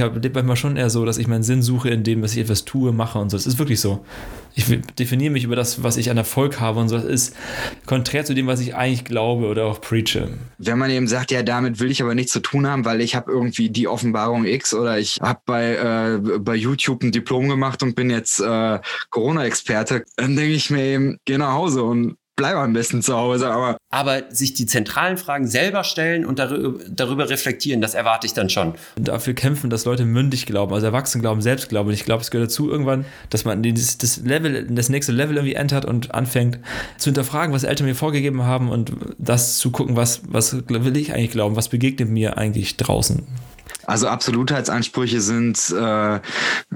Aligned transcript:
ich 0.00 0.04
habe 0.04 0.30
manchmal 0.34 0.56
schon 0.56 0.76
eher 0.76 0.90
so, 0.90 1.04
dass 1.04 1.18
ich 1.18 1.26
meinen 1.26 1.42
Sinn 1.42 1.62
suche 1.62 1.90
in 1.90 2.02
dem, 2.02 2.22
was 2.22 2.32
ich 2.32 2.38
etwas 2.38 2.64
tue, 2.64 2.92
mache 2.92 3.18
und 3.18 3.30
so. 3.30 3.36
Es 3.36 3.46
ist 3.46 3.58
wirklich 3.58 3.80
so. 3.80 4.04
Ich 4.54 4.64
definiere 4.98 5.30
mich 5.30 5.44
über 5.44 5.56
das, 5.56 5.82
was 5.82 5.96
ich 5.96 6.10
an 6.10 6.16
Erfolg 6.16 6.58
habe 6.58 6.80
und 6.80 6.88
so. 6.88 6.96
Das 6.96 7.04
ist 7.04 7.36
konträr 7.86 8.24
zu 8.24 8.34
dem, 8.34 8.46
was 8.46 8.60
ich 8.60 8.74
eigentlich 8.74 9.04
glaube 9.04 9.46
oder 9.46 9.66
auch 9.66 9.80
preache. 9.80 10.28
Wenn 10.58 10.78
man 10.78 10.90
eben 10.90 11.06
sagt, 11.06 11.30
ja, 11.30 11.42
damit 11.42 11.80
will 11.80 11.90
ich 11.90 12.02
aber 12.02 12.14
nichts 12.14 12.32
zu 12.32 12.40
tun 12.40 12.66
haben, 12.66 12.84
weil 12.84 13.00
ich 13.00 13.14
habe 13.14 13.30
irgendwie 13.30 13.70
die 13.70 13.88
Offenbarung 13.88 14.44
X 14.44 14.74
oder 14.74 14.98
ich 14.98 15.18
habe 15.20 15.40
bei, 15.44 15.74
äh, 15.74 16.38
bei 16.38 16.54
YouTube 16.56 17.02
ein 17.02 17.12
Diplom 17.12 17.48
gemacht 17.48 17.82
und 17.82 17.94
bin 17.94 18.10
jetzt 18.10 18.40
äh, 18.40 18.78
Corona-Experte, 19.10 20.04
dann 20.16 20.34
denke 20.34 20.54
ich 20.54 20.70
mir 20.70 20.82
eben, 20.82 21.18
geh 21.24 21.38
nach 21.38 21.52
Hause 21.52 21.82
und 21.82 22.16
bleib 22.40 22.56
am 22.56 22.72
besten 22.72 23.02
zu 23.02 23.14
Hause. 23.14 23.50
Aber, 23.50 23.76
aber 23.90 24.22
sich 24.30 24.54
die 24.54 24.64
zentralen 24.64 25.18
Fragen 25.18 25.46
selber 25.46 25.84
stellen 25.84 26.24
und 26.24 26.38
darüber, 26.38 26.80
darüber 26.88 27.28
reflektieren, 27.28 27.82
das 27.82 27.92
erwarte 27.92 28.26
ich 28.26 28.32
dann 28.32 28.48
schon. 28.48 28.72
Und 28.96 29.08
dafür 29.08 29.34
kämpfen, 29.34 29.68
dass 29.68 29.84
Leute 29.84 30.06
mündig 30.06 30.46
glauben, 30.46 30.72
also 30.72 30.86
Erwachsene 30.86 31.20
glauben, 31.20 31.42
selbst 31.42 31.68
glauben. 31.68 31.90
Und 31.90 31.94
ich 31.94 32.06
glaube, 32.06 32.22
es 32.22 32.30
gehört 32.30 32.48
dazu 32.48 32.70
irgendwann, 32.70 33.04
dass 33.28 33.44
man 33.44 33.62
dieses, 33.62 33.98
das 33.98 34.22
Level, 34.24 34.66
das 34.70 34.88
nächste 34.88 35.12
Level 35.12 35.36
irgendwie 35.36 35.54
entert 35.54 35.84
und 35.84 36.14
anfängt 36.14 36.58
zu 36.96 37.10
hinterfragen, 37.10 37.54
was 37.54 37.64
Eltern 37.64 37.86
mir 37.86 37.94
vorgegeben 37.94 38.42
haben 38.44 38.70
und 38.70 38.92
das 39.18 39.58
zu 39.58 39.70
gucken, 39.70 39.96
was, 39.96 40.22
was 40.26 40.56
will 40.66 40.96
ich 40.96 41.12
eigentlich 41.12 41.32
glauben, 41.32 41.56
was 41.56 41.68
begegnet 41.68 42.08
mir 42.08 42.38
eigentlich 42.38 42.78
draußen. 42.78 43.22
Also 43.84 44.08
Absolutheitsansprüche 44.08 45.20
sind 45.20 45.58
äh, 45.78 46.20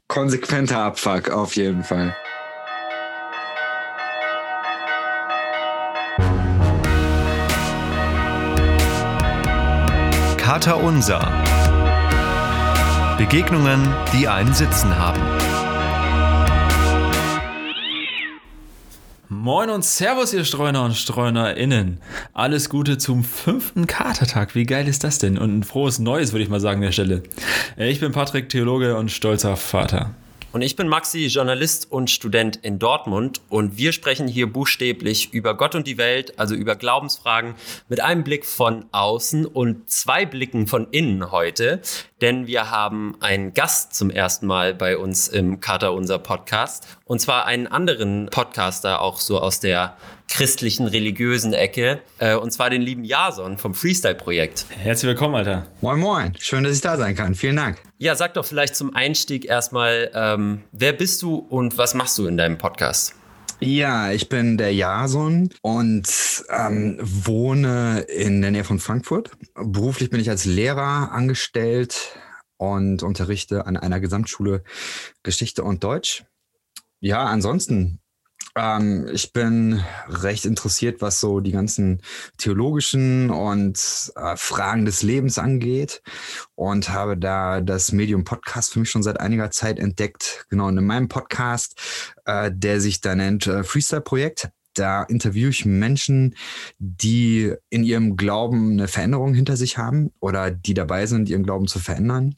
konsequenter 0.08 0.80
Abfuck 0.80 1.30
auf 1.30 1.56
jeden 1.56 1.84
Fall. 1.84 2.14
Kater 10.44 10.76
Unser. 10.76 11.20
Begegnungen, 13.16 13.88
die 14.12 14.28
einen 14.28 14.52
Sitzen 14.52 14.94
haben. 14.94 15.22
Moin 19.30 19.70
und 19.70 19.86
Servus, 19.86 20.34
ihr 20.34 20.44
Streuner 20.44 20.84
und 20.84 20.94
StreunerInnen. 20.94 21.96
Alles 22.34 22.68
Gute 22.68 22.98
zum 22.98 23.24
fünften 23.24 23.86
Katertag. 23.86 24.54
Wie 24.54 24.66
geil 24.66 24.86
ist 24.86 25.02
das 25.02 25.18
denn? 25.18 25.38
Und 25.38 25.60
ein 25.60 25.62
frohes 25.62 25.98
Neues, 25.98 26.34
würde 26.34 26.42
ich 26.42 26.50
mal 26.50 26.60
sagen, 26.60 26.80
an 26.80 26.82
der 26.82 26.92
Stelle. 26.92 27.22
Äh, 27.78 27.88
ich 27.88 28.00
bin 28.00 28.12
Patrick, 28.12 28.50
Theologe 28.50 28.98
und 28.98 29.10
stolzer 29.10 29.56
Vater. 29.56 30.10
Und 30.54 30.62
ich 30.62 30.76
bin 30.76 30.86
Maxi, 30.86 31.26
Journalist 31.26 31.90
und 31.90 32.12
Student 32.12 32.60
in 32.62 32.78
Dortmund. 32.78 33.40
Und 33.48 33.76
wir 33.76 33.90
sprechen 33.90 34.28
hier 34.28 34.46
buchstäblich 34.46 35.34
über 35.34 35.56
Gott 35.56 35.74
und 35.74 35.84
die 35.88 35.98
Welt, 35.98 36.38
also 36.38 36.54
über 36.54 36.76
Glaubensfragen, 36.76 37.56
mit 37.88 38.00
einem 38.00 38.22
Blick 38.22 38.46
von 38.46 38.84
außen 38.92 39.46
und 39.46 39.90
zwei 39.90 40.24
Blicken 40.24 40.68
von 40.68 40.86
innen 40.92 41.32
heute. 41.32 41.80
Denn 42.20 42.46
wir 42.46 42.70
haben 42.70 43.16
einen 43.18 43.52
Gast 43.52 43.96
zum 43.96 44.10
ersten 44.10 44.46
Mal 44.46 44.74
bei 44.74 44.96
uns 44.96 45.26
im 45.26 45.58
Kater 45.58 45.92
Unser 45.92 46.20
Podcast. 46.20 46.86
Und 47.04 47.20
zwar 47.20 47.46
einen 47.46 47.66
anderen 47.66 48.26
Podcaster, 48.26 49.00
auch 49.00 49.18
so 49.18 49.40
aus 49.40 49.58
der 49.58 49.96
christlichen, 50.34 50.88
religiösen 50.88 51.52
Ecke. 51.52 52.00
Äh, 52.18 52.34
und 52.34 52.50
zwar 52.50 52.68
den 52.68 52.82
lieben 52.82 53.04
Jason 53.04 53.56
vom 53.56 53.72
Freestyle-Projekt. 53.72 54.66
Herzlich 54.70 55.08
willkommen, 55.08 55.36
Alter. 55.36 55.68
Moin, 55.80 56.00
moin. 56.00 56.32
Schön, 56.40 56.64
dass 56.64 56.74
ich 56.74 56.80
da 56.80 56.96
sein 56.96 57.14
kann. 57.14 57.36
Vielen 57.36 57.54
Dank. 57.54 57.80
Ja, 57.98 58.16
sag 58.16 58.34
doch 58.34 58.44
vielleicht 58.44 58.74
zum 58.74 58.94
Einstieg 58.96 59.44
erstmal, 59.44 60.10
ähm, 60.12 60.64
wer 60.72 60.92
bist 60.92 61.22
du 61.22 61.36
und 61.36 61.78
was 61.78 61.94
machst 61.94 62.18
du 62.18 62.26
in 62.26 62.36
deinem 62.36 62.58
Podcast? 62.58 63.14
Ja, 63.60 64.10
ich 64.10 64.28
bin 64.28 64.58
der 64.58 64.74
Jason 64.74 65.50
und 65.62 66.08
ähm, 66.50 66.98
wohne 67.00 68.00
in 68.00 68.42
der 68.42 68.50
Nähe 68.50 68.64
von 68.64 68.80
Frankfurt. 68.80 69.30
Beruflich 69.54 70.10
bin 70.10 70.20
ich 70.20 70.28
als 70.28 70.44
Lehrer 70.44 71.12
angestellt 71.12 72.18
und 72.56 73.04
unterrichte 73.04 73.66
an 73.66 73.76
einer 73.76 74.00
Gesamtschule 74.00 74.64
Geschichte 75.22 75.62
und 75.62 75.84
Deutsch. 75.84 76.24
Ja, 76.98 77.24
ansonsten 77.24 78.00
ähm, 78.56 79.08
ich 79.12 79.32
bin 79.32 79.82
recht 80.08 80.44
interessiert, 80.44 81.00
was 81.02 81.20
so 81.20 81.40
die 81.40 81.52
ganzen 81.52 82.02
theologischen 82.38 83.30
und 83.30 84.12
äh, 84.16 84.36
Fragen 84.36 84.84
des 84.84 85.02
Lebens 85.02 85.38
angeht 85.38 86.02
und 86.54 86.90
habe 86.90 87.16
da 87.16 87.60
das 87.60 87.92
Medium 87.92 88.24
Podcast 88.24 88.72
für 88.72 88.80
mich 88.80 88.90
schon 88.90 89.02
seit 89.02 89.20
einiger 89.20 89.50
Zeit 89.50 89.78
entdeckt. 89.78 90.46
Genau, 90.50 90.68
und 90.68 90.78
in 90.78 90.86
meinem 90.86 91.08
Podcast, 91.08 91.80
äh, 92.26 92.50
der 92.54 92.80
sich 92.80 93.00
da 93.00 93.14
nennt 93.14 93.46
äh, 93.46 93.64
Freestyle 93.64 94.02
Projekt, 94.02 94.50
da 94.74 95.04
interviewe 95.04 95.50
ich 95.50 95.64
Menschen, 95.64 96.34
die 96.78 97.54
in 97.70 97.84
ihrem 97.84 98.16
Glauben 98.16 98.72
eine 98.72 98.88
Veränderung 98.88 99.34
hinter 99.34 99.56
sich 99.56 99.78
haben 99.78 100.10
oder 100.20 100.50
die 100.50 100.74
dabei 100.74 101.06
sind, 101.06 101.28
ihren 101.28 101.44
Glauben 101.44 101.68
zu 101.68 101.78
verändern. 101.78 102.34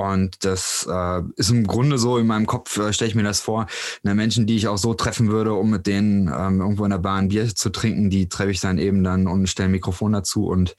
Und 0.00 0.44
das 0.44 0.88
äh, 0.90 1.22
ist 1.36 1.50
im 1.50 1.66
Grunde 1.66 1.98
so 1.98 2.16
in 2.16 2.26
meinem 2.26 2.46
Kopf, 2.46 2.78
äh, 2.78 2.92
stelle 2.92 3.10
ich 3.10 3.14
mir 3.14 3.22
das 3.22 3.40
vor, 3.40 3.66
eine 4.02 4.14
Menschen, 4.14 4.46
die 4.46 4.56
ich 4.56 4.66
auch 4.66 4.78
so 4.78 4.94
treffen 4.94 5.30
würde, 5.30 5.52
um 5.52 5.70
mit 5.70 5.86
denen 5.86 6.28
ähm, 6.28 6.60
irgendwo 6.60 6.84
in 6.84 6.90
der 6.90 6.98
Bar 6.98 7.18
ein 7.18 7.28
Bier 7.28 7.54
zu 7.54 7.70
trinken, 7.70 8.08
die 8.08 8.28
treffe 8.28 8.50
ich 8.50 8.60
dann 8.60 8.78
eben 8.78 9.04
dann 9.04 9.26
und 9.26 9.46
stelle 9.46 9.68
ein 9.68 9.72
Mikrofon 9.72 10.12
dazu. 10.12 10.46
Und 10.46 10.74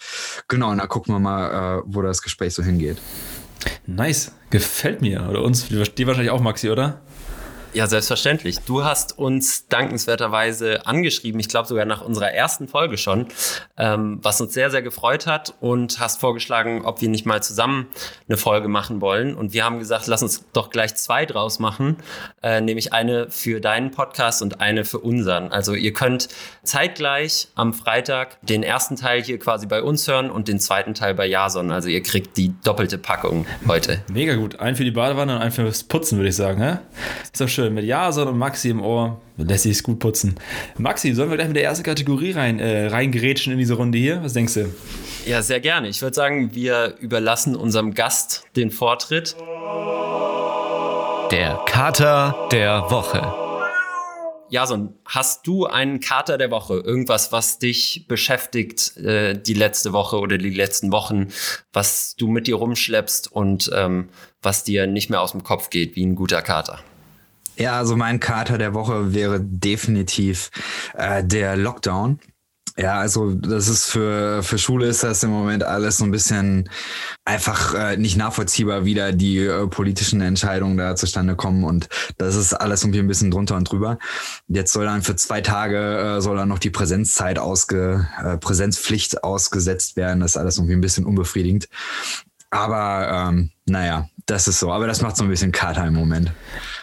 genau, 0.48 0.72
und 0.72 0.80
da 0.80 0.88
gucken 0.88 1.14
wir 1.14 1.20
mal, 1.20 1.80
äh, 1.80 1.84
wo 1.86 2.02
das 2.02 2.22
Gespräch 2.24 2.54
so 2.56 2.64
hingeht. 2.64 2.98
Nice, 3.86 4.32
gefällt 4.50 5.02
mir. 5.02 5.28
Oder 5.30 5.44
uns, 5.44 5.68
die 5.68 6.08
wahrscheinlich 6.08 6.32
auch, 6.32 6.42
Maxi, 6.42 6.70
oder? 6.70 7.02
Ja, 7.74 7.88
selbstverständlich. 7.88 8.60
Du 8.60 8.84
hast 8.84 9.18
uns 9.18 9.70
dankenswerterweise 9.70 10.86
angeschrieben, 10.86 11.40
ich 11.40 11.48
glaube 11.48 11.70
sogar 11.70 11.86
nach 11.86 12.02
unserer 12.02 12.34
ersten 12.34 12.68
Folge 12.68 12.98
schon, 12.98 13.28
ähm, 13.78 14.20
was 14.22 14.42
uns 14.42 14.54
sehr, 14.54 14.70
sehr 14.70 14.82
gefreut 14.82 15.26
hat 15.26 15.54
und 15.62 15.98
hast 16.02 16.20
vorgeschlagen, 16.20 16.84
ob 16.84 17.00
wir 17.00 17.08
nicht 17.08 17.26
mal 17.26 17.42
zusammen 17.42 17.88
eine 18.28 18.36
Folge 18.36 18.68
machen 18.68 19.00
wollen. 19.00 19.36
Und 19.36 19.54
wir 19.54 19.64
haben 19.64 19.80
gesagt, 19.80 20.08
lass 20.08 20.22
uns 20.22 20.44
doch 20.52 20.70
gleich 20.70 20.96
zwei 20.96 21.26
draus 21.26 21.60
machen, 21.60 21.96
äh, 22.44 22.60
nämlich 22.60 22.92
eine 22.92 23.32
für 23.32 23.62
deinen 23.62 23.92
Podcast 23.92 24.42
und 24.42 24.60
eine 24.60 24.84
für 24.84 25.00
unseren. 25.00 25.54
Also 25.54 25.74
ihr 25.74 25.94
könnt 25.94 26.28
zeitgleich 26.64 27.48
am 27.56 27.74
Freitag 27.74 28.38
den 28.42 28.64
ersten 28.64 28.98
Teil 28.98 29.24
hier 29.24 29.40
quasi 29.40 29.66
bei 29.66 29.82
uns 29.82 30.06
hören 30.10 30.30
und 30.30 30.50
den 30.50 30.60
zweiten 30.60 30.94
Teil 30.94 31.14
bei 31.14 31.26
Jason. 31.26 31.72
Also 31.72 31.88
ihr 31.88 32.04
kriegt 32.04 32.36
die 32.36 32.54
doppelte 32.66 32.98
Packung 32.98 33.46
heute. 33.66 34.02
Mega 34.12 34.36
gut. 34.36 34.60
Ein 34.60 34.76
für 34.76 34.84
die 34.84 34.92
Badewanne 34.92 35.38
und 35.38 35.42
ein 35.42 35.54
fürs 35.54 35.86
Putzen, 35.86 36.18
würde 36.18 36.30
ich 36.30 36.36
sagen. 36.36 36.62
Hä? 36.62 36.80
Ist 37.24 37.40
doch 37.40 37.48
schön 37.48 37.61
schön. 37.62 37.74
Mit 37.76 37.86
Jason 37.86 38.28
und 38.28 38.38
Maxi 38.40 38.70
im 38.70 38.82
Ohr 38.82 39.22
lässt 39.38 39.64
sich 39.64 39.74
es 39.74 39.84
gut 39.84 40.00
putzen. 40.00 40.36
Maxi, 40.78 41.14
sollen 41.14 41.30
wir 41.30 41.38
gleich 41.38 41.48
mit 41.48 41.58
der 41.58 41.64
ersten 41.64 41.84
Kategorie 41.84 42.32
rein, 42.32 42.60
äh, 42.60 42.88
reingerätschen 42.88 43.54
in 43.54 43.60
diese 43.60 43.76
Runde 43.76 44.00
hier? 44.00 44.24
Was 44.24 44.34
denkst 44.34 44.56
du? 44.56 44.74
Ja, 45.28 45.44
sehr 45.44 45.60
gerne. 45.60 45.88
Ich 45.88 46.02
würde 46.02 46.16
sagen, 46.16 46.56
wir 46.56 46.96
überlassen 47.00 47.56
unserem 47.56 47.94
Gast 47.94 48.46
den 48.56 48.72
Vortritt. 48.72 49.36
Der 51.32 51.62
Kater 51.68 52.50
der 52.52 52.90
Woche. 52.90 53.32
Jason, 54.50 54.96
hast 55.06 55.46
du 55.46 55.68
einen 55.68 56.00
Kater 56.00 56.38
der 56.40 56.50
Woche? 56.50 56.80
Irgendwas, 56.80 57.32
was 57.32 57.60
dich 57.60 58.06
beschäftigt 58.08 58.98
äh, 58.98 59.40
die 59.40 59.54
letzte 59.54 59.94
Woche 59.94 60.18
oder 60.18 60.38
die 60.40 60.50
letzten 60.50 60.92
Wochen, 60.92 61.28
was 61.72 62.16
du 62.18 62.28
mit 62.28 62.48
dir 62.48 62.56
rumschleppst 62.56 63.32
und 63.32 63.72
ähm, 63.74 64.10
was 64.42 64.64
dir 64.64 64.88
nicht 64.88 65.12
mehr 65.12 65.22
aus 65.22 65.32
dem 65.32 65.44
Kopf 65.44 65.70
geht, 65.70 65.96
wie 65.96 66.04
ein 66.04 66.16
guter 66.16 66.42
Kater? 66.42 66.80
Ja, 67.62 67.78
also 67.78 67.96
mein 67.96 68.20
Kater 68.20 68.58
der 68.58 68.74
Woche 68.74 69.14
wäre 69.14 69.40
definitiv 69.40 70.50
äh, 70.96 71.24
der 71.24 71.56
Lockdown. 71.56 72.20
Ja, 72.76 72.96
also 72.96 73.36
das 73.36 73.68
ist 73.68 73.86
für, 73.86 74.42
für 74.42 74.58
Schule 74.58 74.88
ist 74.88 75.04
das 75.04 75.22
im 75.22 75.30
Moment 75.30 75.64
alles 75.64 75.98
so 75.98 76.06
ein 76.06 76.10
bisschen 76.10 76.70
einfach 77.24 77.76
äh, 77.76 77.98
nicht 77.98 78.18
nachvollziehbar, 78.18 78.84
wie 78.84 78.96
da 78.96 79.12
die 79.12 79.38
äh, 79.46 79.68
politischen 79.68 80.22
Entscheidungen 80.22 80.78
da 80.78 80.96
zustande 80.96 81.36
kommen 81.36 81.64
und 81.64 81.88
das 82.18 82.34
ist 82.34 82.54
alles 82.54 82.82
irgendwie 82.82 83.02
ein 83.02 83.08
bisschen 83.08 83.30
drunter 83.30 83.58
und 83.58 83.66
drüber. 83.66 84.00
Jetzt 84.48 84.74
soll 84.74 84.86
dann 84.86 85.04
für 85.04 85.16
zwei 85.16 85.42
Tage 85.42 86.18
äh, 86.18 86.22
soll 86.22 86.38
dann 86.38 86.50
noch 86.50 86.58
die 86.58 86.72
Präsenzzeit 86.72 87.38
ausge, 87.38 88.08
äh, 88.24 88.38
Präsenzpflicht 88.38 89.24
ausgesetzt 89.24 89.98
werden. 89.98 90.22
Das 90.22 90.32
ist 90.32 90.38
alles 90.38 90.58
irgendwie 90.58 90.74
ein 90.74 90.82
bisschen 90.82 91.06
unbefriedigend. 91.06 91.68
Aber 92.50 93.30
ähm, 93.30 93.52
naja, 93.72 94.08
das 94.26 94.48
ist 94.48 94.60
so. 94.60 94.72
Aber 94.72 94.88
das 94.88 95.02
macht 95.02 95.18
so 95.18 95.24
ein 95.24 95.30
bisschen 95.30 95.52
Kater 95.52 95.86
im 95.88 95.94
Moment. 95.94 96.32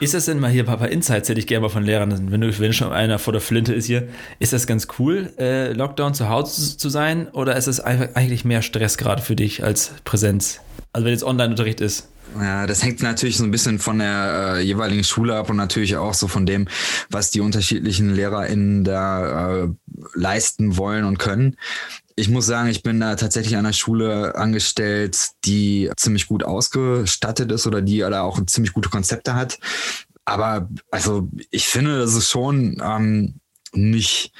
Ist 0.00 0.14
das 0.14 0.25
denn 0.25 0.40
mal 0.40 0.50
hier, 0.50 0.64
Papa 0.64 0.87
Insights 0.87 1.29
hätte 1.29 1.40
ich 1.40 1.46
gerne 1.46 1.62
mal 1.62 1.69
von 1.69 1.85
Lehrern, 1.85 2.31
wenn, 2.31 2.40
du, 2.40 2.58
wenn 2.58 2.73
schon 2.73 2.93
einer 2.93 3.19
vor 3.19 3.32
der 3.32 3.43
Flinte 3.43 3.75
ist 3.75 3.87
hier, 3.87 4.08
ist 4.38 4.52
das 4.52 4.67
ganz 4.67 4.88
cool, 4.99 5.32
äh, 5.38 5.73
Lockdown 5.73 6.14
zu 6.14 6.29
Hause 6.29 6.76
zu 6.76 6.88
sein? 6.88 7.29
Oder 7.29 7.56
ist 7.56 7.67
es 7.67 7.81
eigentlich 7.81 8.44
mehr 8.44 8.62
Stress 8.62 8.99
gerade 8.99 9.23
für 9.23 9.37
dich 9.37 9.62
als 9.62 9.93
Präsenz? 10.05 10.61
Also 10.93 11.05
wenn 11.05 11.12
jetzt 11.12 11.25
Online-Unterricht 11.25 11.81
ist? 11.81 12.08
Ja, 12.38 12.67
das 12.67 12.82
hängt 12.82 13.02
natürlich 13.02 13.38
so 13.38 13.44
ein 13.44 13.50
bisschen 13.50 13.79
von 13.79 13.99
der 13.99 14.56
äh, 14.56 14.61
jeweiligen 14.61 15.05
Schule 15.05 15.37
ab 15.37 15.49
und 15.49 15.56
natürlich 15.56 15.96
auch 15.96 16.14
so 16.14 16.29
von 16.29 16.44
dem, 16.44 16.69
was 17.11 17.31
die 17.31 17.40
unterschiedlichen 17.40 18.14
LehrerInnen 18.14 18.85
da 18.85 19.62
äh, 19.62 19.69
leisten 20.14 20.76
wollen 20.76 21.05
und 21.05 21.19
können. 21.19 21.56
Ich 22.19 22.29
muss 22.29 22.47
sagen, 22.47 22.69
ich 22.69 22.82
bin 22.82 22.99
da 22.99 23.15
tatsächlich 23.15 23.55
an 23.55 23.65
einer 23.65 23.73
Schule 23.73 24.35
angestellt, 24.35 25.17
die 25.44 25.88
ziemlich 25.97 26.26
gut 26.26 26.43
ausgestattet 26.43 27.53
ist 27.53 27.65
oder 27.65 27.81
die 27.81 27.99
da 27.99 28.23
auch 28.23 28.44
ziemlich 28.47 28.73
gute 28.73 28.88
Konzepte 28.88 29.37
hat. 29.37 29.61
Aber 30.25 30.69
also 30.91 31.29
ich 31.50 31.69
finde, 31.69 32.00
das 32.00 32.15
ist 32.15 32.29
schon 32.29 32.82
ähm, 32.85 33.38
nicht 33.73 34.32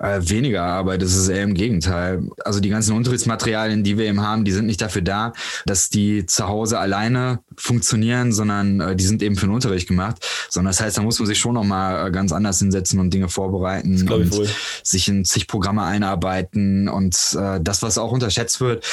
äh, 0.00 0.20
weniger 0.22 0.62
Arbeit. 0.62 1.02
Das 1.02 1.14
ist 1.14 1.28
eher 1.28 1.42
im 1.42 1.54
Gegenteil. 1.54 2.22
Also 2.44 2.60
die 2.60 2.70
ganzen 2.70 2.96
Unterrichtsmaterialien, 2.96 3.84
die 3.84 3.98
wir 3.98 4.06
eben 4.06 4.22
haben, 4.22 4.44
die 4.44 4.52
sind 4.52 4.66
nicht 4.66 4.80
dafür 4.80 5.02
da, 5.02 5.32
dass 5.66 5.90
die 5.90 6.26
zu 6.26 6.48
Hause 6.48 6.78
alleine 6.78 7.40
funktionieren, 7.56 8.32
sondern 8.32 8.80
äh, 8.80 8.96
die 8.96 9.04
sind 9.04 9.22
eben 9.22 9.36
für 9.36 9.46
den 9.46 9.54
Unterricht 9.54 9.86
gemacht. 9.86 10.26
Sondern 10.48 10.70
das 10.70 10.80
heißt, 10.80 10.96
da 10.96 11.02
muss 11.02 11.18
man 11.18 11.26
sich 11.26 11.38
schon 11.38 11.54
nochmal 11.54 12.08
äh, 12.08 12.10
ganz 12.10 12.32
anders 12.32 12.58
hinsetzen 12.58 12.98
und 12.98 13.12
Dinge 13.12 13.28
vorbereiten 13.28 14.10
und 14.10 14.52
sich 14.82 15.08
in 15.08 15.24
zig 15.24 15.46
Programme 15.46 15.82
einarbeiten. 15.82 16.88
Und 16.88 17.36
äh, 17.38 17.60
das, 17.60 17.82
was 17.82 17.98
auch 17.98 18.12
unterschätzt 18.12 18.60
wird, 18.60 18.84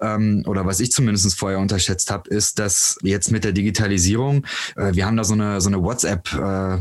ähm, 0.00 0.42
oder 0.46 0.66
was 0.66 0.80
ich 0.80 0.92
zumindest 0.92 1.38
vorher 1.38 1.58
unterschätzt 1.58 2.10
habe, 2.10 2.28
ist, 2.28 2.58
dass 2.58 2.98
jetzt 3.02 3.30
mit 3.30 3.44
der 3.44 3.52
Digitalisierung, 3.52 4.44
äh, 4.76 4.92
wir 4.94 5.06
haben 5.06 5.16
da 5.16 5.24
so 5.24 5.34
eine, 5.34 5.60
so 5.60 5.68
eine 5.68 5.82
WhatsApp, 5.82 6.32
äh, 6.34 6.78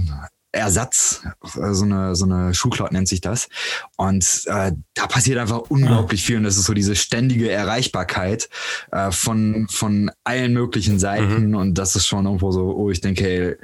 Ersatz, 0.55 1.21
so 1.43 1.83
eine, 1.83 2.15
so 2.15 2.25
eine 2.25 2.53
Schuhcloud 2.53 2.91
nennt 2.91 3.07
sich 3.07 3.21
das. 3.21 3.49
Und 3.97 4.43
äh, 4.45 4.71
da 4.93 5.07
passiert 5.07 5.37
einfach 5.37 5.59
unglaublich 5.69 6.23
viel. 6.23 6.37
Und 6.37 6.43
das 6.43 6.57
ist 6.57 6.65
so 6.65 6.73
diese 6.73 6.95
ständige 6.95 7.51
Erreichbarkeit 7.51 8.49
äh, 8.91 9.11
von, 9.11 9.67
von 9.69 10.11
allen 10.23 10.53
möglichen 10.53 10.97
Seiten. 10.97 11.49
Mhm. 11.49 11.55
Und 11.55 11.73
das 11.75 11.95
ist 11.95 12.07
schon 12.07 12.25
irgendwo 12.25 12.51
so, 12.51 12.73
oh, 12.75 12.89
ich 12.89 13.01
denke, 13.01 13.27
ey, 13.27 13.55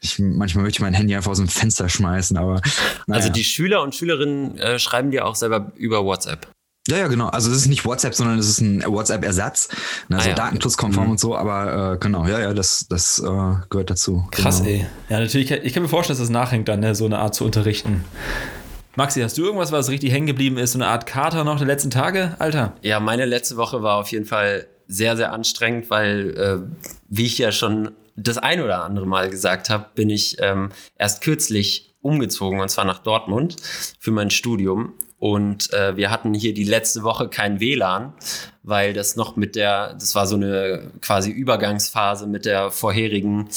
ich, 0.00 0.18
manchmal 0.18 0.64
möchte 0.64 0.78
ich 0.78 0.82
mein 0.82 0.94
Handy 0.94 1.14
einfach 1.14 1.30
aus 1.30 1.38
dem 1.38 1.48
Fenster 1.48 1.88
schmeißen. 1.88 2.36
Aber 2.36 2.60
naja. 3.06 3.20
Also 3.20 3.28
die 3.28 3.44
Schüler 3.44 3.82
und 3.82 3.94
Schülerinnen 3.94 4.58
äh, 4.58 4.78
schreiben 4.78 5.10
dir 5.10 5.26
auch 5.26 5.36
selber 5.36 5.72
über 5.76 6.04
WhatsApp. 6.04 6.48
Ja, 6.88 6.96
ja, 6.96 7.06
genau. 7.06 7.28
Also 7.28 7.50
es 7.50 7.58
ist 7.58 7.68
nicht 7.68 7.84
WhatsApp, 7.84 8.14
sondern 8.14 8.38
es 8.38 8.48
ist 8.48 8.60
ein 8.60 8.82
WhatsApp-Ersatz. 8.84 9.68
Ne, 10.08 10.16
also 10.16 10.28
ah, 10.28 10.30
ja. 10.30 10.36
datenschutzkonform 10.36 11.04
mhm. 11.06 11.10
und 11.12 11.20
so, 11.20 11.36
aber 11.36 11.92
äh, 11.92 11.98
genau, 11.98 12.26
ja, 12.26 12.40
ja, 12.40 12.54
das, 12.54 12.86
das 12.88 13.20
äh, 13.20 13.22
gehört 13.70 13.90
dazu. 13.90 14.26
Krass, 14.32 14.58
genau. 14.58 14.70
ey. 14.70 14.86
Ja, 15.08 15.20
natürlich, 15.20 15.50
ich 15.50 15.72
kann 15.72 15.84
mir 15.84 15.88
vorstellen, 15.88 16.18
dass 16.18 16.26
das 16.26 16.32
nachhängt 16.32 16.68
dann, 16.68 16.80
ne, 16.80 16.94
so 16.96 17.04
eine 17.04 17.18
Art 17.18 17.36
zu 17.36 17.44
unterrichten. 17.44 18.04
Maxi, 18.96 19.20
hast 19.20 19.38
du 19.38 19.44
irgendwas, 19.44 19.70
was 19.70 19.90
richtig 19.90 20.12
hängen 20.12 20.26
geblieben 20.26 20.58
ist? 20.58 20.72
So 20.72 20.78
eine 20.78 20.88
Art 20.88 21.06
Kater 21.06 21.44
noch 21.44 21.56
der 21.58 21.68
letzten 21.68 21.90
Tage, 21.90 22.34
Alter? 22.40 22.74
Ja, 22.82 22.98
meine 22.98 23.26
letzte 23.26 23.56
Woche 23.56 23.82
war 23.82 23.98
auf 23.98 24.08
jeden 24.08 24.26
Fall 24.26 24.66
sehr, 24.88 25.16
sehr 25.16 25.32
anstrengend, 25.32 25.88
weil, 25.88 26.36
äh, 26.36 26.90
wie 27.08 27.26
ich 27.26 27.38
ja 27.38 27.52
schon 27.52 27.92
das 28.16 28.38
ein 28.38 28.60
oder 28.60 28.84
andere 28.84 29.06
Mal 29.06 29.30
gesagt 29.30 29.70
habe, 29.70 29.86
bin 29.94 30.10
ich 30.10 30.36
ähm, 30.40 30.70
erst 30.98 31.22
kürzlich 31.22 31.94
umgezogen 32.02 32.60
und 32.60 32.68
zwar 32.68 32.84
nach 32.84 32.98
Dortmund 32.98 33.56
für 33.98 34.10
mein 34.10 34.30
Studium 34.30 34.92
und 35.22 35.72
äh, 35.72 35.96
wir 35.96 36.10
hatten 36.10 36.34
hier 36.34 36.52
die 36.52 36.64
letzte 36.64 37.04
Woche 37.04 37.28
kein 37.28 37.60
WLAN, 37.60 38.12
weil 38.64 38.92
das 38.92 39.14
noch 39.14 39.36
mit 39.36 39.54
der, 39.54 39.94
das 39.94 40.16
war 40.16 40.26
so 40.26 40.34
eine 40.34 40.90
quasi 41.00 41.30
Übergangsphase 41.30 42.26
mit 42.26 42.44
der 42.44 42.72
vorherigen, 42.72 43.48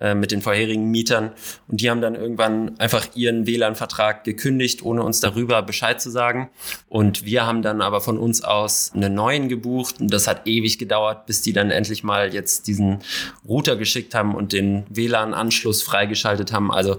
äh, 0.00 0.16
mit 0.16 0.32
den 0.32 0.42
vorherigen 0.42 0.90
Mietern. 0.90 1.30
Und 1.68 1.80
die 1.80 1.90
haben 1.90 2.00
dann 2.00 2.16
irgendwann 2.16 2.76
einfach 2.80 3.06
ihren 3.14 3.46
WLAN-Vertrag 3.46 4.24
gekündigt, 4.24 4.82
ohne 4.82 5.04
uns 5.04 5.20
darüber 5.20 5.62
Bescheid 5.62 6.00
zu 6.00 6.10
sagen. 6.10 6.50
Und 6.88 7.24
wir 7.24 7.46
haben 7.46 7.62
dann 7.62 7.82
aber 7.82 8.00
von 8.00 8.18
uns 8.18 8.42
aus 8.42 8.90
einen 8.92 9.14
neuen 9.14 9.48
gebucht. 9.48 10.00
Und 10.00 10.12
das 10.12 10.26
hat 10.26 10.48
ewig 10.48 10.76
gedauert, 10.80 11.26
bis 11.26 11.40
die 11.40 11.52
dann 11.52 11.70
endlich 11.70 12.02
mal 12.02 12.34
jetzt 12.34 12.66
diesen 12.66 12.98
Router 13.46 13.76
geschickt 13.76 14.16
haben 14.16 14.34
und 14.34 14.52
den 14.52 14.86
WLAN-Anschluss 14.88 15.84
freigeschaltet 15.84 16.52
haben. 16.52 16.72
Also 16.72 16.98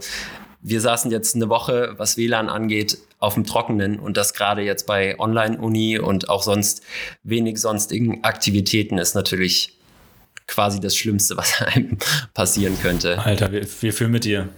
wir 0.63 0.79
saßen 0.81 1.11
jetzt 1.11 1.35
eine 1.35 1.49
Woche, 1.49 1.93
was 1.97 2.17
WLAN 2.17 2.49
angeht, 2.49 2.97
auf 3.19 3.35
dem 3.35 3.43
Trockenen 3.43 3.99
und 3.99 4.17
das 4.17 4.33
gerade 4.33 4.61
jetzt 4.61 4.87
bei 4.87 5.19
Online-Uni 5.19 5.99
und 5.99 6.29
auch 6.29 6.41
sonst 6.41 6.81
wenig 7.23 7.59
sonstigen 7.59 8.23
Aktivitäten 8.23 8.97
ist 8.97 9.13
natürlich 9.13 9.77
quasi 10.47 10.79
das 10.79 10.95
Schlimmste, 10.95 11.37
was 11.37 11.61
einem 11.61 11.97
passieren 12.33 12.77
könnte. 12.81 13.19
Alter, 13.19 13.51
wir, 13.51 13.67
wir 13.81 13.93
fühlen 13.93 14.11
mit 14.11 14.25
dir. 14.25 14.49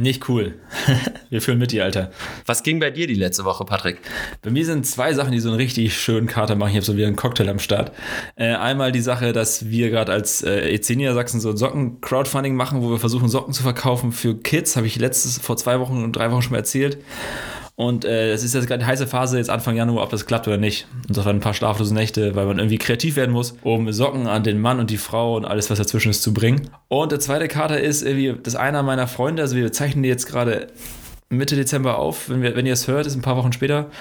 Nicht 0.00 0.28
cool. 0.28 0.54
Wir 1.28 1.42
fühlen 1.42 1.58
mit 1.58 1.72
dir, 1.72 1.82
Alter. 1.82 2.12
Was 2.46 2.62
ging 2.62 2.78
bei 2.78 2.90
dir 2.90 3.08
die 3.08 3.14
letzte 3.14 3.44
Woche, 3.44 3.64
Patrick? 3.64 3.98
Bei 4.42 4.50
mir 4.50 4.64
sind 4.64 4.86
zwei 4.86 5.12
Sachen, 5.12 5.32
die 5.32 5.40
so 5.40 5.48
einen 5.48 5.58
richtig 5.58 5.98
schönen 5.98 6.28
Kater 6.28 6.54
machen. 6.54 6.70
Ich 6.70 6.76
habe 6.76 6.86
so 6.86 6.96
wieder 6.96 7.08
einen 7.08 7.16
Cocktail 7.16 7.48
am 7.48 7.58
Start. 7.58 7.90
Äh, 8.36 8.54
einmal 8.54 8.92
die 8.92 9.00
Sache, 9.00 9.32
dass 9.32 9.70
wir 9.70 9.90
gerade 9.90 10.12
als 10.12 10.42
äh, 10.42 10.72
EC 10.72 10.90
Niedersachsen 10.90 11.40
so 11.40 11.50
ein 11.50 11.56
Socken-Crowdfunding 11.56 12.54
machen, 12.54 12.80
wo 12.80 12.90
wir 12.90 12.98
versuchen, 12.98 13.28
Socken 13.28 13.52
zu 13.52 13.64
verkaufen 13.64 14.12
für 14.12 14.36
Kids. 14.36 14.76
Habe 14.76 14.86
ich 14.86 15.00
letztes 15.00 15.38
vor 15.38 15.56
zwei 15.56 15.80
Wochen 15.80 16.04
und 16.04 16.12
drei 16.12 16.30
Wochen 16.30 16.42
schon 16.42 16.52
mal 16.52 16.58
erzählt. 16.58 16.98
Und 17.78 18.04
äh, 18.04 18.32
es 18.32 18.42
ist 18.42 18.56
jetzt 18.56 18.66
gerade 18.66 18.82
eine 18.82 18.90
heiße 18.90 19.06
Phase, 19.06 19.38
jetzt 19.38 19.50
Anfang 19.50 19.76
Januar, 19.76 20.02
ob 20.02 20.10
das 20.10 20.26
klappt 20.26 20.48
oder 20.48 20.56
nicht. 20.56 20.88
Und 21.06 21.16
das 21.16 21.24
waren 21.24 21.36
ein 21.36 21.40
paar 21.40 21.54
schlaflose 21.54 21.94
Nächte, 21.94 22.34
weil 22.34 22.44
man 22.44 22.58
irgendwie 22.58 22.76
kreativ 22.76 23.14
werden 23.14 23.30
muss, 23.30 23.56
um 23.62 23.92
Socken 23.92 24.26
an 24.26 24.42
den 24.42 24.60
Mann 24.60 24.80
und 24.80 24.90
die 24.90 24.96
Frau 24.96 25.36
und 25.36 25.44
alles, 25.44 25.70
was 25.70 25.78
dazwischen 25.78 26.10
ist, 26.10 26.24
zu 26.24 26.34
bringen. 26.34 26.70
Und 26.88 27.12
der 27.12 27.20
zweite 27.20 27.46
Kater 27.46 27.80
ist 27.80 28.02
irgendwie, 28.02 28.34
dass 28.42 28.56
einer 28.56 28.82
meiner 28.82 29.06
Freunde, 29.06 29.42
also 29.42 29.54
wir 29.54 29.70
zeichnen 29.70 30.02
die 30.02 30.08
jetzt 30.08 30.26
gerade 30.26 30.66
Mitte 31.28 31.54
Dezember 31.54 32.00
auf, 32.00 32.28
wenn, 32.28 32.42
wir, 32.42 32.56
wenn 32.56 32.66
ihr 32.66 32.72
es 32.72 32.88
hört, 32.88 33.06
ist 33.06 33.14
ein 33.14 33.22
paar 33.22 33.36
Wochen 33.36 33.52
später. 33.52 33.92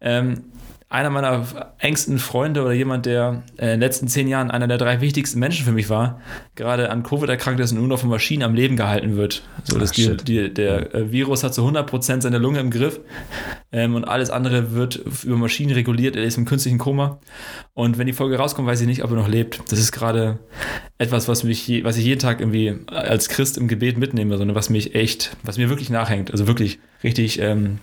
Ähm, 0.00 0.44
einer 0.88 1.10
meiner 1.10 1.74
engsten 1.78 2.20
Freunde 2.20 2.62
oder 2.62 2.72
jemand, 2.72 3.06
der 3.06 3.42
in 3.56 3.66
den 3.66 3.80
letzten 3.80 4.06
zehn 4.06 4.28
Jahren 4.28 4.52
einer 4.52 4.68
der 4.68 4.78
drei 4.78 5.00
wichtigsten 5.00 5.40
Menschen 5.40 5.64
für 5.64 5.72
mich 5.72 5.90
war, 5.90 6.20
gerade 6.54 6.90
an 6.90 7.02
Covid 7.02 7.28
erkrankt 7.28 7.60
ist 7.60 7.72
und 7.72 7.78
nur 7.78 7.88
noch 7.88 7.98
von 7.98 8.08
Maschinen 8.08 8.44
am 8.44 8.54
Leben 8.54 8.76
gehalten 8.76 9.16
wird. 9.16 9.42
So, 9.64 9.78
dass 9.78 9.90
die, 9.90 10.16
die, 10.16 10.54
der 10.54 10.94
äh, 10.94 11.10
Virus 11.10 11.42
hat 11.42 11.54
zu 11.54 11.66
100% 11.66 12.20
seine 12.20 12.38
Lunge 12.38 12.60
im 12.60 12.70
Griff 12.70 13.00
ähm, 13.72 13.96
und 13.96 14.04
alles 14.04 14.30
andere 14.30 14.72
wird 14.72 15.00
über 15.24 15.36
Maschinen 15.36 15.72
reguliert. 15.72 16.14
Er 16.14 16.22
ist 16.22 16.38
im 16.38 16.44
künstlichen 16.44 16.78
Koma. 16.78 17.18
Und 17.74 17.98
wenn 17.98 18.06
die 18.06 18.12
Folge 18.12 18.36
rauskommt, 18.36 18.68
weiß 18.68 18.80
ich 18.80 18.86
nicht, 18.86 19.02
ob 19.02 19.10
er 19.10 19.16
noch 19.16 19.28
lebt. 19.28 19.60
Das 19.72 19.80
ist 19.80 19.90
gerade 19.90 20.38
etwas, 20.98 21.26
was 21.26 21.42
mich, 21.42 21.82
was 21.82 21.96
ich 21.96 22.04
jeden 22.04 22.20
Tag 22.20 22.38
irgendwie 22.38 22.76
als 22.86 23.28
Christ 23.28 23.58
im 23.58 23.66
Gebet 23.66 23.98
mitnehme, 23.98 24.38
sondern 24.38 24.54
was 24.54 24.70
mich 24.70 24.94
echt, 24.94 25.36
was 25.42 25.58
mir 25.58 25.68
wirklich 25.68 25.90
nachhängt. 25.90 26.30
Also 26.30 26.46
wirklich 26.46 26.78
richtig 27.02 27.38
ähm, 27.40 27.78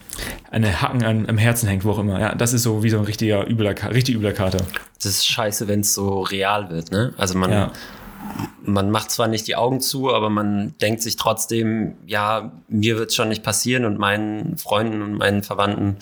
eine 0.51 0.81
Hacken 0.81 1.03
an, 1.03 1.29
am 1.29 1.37
Herzen 1.37 1.67
hängt, 1.67 1.85
wo 1.85 1.91
auch 1.91 1.99
immer. 1.99 2.19
Ja, 2.19 2.35
das 2.35 2.53
ist 2.53 2.63
so 2.63 2.83
wie 2.83 2.89
so 2.89 2.97
ein 2.97 3.05
richtiger 3.05 3.49
übler, 3.49 3.75
richtig 3.93 4.15
übler 4.15 4.33
Kater. 4.33 4.65
Das 4.95 5.05
ist 5.05 5.27
scheiße, 5.27 5.67
wenn 5.67 5.81
es 5.81 5.93
so 5.93 6.21
real 6.21 6.69
wird, 6.69 6.91
ne? 6.91 7.13
Also 7.17 7.37
man, 7.37 7.51
ja. 7.51 7.71
man 8.63 8.91
macht 8.91 9.11
zwar 9.11 9.27
nicht 9.27 9.47
die 9.47 9.55
Augen 9.55 9.81
zu, 9.81 10.13
aber 10.13 10.29
man 10.29 10.75
denkt 10.79 11.01
sich 11.01 11.15
trotzdem, 11.15 11.95
ja, 12.05 12.51
mir 12.67 12.97
wird 12.97 13.09
es 13.09 13.15
schon 13.15 13.29
nicht 13.29 13.43
passieren 13.43 13.85
und 13.85 13.97
meinen 13.97 14.57
Freunden 14.57 15.01
und 15.01 15.13
meinen 15.15 15.43
Verwandten, 15.43 15.97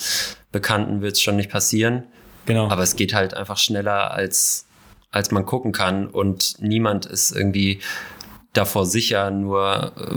Bekannten 0.51 1.01
wird 1.01 1.13
es 1.13 1.21
schon 1.21 1.37
nicht 1.37 1.49
passieren. 1.49 2.03
Genau. 2.45 2.69
Aber 2.69 2.83
es 2.83 2.95
geht 2.95 3.13
halt 3.13 3.33
einfach 3.33 3.57
schneller, 3.57 4.11
als, 4.11 4.65
als 5.11 5.31
man 5.31 5.45
gucken 5.45 5.71
kann 5.71 6.07
und 6.07 6.55
niemand 6.59 7.05
ist 7.05 7.31
irgendwie 7.31 7.79
davor 8.53 8.85
sicher, 8.85 9.31
nur 9.31 9.93
äh, 9.97 10.15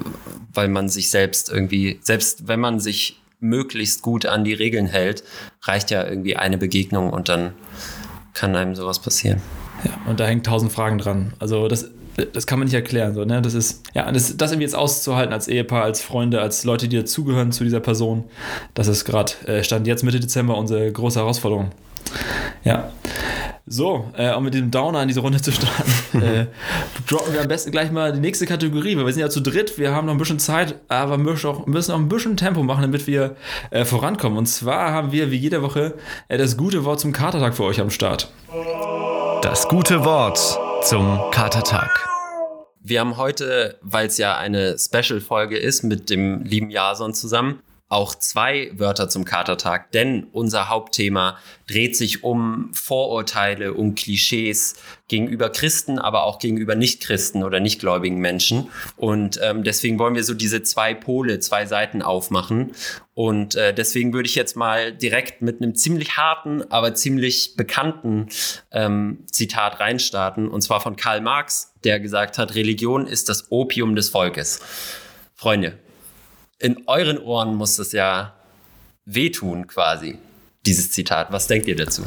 weil 0.53 0.69
man 0.69 0.89
sich 0.89 1.11
selbst 1.11 1.51
irgendwie, 1.51 1.99
selbst 2.03 2.49
wenn 2.49 2.61
man 2.61 2.81
sich 2.81 3.21
möglichst 3.41 4.03
gut 4.03 4.27
an 4.27 4.45
die 4.45 4.55
Regeln 4.55 4.87
hält, 4.87 5.23
reicht 5.63 5.91
ja 5.91 6.05
irgendwie 6.07 6.37
eine 6.37 6.59
Begegnung 6.59 7.11
und 7.11 7.29
dann 7.29 7.53
kann 8.33 8.57
einem 8.57 8.75
sowas 8.75 8.99
passieren. 8.99 9.41
Ja, 9.85 9.93
und 10.07 10.19
da 10.19 10.27
hängt 10.27 10.47
tausend 10.47 10.73
Fragen 10.73 10.99
dran. 10.99 11.35
Also 11.39 11.69
das, 11.69 11.91
das 12.33 12.47
kann 12.47 12.59
man 12.59 12.67
nicht 12.67 12.75
erklären. 12.75 13.15
So, 13.15 13.25
ne? 13.25 13.43
Das 13.43 13.55
ist, 13.55 13.83
ja, 13.93 14.11
das, 14.11 14.37
das 14.37 14.51
irgendwie 14.51 14.65
jetzt 14.65 14.75
auszuhalten 14.75 15.33
als 15.33 15.47
Ehepaar, 15.47 15.85
als 15.85 16.00
Freunde, 16.00 16.41
als 16.41 16.64
Leute, 16.64 16.88
die 16.88 16.97
dazugehören 16.97 17.53
zu 17.53 17.64
dieser 17.64 17.81
Person, 17.81 18.25
das 18.73 18.88
ist 18.88 19.05
gerade, 19.05 19.33
äh, 19.47 19.62
stand 19.62 19.87
jetzt 19.87 20.03
Mitte 20.03 20.21
Dezember 20.21 20.57
unsere 20.57 20.91
große 20.91 21.19
Herausforderung. 21.19 21.71
Ja. 22.64 22.90
So, 23.66 24.11
äh, 24.16 24.35
um 24.35 24.44
mit 24.44 24.52
dem 24.52 24.71
Downer 24.71 25.00
in 25.02 25.09
diese 25.09 25.21
Runde 25.21 25.40
zu 25.40 25.50
starten, 25.50 25.92
äh, 26.23 26.47
droppen 27.09 27.33
wir 27.33 27.40
am 27.40 27.49
besten 27.49 27.71
gleich 27.71 27.90
mal 27.90 28.12
die 28.12 28.21
nächste 28.21 28.44
Kategorie, 28.44 28.94
weil 28.97 29.06
wir 29.06 29.12
sind 29.12 29.23
ja 29.23 29.30
zu 29.30 29.40
dritt, 29.40 29.78
wir 29.78 29.92
haben 29.92 30.06
noch 30.06 30.14
ein 30.14 30.18
bisschen 30.18 30.38
Zeit, 30.38 30.75
aber 30.88 31.16
müssen 31.16 31.47
auch, 31.47 31.66
müssen 31.66 31.92
auch 31.92 31.99
ein 31.99 32.11
bisschen 32.11 32.37
Tempo 32.37 32.62
machen, 32.62 32.83
damit 32.83 33.06
wir 33.06 33.37
äh, 33.71 33.87
vorankommen. 33.87 34.37
Und 34.37 34.47
zwar 34.47 34.92
haben 34.92 35.12
wir 35.12 35.30
wie 35.30 35.37
jede 35.37 35.62
Woche 35.62 35.94
äh, 36.28 36.37
das 36.37 36.59
gute 36.59 36.85
Wort 36.85 37.00
zum 37.00 37.12
Katertag 37.12 37.54
für 37.54 37.64
euch 37.64 37.80
am 37.80 37.88
Start. 37.88 38.30
Das 39.40 39.66
gute 39.68 40.04
Wort 40.04 40.38
zum 40.83 41.21
Katertag. 41.30 42.06
Wir 42.80 43.00
haben 43.00 43.16
heute, 43.16 43.78
weil 43.80 44.09
es 44.09 44.18
ja 44.18 44.37
eine 44.37 44.76
Special-Folge 44.78 45.56
ist, 45.56 45.85
mit 45.85 46.11
dem 46.11 46.42
lieben 46.44 46.68
Jason 46.68 47.14
zusammen, 47.14 47.61
auch 47.95 48.17
zwei 48.17 48.73
Wörter 48.75 49.09
zum 49.09 49.25
Katertag, 49.25 49.93
denn 49.93 50.25
unser 50.33 50.69
Hauptthema 50.69 51.39
dreht 51.69 51.97
sich 51.97 52.25
um 52.25 52.71
Vorurteile, 52.75 53.73
um 53.73 53.95
Klischees 53.95 54.75
gegenüber 55.07 55.49
Christen, 55.49 56.01
aber 56.01 56.25
auch 56.25 56.41
gegenüber 56.41 56.75
Nichtchristen 56.75 57.45
oder 57.45 57.61
nichtgläubigen 57.61 58.19
Menschen. 58.19 58.69
Und 58.97 59.39
ähm, 59.43 59.63
deswegen 59.63 59.99
wollen 60.01 60.17
wir 60.17 60.25
so 60.25 60.35
diese 60.35 60.65
zwei 60.65 60.93
Pole, 60.93 61.39
zwei 61.39 61.67
Seiten 61.67 62.03
aufmachen. 62.03 62.73
Und 63.15 63.55
äh, 63.55 63.73
deswegen 63.73 64.13
würde 64.13 64.29
ich 64.29 64.35
jetzt 64.35 64.57
mal 64.57 64.93
direkt 64.93 65.41
mit 65.41 65.63
einem 65.63 65.77
ziemlich 65.77 66.17
harten, 66.17 66.69
aber 66.71 66.95
ziemlich 66.95 67.55
bekannten 67.57 68.29
ähm, 68.73 69.21
Zitat 69.31 69.79
reinstarten, 69.79 70.49
und 70.49 70.63
zwar 70.63 70.81
von 70.81 70.97
Karl 70.97 71.21
Marx, 71.21 71.73
der 71.85 72.01
gesagt 72.01 72.39
hat, 72.39 72.57
Religion 72.57 73.07
ist 73.07 73.29
das 73.29 73.53
Opium 73.53 73.95
des 73.95 74.09
Volkes. 74.09 74.61
Freunde, 75.37 75.79
in 76.64 76.78
euren 76.87 77.18
Ohren 77.18 77.54
muss 77.56 77.76
das 77.76 77.92
ja 77.92 78.33
wehtun 79.04 79.66
quasi, 79.66 80.16
dieses 80.64 80.90
Zitat. 80.92 81.30
Was 81.30 81.47
denkt 81.47 81.68
ihr 81.68 81.76
dazu? 81.76 82.02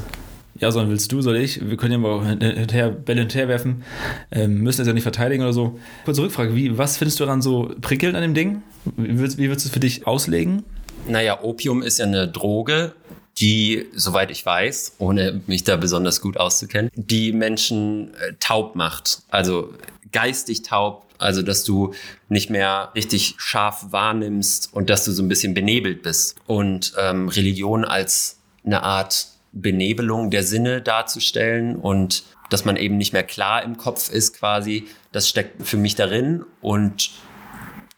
Ja, 0.56 0.72
sondern 0.72 0.90
willst 0.90 1.12
du, 1.12 1.22
soll 1.22 1.36
ich? 1.36 1.70
Wir 1.70 1.78
können 1.78 1.92
ja 1.92 1.98
mal 2.00 2.26
hinterher, 2.26 2.90
Bälle 2.90 3.20
hinterherwerfen. 3.20 3.84
Ähm, 4.32 4.62
müssen 4.62 4.80
das 4.80 4.88
ja 4.88 4.94
nicht 4.94 5.04
verteidigen 5.04 5.44
oder 5.44 5.54
so. 5.54 5.80
Kurze 6.06 6.24
Rückfrage, 6.24 6.56
wie, 6.56 6.76
was 6.76 6.98
findest 6.98 7.20
du 7.20 7.26
daran 7.26 7.44
so 7.44 7.72
prickelnd 7.82 8.16
an 8.16 8.24
dem 8.24 8.34
Ding? 8.34 8.64
Wie, 8.96 9.20
wie 9.20 9.48
würdest 9.48 9.66
du 9.66 9.70
es 9.70 9.74
für 9.74 9.80
dich 9.80 10.08
auslegen? 10.08 10.64
Naja, 11.08 11.44
Opium 11.44 11.84
ist 11.84 12.00
ja 12.00 12.06
eine 12.06 12.28
Droge, 12.28 12.96
die, 13.38 13.86
soweit 13.94 14.32
ich 14.32 14.44
weiß, 14.44 14.96
ohne 14.98 15.42
mich 15.46 15.66
da 15.66 15.76
besonders 15.76 16.20
gut 16.20 16.38
auszukennen, 16.38 16.90
die 16.96 17.32
Menschen 17.32 18.16
äh, 18.16 18.34
taub 18.40 18.76
macht. 18.76 19.22
Also 19.30 19.76
geistig 20.12 20.64
taub, 20.64 21.07
also 21.20 21.42
dass 21.42 21.64
du 21.64 21.94
nicht 22.30 22.50
mehr 22.50 22.92
richtig 22.96 23.36
scharf 23.38 23.88
wahrnimmst 23.92 24.70
und 24.74 24.90
dass 24.90 25.06
du 25.06 25.12
so 25.12 25.24
ein 25.24 25.30
bisschen 25.30 25.54
benebelt 25.54 26.04
bist. 26.04 26.36
Und 26.46 26.94
ähm, 26.98 27.30
Religion 27.30 27.86
als 27.86 28.40
eine 28.66 28.84
Art 28.84 29.28
Benebelung 29.52 30.30
der 30.30 30.44
Sinne 30.44 30.82
darzustellen 30.82 31.76
und 31.76 32.24
dass 32.50 32.66
man 32.66 32.78
eben 32.78 32.98
nicht 32.98 33.14
mehr 33.14 33.24
klar 33.24 33.64
im 33.64 33.78
Kopf 33.78 34.10
ist 34.10 34.38
quasi, 34.38 34.88
das 35.12 35.28
steckt 35.28 35.66
für 35.68 35.78
mich 35.78 35.96
darin 35.96 36.46
und 36.62 37.12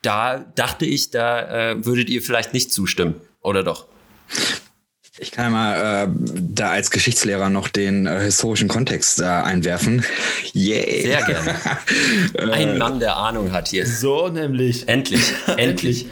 da 0.02 0.40
dachte 0.56 0.86
ich, 0.86 1.12
da 1.12 1.72
äh, 1.72 1.86
würdet 1.86 2.10
ihr 2.10 2.22
vielleicht 2.22 2.54
nicht 2.54 2.72
zustimmen, 2.72 3.16
oder 3.42 3.64
doch? 3.64 3.86
Ich 5.22 5.32
kann 5.32 5.52
mal 5.52 6.06
äh, 6.06 6.08
da 6.24 6.70
als 6.70 6.92
Geschichtslehrer 6.92 7.50
noch 7.50 7.68
den 7.68 8.06
äh, 8.06 8.22
historischen 8.22 8.68
Kontext 8.70 9.20
äh, 9.20 9.26
einwerfen. 9.26 10.04
Yeah. 10.56 10.84
Sehr 10.84 11.26
gerne. 11.26 11.56
Ein 12.54 12.78
Mann, 12.78 13.00
der 13.00 13.18
Ahnung 13.18 13.52
hat 13.52 13.68
hier. 13.68 13.86
So 13.86 14.30
nämlich. 14.30 14.88
Endlich, 14.88 15.34
endlich. 15.58 16.06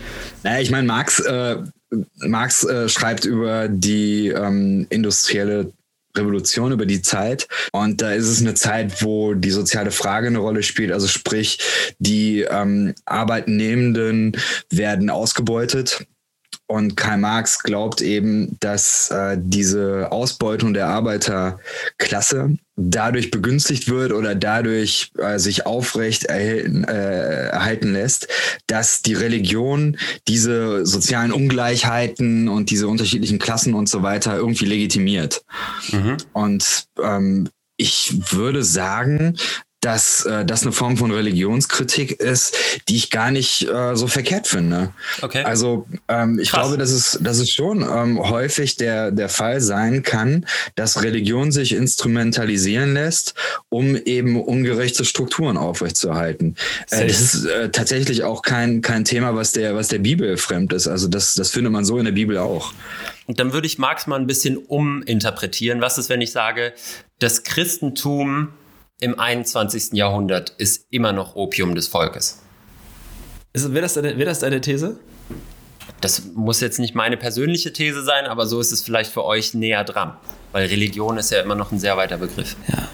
Naja, 0.44 0.60
ich 0.60 0.72
meine, 0.72 0.88
Marx, 0.88 1.20
äh, 1.20 1.58
Marx 2.18 2.66
äh, 2.66 2.90
schreibt 2.90 3.24
über 3.24 3.70
die 3.70 4.28
ähm, 4.28 4.88
industrielle 4.90 5.72
Revolution, 6.18 6.74
über 6.74 6.86
die 6.86 7.02
Zeit. 7.02 7.48
Und 7.72 8.02
da 8.02 8.12
ist 8.12 8.28
es 8.28 8.42
eine 8.42 8.56
Zeit, 8.56 9.04
wo 9.04 9.36
die 9.36 9.52
soziale 9.52 9.92
Frage 9.92 10.28
eine 10.28 10.40
Rolle 10.40 10.64
spielt. 10.64 10.92
Also 10.92 11.08
sprich, 11.08 11.60
die 12.00 12.42
ähm, 12.42 12.94
Arbeitnehmenden 13.06 14.36
werden 14.70 15.10
ausgebeutet 15.10 16.06
und 16.68 16.98
Karl 16.98 17.18
Marx 17.18 17.64
glaubt 17.64 18.02
eben, 18.02 18.58
dass 18.60 19.10
äh, 19.10 19.38
diese 19.40 20.12
Ausbeutung 20.12 20.74
der 20.74 20.88
Arbeiterklasse 20.88 22.58
dadurch 22.76 23.32
begünstigt 23.32 23.90
wird 23.90 24.12
oder 24.12 24.36
dadurch 24.36 25.12
äh, 25.18 25.40
sich 25.40 25.66
aufrecht 25.66 26.26
erhalten, 26.26 26.84
äh, 26.84 27.48
erhalten 27.48 27.94
lässt, 27.94 28.28
dass 28.68 29.02
die 29.02 29.14
Religion 29.14 29.98
diese 30.28 30.86
sozialen 30.86 31.32
Ungleichheiten 31.32 32.50
und 32.50 32.70
diese 32.70 32.90
unterschiedlichen 32.90 33.40
Klassen 33.40 33.74
und 33.74 33.88
so 33.88 34.04
weiter 34.04 34.36
irgendwie 34.36 34.66
legitimiert. 34.66 35.44
Mhm. 35.92 36.18
Und 36.34 36.88
ähm, 37.02 37.50
ich 37.78 38.34
würde 38.34 38.64
sagen, 38.64 39.38
dass 39.82 40.26
äh, 40.26 40.44
das 40.44 40.64
eine 40.64 40.72
Form 40.72 40.98
von 40.98 41.12
Religionskritik 41.12 42.20
ist, 42.20 42.58
die 42.90 42.96
ich 42.96 43.12
gar 43.12 43.30
nicht 43.30 43.70
äh, 43.70 43.96
so 43.96 44.08
verkehrt 44.08 44.48
finde. 44.48 44.92
Okay. 45.22 45.44
Also 45.44 45.88
ähm, 46.08 46.40
ich 46.40 46.50
Krass. 46.50 46.62
glaube, 46.62 46.78
dass 46.78 46.90
es, 46.90 47.20
dass 47.22 47.38
es 47.38 47.52
schon 47.52 47.84
ähm, 47.84 48.20
häufig 48.20 48.78
der, 48.78 49.12
der 49.12 49.30
Fall 49.30 49.62
sein 49.62 50.02
kann, 50.02 50.46
dass 50.76 51.04
Religion 51.04 51.52
sich 51.52 51.74
instrumentalisieren 51.74 52.96
lässt, 52.96 53.36
um 53.70 53.96
eben 53.96 54.42
ungerechte 54.42 55.06
Strukturen 55.06 55.58
aufrechtzuerhalten. 55.58 56.56
Äh, 56.90 57.08
das 57.08 57.22
ist 57.22 57.46
äh, 57.46 57.70
tatsächlich 57.70 58.24
auch 58.24 58.42
kein, 58.42 58.82
kein 58.82 59.06
Thema, 59.06 59.36
was 59.36 59.52
der, 59.52 59.76
was 59.76 59.90
der 59.90 60.00
Bibel 60.00 60.38
fremd 60.38 60.74
ist. 60.74 60.88
Also 60.88 61.08
das, 61.08 61.36
das 61.36 61.52
findet 61.52 61.72
man 61.72 61.86
so 61.86 62.00
in 62.00 62.06
der 62.06 62.14
Bibel 62.14 62.40
auch. 62.40 62.74
Und 63.28 63.40
dann 63.40 63.54
würde 63.54 63.68
ich 63.68 63.78
Marx 63.78 64.08
mal 64.08 64.20
ein 64.20 64.26
bisschen 64.26 64.58
uminterpretieren. 64.58 65.82
Was 65.82 66.00
ist, 66.00 66.10
wenn 66.10 66.22
ich 66.22 66.32
sage, 66.32 66.74
das 67.20 67.44
Christentum 67.44 68.50
im 69.00 69.20
21. 69.20 69.94
Jahrhundert 69.94 70.52
ist 70.58 70.88
immer 70.90 71.14
noch 71.14 71.36
Opium 71.36 71.76
des 71.76 71.88
Volkes. 71.88 72.42
Wäre 73.54 73.82
das, 73.82 73.94
deine, 73.96 74.18
wär 74.18 74.26
das 74.26 74.40
deine 74.40 74.62
These? 74.62 75.00
Das 76.02 76.24
muss 76.36 76.62
jetzt 76.62 76.80
nicht 76.80 76.96
meine 76.96 77.18
persönliche 77.18 77.74
These 77.74 78.04
sein, 78.04 78.26
aber 78.26 78.46
so 78.46 78.60
ist 78.60 78.72
es 78.72 78.82
vielleicht 78.82 79.12
für 79.12 79.26
euch 79.26 79.54
näher 79.54 79.84
dran. 79.84 80.14
Weil 80.52 80.68
Religion 80.68 81.18
ist 81.18 81.32
ja 81.32 81.42
immer 81.42 81.56
noch 81.56 81.72
ein 81.72 81.80
sehr 81.80 81.98
weiter 81.98 82.18
Begriff. 82.18 82.56
Ja. 82.68 82.88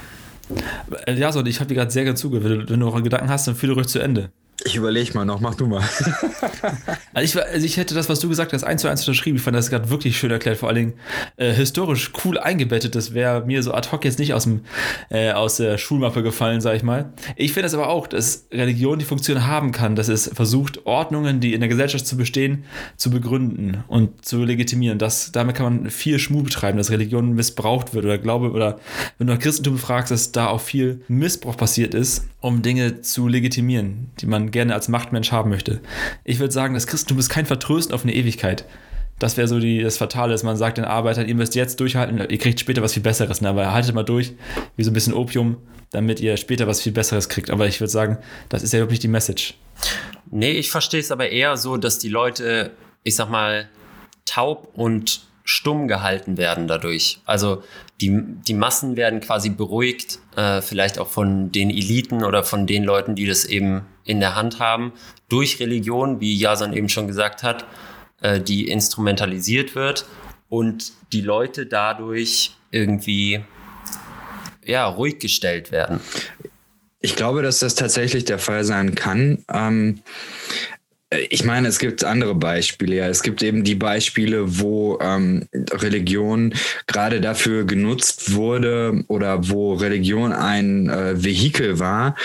Ja, 1.13 1.31
so, 1.31 1.43
ich 1.45 1.59
habe 1.59 1.69
dir 1.69 1.75
gerade 1.75 1.91
sehr 1.91 2.03
gerne 2.03 2.17
zugehört. 2.17 2.45
Wenn 2.45 2.65
du, 2.67 2.77
noch 2.77 2.95
einen 2.95 3.03
Gedanken 3.03 3.29
hast, 3.29 3.47
dann 3.47 3.55
fühle 3.55 3.73
ruhig 3.73 3.87
zu 3.87 3.99
Ende. 3.99 4.31
Ich 4.65 4.75
überlege 4.75 5.13
mal 5.13 5.25
noch, 5.25 5.41
mach 5.41 5.55
du 5.55 5.67
mal. 5.67 5.83
also, 7.13 7.39
ich, 7.39 7.45
also 7.45 7.65
ich 7.65 7.77
hätte 7.77 7.93
das, 7.93 8.07
was 8.07 8.19
du 8.19 8.29
gesagt 8.29 8.53
hast, 8.53 8.63
eins 8.63 8.81
zu 8.81 8.87
eins 8.87 9.01
unterschrieben. 9.01 9.37
Ich 9.37 9.43
fand 9.43 9.57
das 9.57 9.69
gerade 9.69 9.89
wirklich 9.89 10.17
schön 10.17 10.31
erklärt, 10.31 10.57
vor 10.57 10.69
allen 10.69 10.75
Dingen 10.75 10.93
äh, 11.35 11.51
historisch 11.51 12.11
cool 12.23 12.37
eingebettet. 12.37 12.95
Das 12.95 13.13
wäre 13.13 13.45
mir 13.45 13.61
so 13.61 13.73
ad 13.73 13.89
hoc 13.91 14.05
jetzt 14.05 14.19
nicht 14.19 14.33
aus, 14.33 14.43
dem, 14.43 14.61
äh, 15.09 15.31
aus 15.31 15.57
der 15.57 15.77
Schulmappe 15.77 16.23
gefallen, 16.23 16.61
sag 16.61 16.75
ich 16.75 16.83
mal. 16.83 17.11
Ich 17.35 17.51
finde 17.51 17.67
es 17.67 17.73
aber 17.73 17.89
auch, 17.89 18.07
dass 18.07 18.47
Religion 18.51 18.99
die 18.99 19.05
Funktion 19.05 19.45
haben 19.45 19.71
kann, 19.71 19.95
dass 19.95 20.07
es 20.07 20.31
versucht, 20.33 20.85
Ordnungen, 20.85 21.41
die 21.41 21.53
in 21.53 21.59
der 21.59 21.69
Gesellschaft 21.69 22.07
zu 22.07 22.15
bestehen, 22.15 22.63
zu 22.95 23.09
begründen 23.09 23.83
und 23.87 24.25
zu 24.25 24.43
legitimieren. 24.45 24.97
Das, 24.97 25.31
damit 25.33 25.55
kann 25.55 25.65
man 25.65 25.89
viel 25.89 26.19
Schmuh 26.19 26.43
betreiben, 26.43 26.77
dass 26.77 26.89
Religion 26.89 27.33
missbraucht 27.33 27.93
wird 27.93 28.05
oder 28.05 28.17
Glaube, 28.17 28.51
oder 28.51 28.79
wenn 29.17 29.27
du 29.27 29.33
nach 29.33 29.41
Christentum 29.41 29.77
fragst, 29.77 30.11
dass 30.11 30.31
da 30.31 30.47
auch 30.47 30.61
viel 30.61 31.01
Missbrauch 31.09 31.57
passiert 31.57 31.93
ist, 31.93 32.27
um 32.39 32.61
Dinge 32.61 33.01
zu 33.01 33.27
legitimieren, 33.27 34.11
die 34.19 34.25
man 34.25 34.51
gerne 34.53 34.73
als 34.73 34.87
Machtmensch 34.87 35.33
haben 35.33 35.49
möchte. 35.49 35.81
Ich 36.23 36.39
würde 36.39 36.53
sagen, 36.53 36.73
das 36.73 36.87
Christentum 36.87 37.19
ist 37.19 37.27
kein 37.27 37.45
Vertrösten 37.45 37.93
auf 37.93 38.03
eine 38.03 38.13
Ewigkeit. 38.13 38.65
Das 39.19 39.37
wäre 39.37 39.47
so 39.47 39.59
die, 39.59 39.81
das 39.81 39.97
Fatale, 39.97 40.31
dass 40.31 40.43
man 40.43 40.57
sagt 40.57 40.77
den 40.77 40.85
Arbeitern, 40.85 41.27
ihr 41.27 41.35
müsst 41.35 41.55
jetzt 41.55 41.79
durchhalten, 41.79 42.17
ihr 42.17 42.37
kriegt 42.37 42.59
später 42.59 42.81
was 42.81 42.93
viel 42.93 43.03
Besseres. 43.03 43.41
Ne? 43.41 43.49
Aber 43.49 43.71
haltet 43.71 43.93
mal 43.93 44.03
durch, 44.03 44.33
wie 44.75 44.83
so 44.83 44.91
ein 44.91 44.93
bisschen 44.93 45.13
Opium, 45.13 45.57
damit 45.91 46.19
ihr 46.19 46.37
später 46.37 46.67
was 46.67 46.81
viel 46.81 46.91
Besseres 46.91 47.29
kriegt. 47.29 47.49
Aber 47.49 47.67
ich 47.67 47.79
würde 47.79 47.91
sagen, 47.91 48.17
das 48.49 48.63
ist 48.63 48.73
ja 48.73 48.79
wirklich 48.79 48.99
die 48.99 49.07
Message. 49.07 49.55
Nee, 50.31 50.51
ich 50.51 50.71
verstehe 50.71 50.99
es 50.99 51.11
aber 51.11 51.29
eher 51.29 51.57
so, 51.57 51.77
dass 51.77 51.99
die 51.99 52.09
Leute, 52.09 52.71
ich 53.03 53.15
sag 53.15 53.29
mal, 53.29 53.69
taub 54.25 54.69
und 54.73 55.21
stumm 55.43 55.87
gehalten 55.87 56.37
werden 56.37 56.67
dadurch. 56.67 57.19
Also 57.25 57.63
die, 58.01 58.23
die 58.47 58.53
Massen 58.53 58.95
werden 58.95 59.19
quasi 59.19 59.49
beruhigt, 59.49 60.19
äh, 60.35 60.61
vielleicht 60.61 60.99
auch 60.99 61.09
von 61.09 61.51
den 61.51 61.69
Eliten 61.69 62.23
oder 62.23 62.43
von 62.43 62.65
den 62.65 62.83
Leuten, 62.83 63.15
die 63.15 63.25
das 63.25 63.45
eben 63.45 63.85
in 64.05 64.19
der 64.19 64.35
Hand 64.35 64.59
haben, 64.59 64.93
durch 65.29 65.59
Religion, 65.59 66.19
wie 66.19 66.35
Jason 66.35 66.73
eben 66.73 66.89
schon 66.89 67.07
gesagt 67.07 67.43
hat, 67.43 67.65
äh, 68.21 68.39
die 68.39 68.67
instrumentalisiert 68.67 69.75
wird 69.75 70.05
und 70.49 70.93
die 71.11 71.21
Leute 71.21 71.65
dadurch 71.65 72.55
irgendwie 72.71 73.43
ja, 74.65 74.85
ruhig 74.87 75.19
gestellt 75.19 75.71
werden. 75.71 75.99
Ich 76.99 77.15
glaube, 77.15 77.41
dass 77.41 77.59
das 77.59 77.75
tatsächlich 77.75 78.25
der 78.25 78.39
Fall 78.39 78.63
sein 78.63 78.95
kann. 78.95 79.43
Ähm, 79.51 80.01
ich 81.29 81.43
meine, 81.43 81.67
es 81.67 81.79
gibt 81.79 82.03
andere 82.03 82.35
Beispiele. 82.35 82.95
Ja. 82.95 83.07
Es 83.07 83.23
gibt 83.23 83.43
eben 83.43 83.63
die 83.63 83.75
Beispiele, 83.75 84.59
wo 84.59 84.97
ähm, 85.01 85.47
Religion 85.71 86.53
gerade 86.87 87.21
dafür 87.21 87.65
genutzt 87.65 88.33
wurde 88.33 89.03
oder 89.07 89.49
wo 89.49 89.73
Religion 89.73 90.31
ein 90.31 90.89
äh, 90.89 91.23
Vehikel 91.23 91.79
war, 91.79 92.15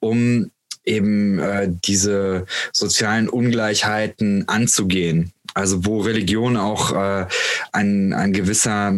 um 0.00 0.50
eben 0.88 1.38
äh, 1.38 1.68
diese 1.70 2.46
sozialen 2.72 3.28
Ungleichheiten 3.28 4.48
anzugehen. 4.48 5.32
Also 5.54 5.84
wo 5.84 6.00
Religion 6.00 6.56
auch 6.56 6.92
äh, 6.92 7.26
ein, 7.72 8.12
ein 8.12 8.32
gewisser 8.32 8.94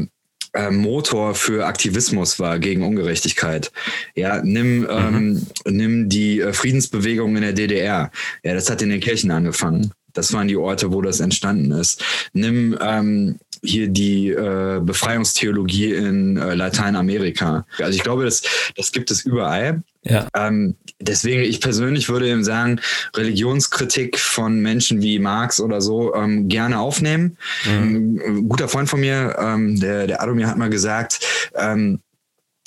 äh, 0.52 0.70
Motor 0.70 1.34
für 1.34 1.66
Aktivismus 1.66 2.38
war 2.38 2.58
gegen 2.58 2.82
Ungerechtigkeit. 2.82 3.70
Ja, 4.14 4.42
nimm, 4.42 4.80
mhm. 4.80 4.88
ähm, 4.88 5.46
nimm 5.64 6.08
die 6.08 6.40
äh, 6.40 6.52
Friedensbewegung 6.52 7.36
in 7.36 7.42
der 7.42 7.52
DDR. 7.52 8.10
Ja, 8.42 8.54
das 8.54 8.68
hat 8.68 8.82
in 8.82 8.90
den 8.90 9.00
Kirchen 9.00 9.30
angefangen. 9.30 9.92
Das 10.12 10.32
waren 10.32 10.48
die 10.48 10.56
Orte, 10.56 10.92
wo 10.92 11.02
das 11.02 11.20
entstanden 11.20 11.70
ist. 11.70 12.02
Nimm 12.32 12.76
ähm, 12.80 13.38
hier 13.62 13.88
die 13.88 14.28
äh, 14.30 14.80
Befreiungstheologie 14.82 15.92
in 15.92 16.36
äh, 16.36 16.54
Lateinamerika. 16.54 17.66
Also 17.78 17.96
ich 17.96 18.02
glaube, 18.02 18.24
das, 18.24 18.42
das 18.76 18.92
gibt 18.92 19.10
es 19.10 19.24
überall. 19.24 19.82
Ja. 20.02 20.28
Ähm, 20.34 20.76
deswegen, 20.98 21.42
ich 21.42 21.60
persönlich 21.60 22.08
würde 22.08 22.28
eben 22.28 22.44
sagen, 22.44 22.80
Religionskritik 23.14 24.18
von 24.18 24.60
Menschen 24.60 25.02
wie 25.02 25.18
Marx 25.18 25.60
oder 25.60 25.80
so 25.80 26.14
ähm, 26.14 26.48
gerne 26.48 26.78
aufnehmen. 26.78 27.36
Mhm. 27.66 28.20
Ein 28.24 28.48
guter 28.48 28.68
Freund 28.68 28.88
von 28.88 29.00
mir, 29.00 29.36
ähm, 29.38 29.78
der, 29.78 30.06
der 30.06 30.22
Adomir 30.22 30.48
hat 30.48 30.56
mal 30.56 30.70
gesagt, 30.70 31.20
ähm, 31.54 32.00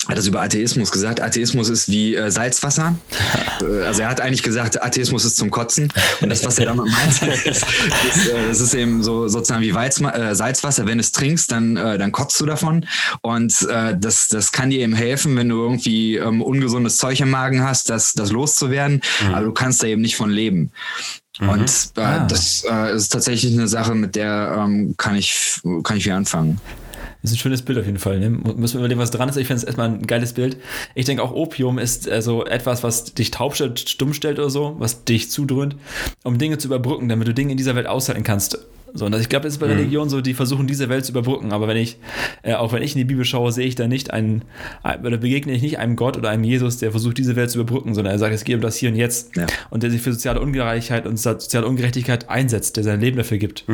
hat 0.07 0.17
das 0.17 0.27
über 0.27 0.41
Atheismus 0.41 0.91
gesagt. 0.91 1.21
Atheismus 1.21 1.69
ist 1.69 1.89
wie 1.89 2.15
äh, 2.15 2.31
Salzwasser. 2.31 2.95
Äh, 3.61 3.83
also 3.83 4.01
er 4.01 4.09
hat 4.09 4.19
eigentlich 4.19 4.41
gesagt, 4.41 4.81
Atheismus 4.81 5.25
ist 5.25 5.37
zum 5.37 5.51
Kotzen. 5.51 5.93
Und 6.21 6.29
das, 6.29 6.43
was 6.43 6.57
er 6.57 6.65
damit 6.65 6.85
meint, 6.91 7.21
ist, 7.45 7.45
ist, 7.45 8.27
äh, 8.27 8.47
das 8.47 8.59
ist 8.59 8.73
eben 8.73 9.03
so 9.03 9.27
sozusagen 9.27 9.61
wie 9.61 9.73
Weizma 9.73 10.09
äh, 10.09 10.35
Salzwasser. 10.35 10.87
Wenn 10.87 10.97
du 10.97 11.03
es 11.03 11.11
trinkst, 11.11 11.51
dann, 11.51 11.77
äh, 11.77 11.97
dann 11.97 12.11
kotzt 12.11 12.39
du 12.41 12.45
davon. 12.45 12.85
Und 13.21 13.61
äh, 13.69 13.95
das, 13.97 14.27
das 14.27 14.51
kann 14.51 14.71
dir 14.71 14.79
eben 14.79 14.95
helfen, 14.95 15.35
wenn 15.35 15.49
du 15.49 15.61
irgendwie 15.61 16.15
ähm, 16.17 16.41
ungesundes 16.41 16.97
Zeug 16.97 17.19
im 17.19 17.29
Magen 17.29 17.63
hast, 17.63 17.89
das, 17.89 18.13
das 18.13 18.31
loszuwerden. 18.31 19.01
Mhm. 19.21 19.33
Aber 19.33 19.45
du 19.45 19.51
kannst 19.51 19.83
da 19.83 19.87
eben 19.87 20.01
nicht 20.01 20.15
von 20.15 20.31
leben. 20.31 20.71
Mhm. 21.39 21.49
Und 21.49 21.91
ah. 21.95 22.25
das 22.27 22.65
ist 22.95 23.09
tatsächlich 23.09 23.53
eine 23.53 23.67
Sache, 23.67 23.95
mit 23.95 24.15
der 24.15 24.55
ähm, 24.59 24.95
kann, 24.97 25.15
ich, 25.15 25.61
kann 25.83 25.97
ich 25.97 26.03
viel 26.03 26.13
anfangen. 26.13 26.59
Das 27.23 27.31
ist 27.31 27.37
ein 27.37 27.39
schönes 27.39 27.61
Bild 27.61 27.79
auf 27.79 27.85
jeden 27.85 27.99
Fall. 27.99 28.19
Ne? 28.19 28.29
Müssen 28.29 28.75
wir 28.75 28.79
überlegen, 28.79 28.99
was 28.99 29.09
dran 29.09 29.29
ist. 29.29 29.37
Ich 29.37 29.47
finde 29.47 29.59
es 29.59 29.63
erstmal 29.63 29.87
ein 29.87 30.05
geiles 30.05 30.33
Bild. 30.33 30.57
Ich 30.93 31.05
denke 31.05 31.23
auch 31.23 31.31
Opium 31.31 31.79
ist 31.79 32.09
also 32.09 32.45
etwas, 32.45 32.83
was 32.83 33.13
dich 33.13 33.31
taub 33.31 33.55
stellt, 33.55 33.79
stumm 33.79 34.13
stellt 34.13 34.39
oder 34.39 34.49
so, 34.49 34.75
was 34.77 35.05
dich 35.05 35.31
zudröhnt, 35.31 35.77
um 36.23 36.37
Dinge 36.37 36.57
zu 36.57 36.67
überbrücken, 36.67 37.07
damit 37.07 37.27
du 37.29 37.33
Dinge 37.33 37.51
in 37.51 37.57
dieser 37.57 37.75
Welt 37.75 37.87
aushalten 37.87 38.23
kannst. 38.23 38.59
So, 38.95 39.05
und 39.07 39.15
ich 39.19 39.27
glaube, 39.27 39.47
es 39.47 39.55
ist 39.55 39.59
bei 39.59 39.65
Mhm. 39.67 39.73
Religion 39.73 40.09
so, 40.09 40.21
die 40.21 40.33
versuchen 40.35 40.67
diese 40.67 40.87
Welt 40.87 41.03
zu 41.03 41.11
überbrücken. 41.13 41.51
Aber 41.51 41.67
wenn 41.67 41.77
ich, 41.77 41.97
äh, 42.43 42.53
auch 42.53 42.73
wenn 42.73 42.83
ich 42.83 42.93
in 42.93 42.99
die 42.99 43.05
Bibel 43.05 43.25
schaue, 43.25 43.51
sehe 43.51 43.65
ich 43.65 43.73
da 43.75 43.87
nicht 43.87 44.11
einen, 44.11 44.43
ein- 44.83 45.03
oder 45.05 45.17
begegne 45.17 45.51
ich 45.53 45.61
nicht 45.63 45.79
einem 45.79 45.95
Gott 45.95 46.15
oder 46.15 46.29
einem 46.29 46.43
Jesus, 46.43 46.77
der 46.77 46.91
versucht, 46.91 47.17
diese 47.17 47.35
Welt 47.35 47.49
zu 47.49 47.59
überbrücken, 47.59 47.95
sondern 47.95 48.13
er 48.13 48.19
sagt, 48.19 48.33
es 48.35 48.43
geht 48.43 48.55
um 48.55 48.61
das 48.61 48.75
Hier 48.77 48.89
und 48.89 48.95
Jetzt. 48.95 49.35
Ja. 49.35 49.47
Und 49.71 49.81
der 49.83 49.89
sich 49.89 50.01
für 50.01 50.13
soziale 50.13 50.39
Ungleichheit 50.41 51.07
und 51.07 51.17
soziale 51.17 51.65
Ungerechtigkeit 51.65 52.29
einsetzt, 52.29 52.77
der 52.77 52.83
sein 52.83 53.01
Leben 53.01 53.17
dafür 53.17 53.39
gibt. 53.39 53.65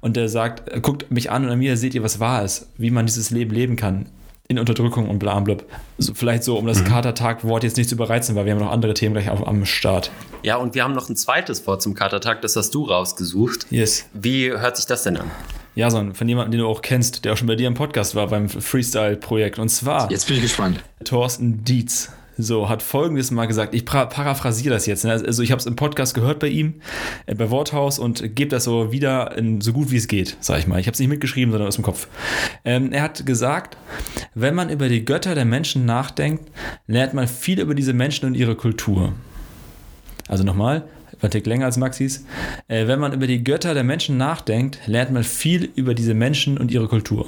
Und 0.00 0.16
der 0.16 0.28
sagt, 0.28 0.68
äh, 0.72 0.80
guckt 0.80 1.10
mich 1.10 1.30
an 1.30 1.44
und 1.44 1.50
an 1.50 1.58
mir 1.60 1.76
seht 1.76 1.94
ihr, 1.94 2.02
was 2.02 2.18
wahr 2.18 2.44
ist, 2.44 2.68
wie 2.76 2.90
man 2.90 3.06
dieses 3.06 3.30
Leben 3.30 3.52
leben 3.54 3.76
kann. 3.76 4.06
In 4.46 4.58
Unterdrückung 4.58 5.08
und 5.08 5.18
bla 5.18 5.40
blub. 5.40 5.64
So, 5.96 6.12
vielleicht 6.12 6.44
so, 6.44 6.58
um 6.58 6.66
das 6.66 6.84
Katertag-Wort 6.84 7.64
jetzt 7.64 7.78
nicht 7.78 7.88
zu 7.88 7.94
überreizen, 7.94 8.36
weil 8.36 8.44
wir 8.44 8.52
haben 8.52 8.60
noch 8.60 8.70
andere 8.70 8.92
Themen 8.92 9.14
gleich 9.14 9.30
auf, 9.30 9.46
am 9.46 9.64
Start. 9.64 10.10
Ja, 10.42 10.56
und 10.56 10.74
wir 10.74 10.84
haben 10.84 10.94
noch 10.94 11.08
ein 11.08 11.16
zweites 11.16 11.66
Wort 11.66 11.80
zum 11.80 11.94
Katertag, 11.94 12.42
das 12.42 12.54
hast 12.54 12.74
du 12.74 12.84
rausgesucht. 12.84 13.66
Yes. 13.70 14.04
Wie 14.12 14.50
hört 14.50 14.76
sich 14.76 14.84
das 14.84 15.02
denn 15.04 15.16
an? 15.16 15.30
Ja, 15.74 15.90
so 15.90 16.04
von 16.12 16.28
jemandem, 16.28 16.52
den 16.52 16.60
du 16.60 16.68
auch 16.68 16.82
kennst, 16.82 17.24
der 17.24 17.32
auch 17.32 17.36
schon 17.36 17.48
bei 17.48 17.56
dir 17.56 17.66
im 17.66 17.74
Podcast 17.74 18.14
war, 18.14 18.28
beim 18.28 18.48
Freestyle-Projekt. 18.48 19.58
Und 19.58 19.70
zwar 19.70 20.10
Jetzt 20.10 20.26
bin 20.26 20.36
ich 20.36 20.42
gespannt. 20.42 20.84
Thorsten 21.04 21.64
Dietz. 21.64 22.12
So, 22.36 22.68
hat 22.68 22.82
folgendes 22.82 23.30
mal 23.30 23.46
gesagt. 23.46 23.74
Ich 23.74 23.84
paraphrasiere 23.84 24.74
das 24.74 24.86
jetzt. 24.86 25.04
Ne? 25.04 25.12
Also, 25.12 25.42
ich 25.42 25.52
habe 25.52 25.60
es 25.60 25.66
im 25.66 25.76
Podcast 25.76 26.14
gehört 26.14 26.40
bei 26.40 26.48
ihm, 26.48 26.74
äh, 27.26 27.34
bei 27.34 27.50
Worthaus 27.50 27.98
und 27.98 28.34
gebe 28.34 28.50
das 28.50 28.64
so 28.64 28.92
wieder 28.92 29.36
in, 29.36 29.60
so 29.60 29.72
gut 29.72 29.90
wie 29.90 29.96
es 29.96 30.08
geht, 30.08 30.36
sag 30.40 30.58
ich 30.58 30.66
mal. 30.66 30.80
Ich 30.80 30.86
habe 30.86 30.94
es 30.94 31.00
nicht 31.00 31.08
mitgeschrieben, 31.08 31.52
sondern 31.52 31.68
aus 31.68 31.76
dem 31.76 31.84
Kopf. 31.84 32.08
Ähm, 32.64 32.92
er 32.92 33.02
hat 33.02 33.24
gesagt, 33.26 33.76
wenn 34.34 34.54
man 34.54 34.70
über 34.70 34.88
die 34.88 35.04
Götter 35.04 35.34
der 35.34 35.44
Menschen 35.44 35.86
nachdenkt, 35.86 36.50
lernt 36.86 37.14
man 37.14 37.28
viel 37.28 37.60
über 37.60 37.74
diese 37.74 37.92
Menschen 37.92 38.26
und 38.26 38.34
ihre 38.34 38.56
Kultur. 38.56 39.12
Also 40.28 40.42
nochmal, 40.42 40.84
war 41.20 41.30
Tick 41.30 41.46
länger 41.46 41.66
als 41.66 41.76
Maxis. 41.76 42.24
Äh, 42.68 42.86
wenn 42.86 42.98
man 42.98 43.12
über 43.12 43.26
die 43.26 43.42
Götter 43.42 43.74
der 43.74 43.84
Menschen 43.84 44.16
nachdenkt, 44.16 44.78
lernt 44.86 45.10
man 45.10 45.24
viel 45.24 45.70
über 45.74 45.94
diese 45.94 46.14
Menschen 46.14 46.58
und 46.58 46.70
ihre 46.70 46.88
Kultur. 46.88 47.26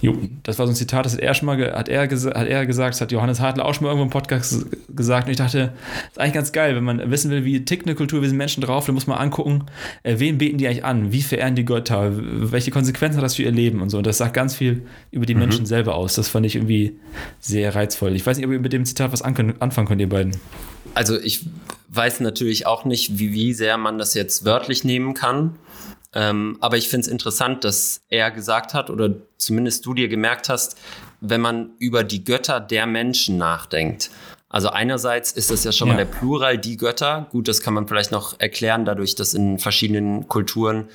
Jo, 0.00 0.14
das 0.42 0.58
war 0.58 0.66
so 0.66 0.72
ein 0.72 0.76
Zitat, 0.76 1.06
das 1.06 1.14
hat 1.14 1.20
er 1.20 1.32
schon 1.34 1.46
mal 1.46 1.58
hat 1.72 1.88
er, 1.88 2.02
hat 2.02 2.46
er 2.48 2.66
gesagt, 2.66 2.94
das 2.94 3.00
hat 3.00 3.12
Johannes 3.12 3.40
Hartl 3.40 3.60
auch 3.60 3.74
schon 3.74 3.84
mal 3.84 3.90
irgendwo 3.90 4.04
im 4.04 4.10
Podcast 4.10 4.66
gesagt. 4.94 5.26
Und 5.26 5.30
ich 5.30 5.38
dachte, 5.38 5.58
das 5.68 6.12
ist 6.12 6.18
eigentlich 6.18 6.34
ganz 6.34 6.52
geil, 6.52 6.76
wenn 6.76 6.84
man 6.84 7.10
wissen 7.10 7.30
will, 7.30 7.44
wie 7.44 7.64
tickt 7.64 7.86
eine 7.86 7.94
Kultur, 7.94 8.22
wie 8.22 8.28
sind 8.28 8.36
Menschen 8.36 8.62
drauf, 8.62 8.86
dann 8.86 8.94
muss 8.94 9.06
man 9.06 9.18
angucken, 9.18 9.64
äh, 10.02 10.16
wen 10.18 10.38
beten 10.38 10.58
die 10.58 10.66
eigentlich 10.66 10.84
an, 10.84 11.12
wie 11.12 11.22
verehren 11.22 11.54
die 11.54 11.64
Götter, 11.64 12.12
welche 12.14 12.70
Konsequenzen 12.70 13.16
hat 13.16 13.24
das 13.24 13.36
für 13.36 13.42
ihr 13.42 13.52
Leben 13.52 13.80
und 13.80 13.90
so. 13.90 13.98
Und 13.98 14.06
das 14.06 14.18
sagt 14.18 14.34
ganz 14.34 14.54
viel 14.54 14.82
über 15.10 15.24
die 15.24 15.34
Menschen 15.34 15.66
selber 15.66 15.94
aus. 15.94 16.14
Das 16.14 16.28
fand 16.28 16.44
ich 16.44 16.56
irgendwie 16.56 16.96
sehr 17.40 17.74
reizvoll. 17.74 18.14
Ich 18.14 18.26
weiß 18.26 18.36
nicht, 18.36 18.46
ob 18.46 18.52
ihr 18.52 18.60
mit 18.60 18.72
dem 18.72 18.84
Zitat 18.84 19.12
was 19.12 19.22
anfangen 19.22 19.88
könnt, 19.88 20.00
ihr 20.00 20.08
beiden. 20.08 20.36
Also 20.94 21.18
ich 21.18 21.46
weiß 21.88 22.20
natürlich 22.20 22.66
auch 22.66 22.84
nicht, 22.84 23.18
wie, 23.18 23.32
wie 23.32 23.52
sehr 23.52 23.76
man 23.78 23.98
das 23.98 24.14
jetzt 24.14 24.44
wörtlich 24.44 24.84
nehmen 24.84 25.14
kann. 25.14 25.56
Ähm, 26.16 26.56
aber 26.60 26.78
ich 26.78 26.88
finde 26.88 27.04
es 27.04 27.08
interessant, 27.12 27.62
dass 27.62 28.00
er 28.08 28.30
gesagt 28.30 28.72
hat, 28.72 28.88
oder 28.88 29.10
zumindest 29.36 29.84
du 29.84 29.92
dir 29.92 30.08
gemerkt 30.08 30.48
hast, 30.48 30.78
wenn 31.20 31.42
man 31.42 31.72
über 31.78 32.04
die 32.04 32.24
Götter 32.24 32.58
der 32.58 32.86
Menschen 32.86 33.36
nachdenkt. 33.36 34.10
Also 34.48 34.70
einerseits 34.70 35.32
ist 35.32 35.50
das 35.50 35.64
ja 35.64 35.72
schon 35.72 35.88
mal 35.88 35.98
Ja. 35.98 36.04
der 36.04 36.10
Plural, 36.10 36.56
die 36.56 36.78
Götter. 36.78 37.26
Gut, 37.30 37.48
das 37.48 37.60
kann 37.60 37.74
man 37.74 37.86
vielleicht 37.86 38.12
noch 38.12 38.40
erklären, 38.40 38.86
dadurch, 38.86 39.14
dass 39.14 39.34
in 39.34 39.58
verschiedenen 39.58 40.26
Kulturen 40.26 40.88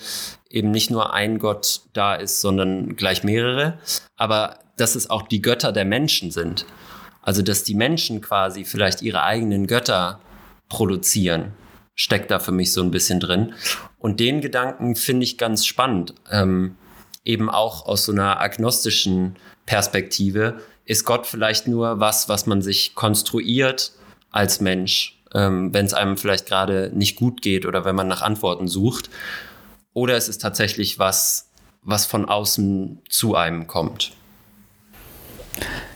eben 0.50 0.72
nicht 0.72 0.90
nur 0.90 1.14
ein 1.14 1.38
Gott 1.38 1.82
da 1.94 2.16
ist, 2.16 2.42
sondern 2.42 2.96
gleich 2.96 3.24
mehrere. 3.24 3.78
Aber 4.18 4.58
dass 4.78 4.96
es 4.96 5.12
auch 5.12 5.22
die 5.22 5.44
Götter 5.44 5.72
der 5.72 5.86
Menschen 5.86 6.32
sind. 6.32 6.66
Also, 7.22 7.44
dass 7.44 7.64
die 7.64 7.76
Menschen 7.76 8.22
quasi 8.22 8.66
vielleicht 8.66 9.04
ihre 9.04 9.22
eigenen 9.22 9.68
Götter 9.68 10.20
produzieren, 10.68 11.54
steckt 11.96 12.32
da 12.32 12.40
für 12.40 12.52
mich 12.52 12.74
so 12.74 12.82
ein 12.82 12.92
bisschen 12.92 13.20
drin. 13.20 13.54
Und 13.98 14.20
den 14.20 14.42
Gedanken 14.42 14.96
finde 14.96 15.24
ich 15.24 15.38
ganz 15.38 15.66
spannend. 15.66 16.14
Ähm, 16.32 16.76
eben 17.24 17.50
auch 17.50 17.86
aus 17.86 18.06
so 18.06 18.12
einer 18.12 18.42
agnostischen 18.42 19.36
Perspektive. 19.66 20.62
Ist 20.86 21.06
Gott 21.06 21.28
vielleicht 21.28 21.68
nur 21.68 22.00
was, 22.00 22.30
was 22.30 22.48
man 22.48 22.62
sich 22.62 22.96
konstruiert 22.96 23.92
als 24.32 24.62
Mensch, 24.62 25.22
ähm, 25.34 25.74
wenn 25.74 25.86
es 25.86 25.94
einem 25.94 26.18
vielleicht 26.18 26.48
gerade 26.48 26.92
nicht 26.94 27.18
gut 27.18 27.42
geht 27.42 27.66
oder 27.66 27.86
wenn 27.86 27.96
man 27.96 28.08
nach 28.08 28.22
Antworten 28.22 28.68
sucht? 28.68 29.10
Oder 29.94 30.18
ist 30.18 30.30
es 30.30 30.38
tatsächlich 30.38 31.00
was, 31.00 31.50
was 31.84 32.06
von 32.06 32.26
außen 32.26 33.02
zu 33.10 33.36
einem 33.36 33.68
kommt? 33.68 34.14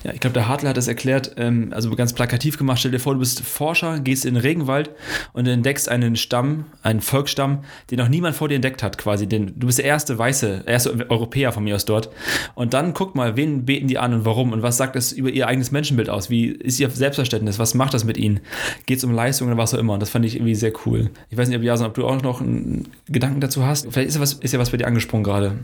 Ja, 0.03 0.13
ich 0.13 0.19
glaube, 0.19 0.35
der 0.35 0.47
Hartl 0.47 0.67
hat 0.67 0.77
es 0.77 0.87
erklärt, 0.87 1.31
ähm, 1.37 1.71
also 1.73 1.89
ganz 1.95 2.13
plakativ 2.13 2.59
gemacht. 2.59 2.77
Stell 2.79 2.91
dir 2.91 2.99
vor, 2.99 3.13
du 3.13 3.19
bist 3.19 3.41
Forscher, 3.41 3.99
gehst 3.99 4.23
in 4.25 4.35
den 4.35 4.41
Regenwald 4.41 4.91
und 5.33 5.47
entdeckst 5.47 5.89
einen 5.89 6.15
Stamm, 6.15 6.65
einen 6.83 7.01
Volksstamm, 7.01 7.63
den 7.89 7.97
noch 7.97 8.07
niemand 8.07 8.35
vor 8.35 8.47
dir 8.47 8.55
entdeckt 8.55 8.83
hat, 8.83 8.99
quasi. 8.99 9.27
Den, 9.27 9.59
du 9.59 9.65
bist 9.65 9.79
der 9.79 9.85
erste 9.85 10.15
Weiße, 10.17 10.63
erste 10.67 11.09
Europäer 11.09 11.51
von 11.51 11.63
mir 11.63 11.75
aus 11.75 11.85
dort. 11.85 12.09
Und 12.53 12.75
dann 12.75 12.93
guck 12.93 13.15
mal, 13.15 13.35
wen 13.35 13.65
beten 13.65 13.87
die 13.87 13.97
an 13.97 14.13
und 14.13 14.25
warum 14.25 14.53
und 14.53 14.61
was 14.61 14.77
sagt 14.77 14.95
das 14.95 15.11
über 15.11 15.29
ihr 15.29 15.47
eigenes 15.47 15.71
Menschenbild 15.71 16.09
aus? 16.09 16.29
Wie 16.29 16.49
ist 16.49 16.79
ihr 16.79 16.89
Selbstverständnis? 16.91 17.57
Was 17.57 17.73
macht 17.73 17.95
das 17.95 18.03
mit 18.03 18.17
ihnen? 18.17 18.41
Geht 18.85 18.99
es 18.99 19.03
um 19.03 19.11
Leistung 19.11 19.47
oder 19.47 19.57
was 19.57 19.73
auch 19.73 19.79
immer? 19.79 19.93
Und 19.93 20.01
das 20.01 20.11
fand 20.11 20.25
ich 20.25 20.35
irgendwie 20.35 20.55
sehr 20.55 20.73
cool. 20.85 21.09
Ich 21.31 21.37
weiß 21.37 21.47
nicht, 21.47 21.57
ob, 21.57 21.63
Jason, 21.63 21.87
ob 21.87 21.95
du 21.95 22.05
auch 22.05 22.21
noch 22.21 22.41
einen 22.41 22.89
Gedanken 23.07 23.41
dazu 23.41 23.65
hast. 23.65 23.87
Vielleicht 23.91 24.09
ist 24.09 24.15
ja 24.15 24.21
was, 24.21 24.33
ist 24.33 24.51
ja 24.51 24.59
was 24.59 24.69
bei 24.69 24.77
dir 24.77 24.85
angesprungen 24.85 25.23
gerade. 25.23 25.57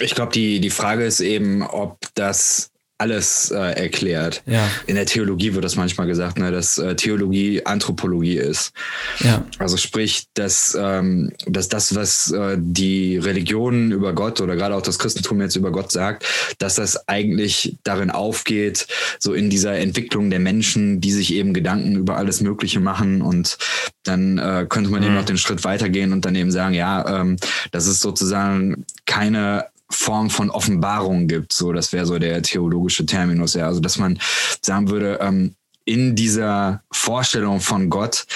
Ich 0.00 0.16
glaube, 0.16 0.32
die, 0.32 0.58
die 0.58 0.70
Frage 0.70 1.04
ist 1.04 1.20
eben, 1.20 1.62
ob 1.62 1.98
das 2.14 2.73
alles 2.98 3.50
äh, 3.50 3.56
erklärt. 3.56 4.42
Ja. 4.46 4.70
In 4.86 4.94
der 4.94 5.06
Theologie 5.06 5.54
wird 5.54 5.64
das 5.64 5.74
manchmal 5.74 6.06
gesagt, 6.06 6.38
ne, 6.38 6.52
dass 6.52 6.78
äh, 6.78 6.94
Theologie 6.94 7.66
Anthropologie 7.66 8.36
ist. 8.36 8.72
Ja. 9.18 9.44
Also 9.58 9.76
sprich, 9.76 10.28
dass, 10.34 10.76
ähm, 10.80 11.32
dass 11.46 11.68
das, 11.68 11.96
was 11.96 12.30
äh, 12.30 12.56
die 12.58 13.18
Religionen 13.18 13.90
über 13.90 14.12
Gott 14.12 14.40
oder 14.40 14.54
gerade 14.54 14.76
auch 14.76 14.82
das 14.82 15.00
Christentum 15.00 15.40
jetzt 15.40 15.56
über 15.56 15.72
Gott 15.72 15.90
sagt, 15.90 16.24
dass 16.58 16.76
das 16.76 17.08
eigentlich 17.08 17.76
darin 17.82 18.10
aufgeht, 18.10 18.86
so 19.18 19.34
in 19.34 19.50
dieser 19.50 19.76
Entwicklung 19.76 20.30
der 20.30 20.40
Menschen, 20.40 21.00
die 21.00 21.12
sich 21.12 21.34
eben 21.34 21.52
Gedanken 21.52 21.96
über 21.96 22.16
alles 22.16 22.40
Mögliche 22.40 22.78
machen 22.78 23.22
und 23.22 23.58
dann 24.04 24.38
äh, 24.38 24.66
könnte 24.68 24.90
man 24.90 25.02
eben 25.02 25.14
noch 25.14 25.24
den 25.24 25.38
Schritt 25.38 25.64
weitergehen 25.64 26.12
und 26.12 26.24
dann 26.24 26.34
eben 26.34 26.52
sagen, 26.52 26.74
ja, 26.74 27.20
ähm, 27.20 27.36
das 27.72 27.86
ist 27.86 28.00
sozusagen 28.00 28.84
keine 29.06 29.66
Form 29.90 30.30
von 30.30 30.50
Offenbarung 30.50 31.28
gibt. 31.28 31.52
So, 31.52 31.72
das 31.72 31.92
wäre 31.92 32.06
so 32.06 32.18
der 32.18 32.42
theologische 32.42 33.06
Terminus, 33.06 33.54
ja. 33.54 33.66
Also, 33.66 33.80
dass 33.80 33.98
man 33.98 34.18
sagen 34.62 34.88
würde, 34.90 35.18
ähm, 35.20 35.54
in 35.84 36.16
dieser 36.16 36.82
Vorstellung 36.90 37.60
von 37.60 37.90
Gott 37.90 38.26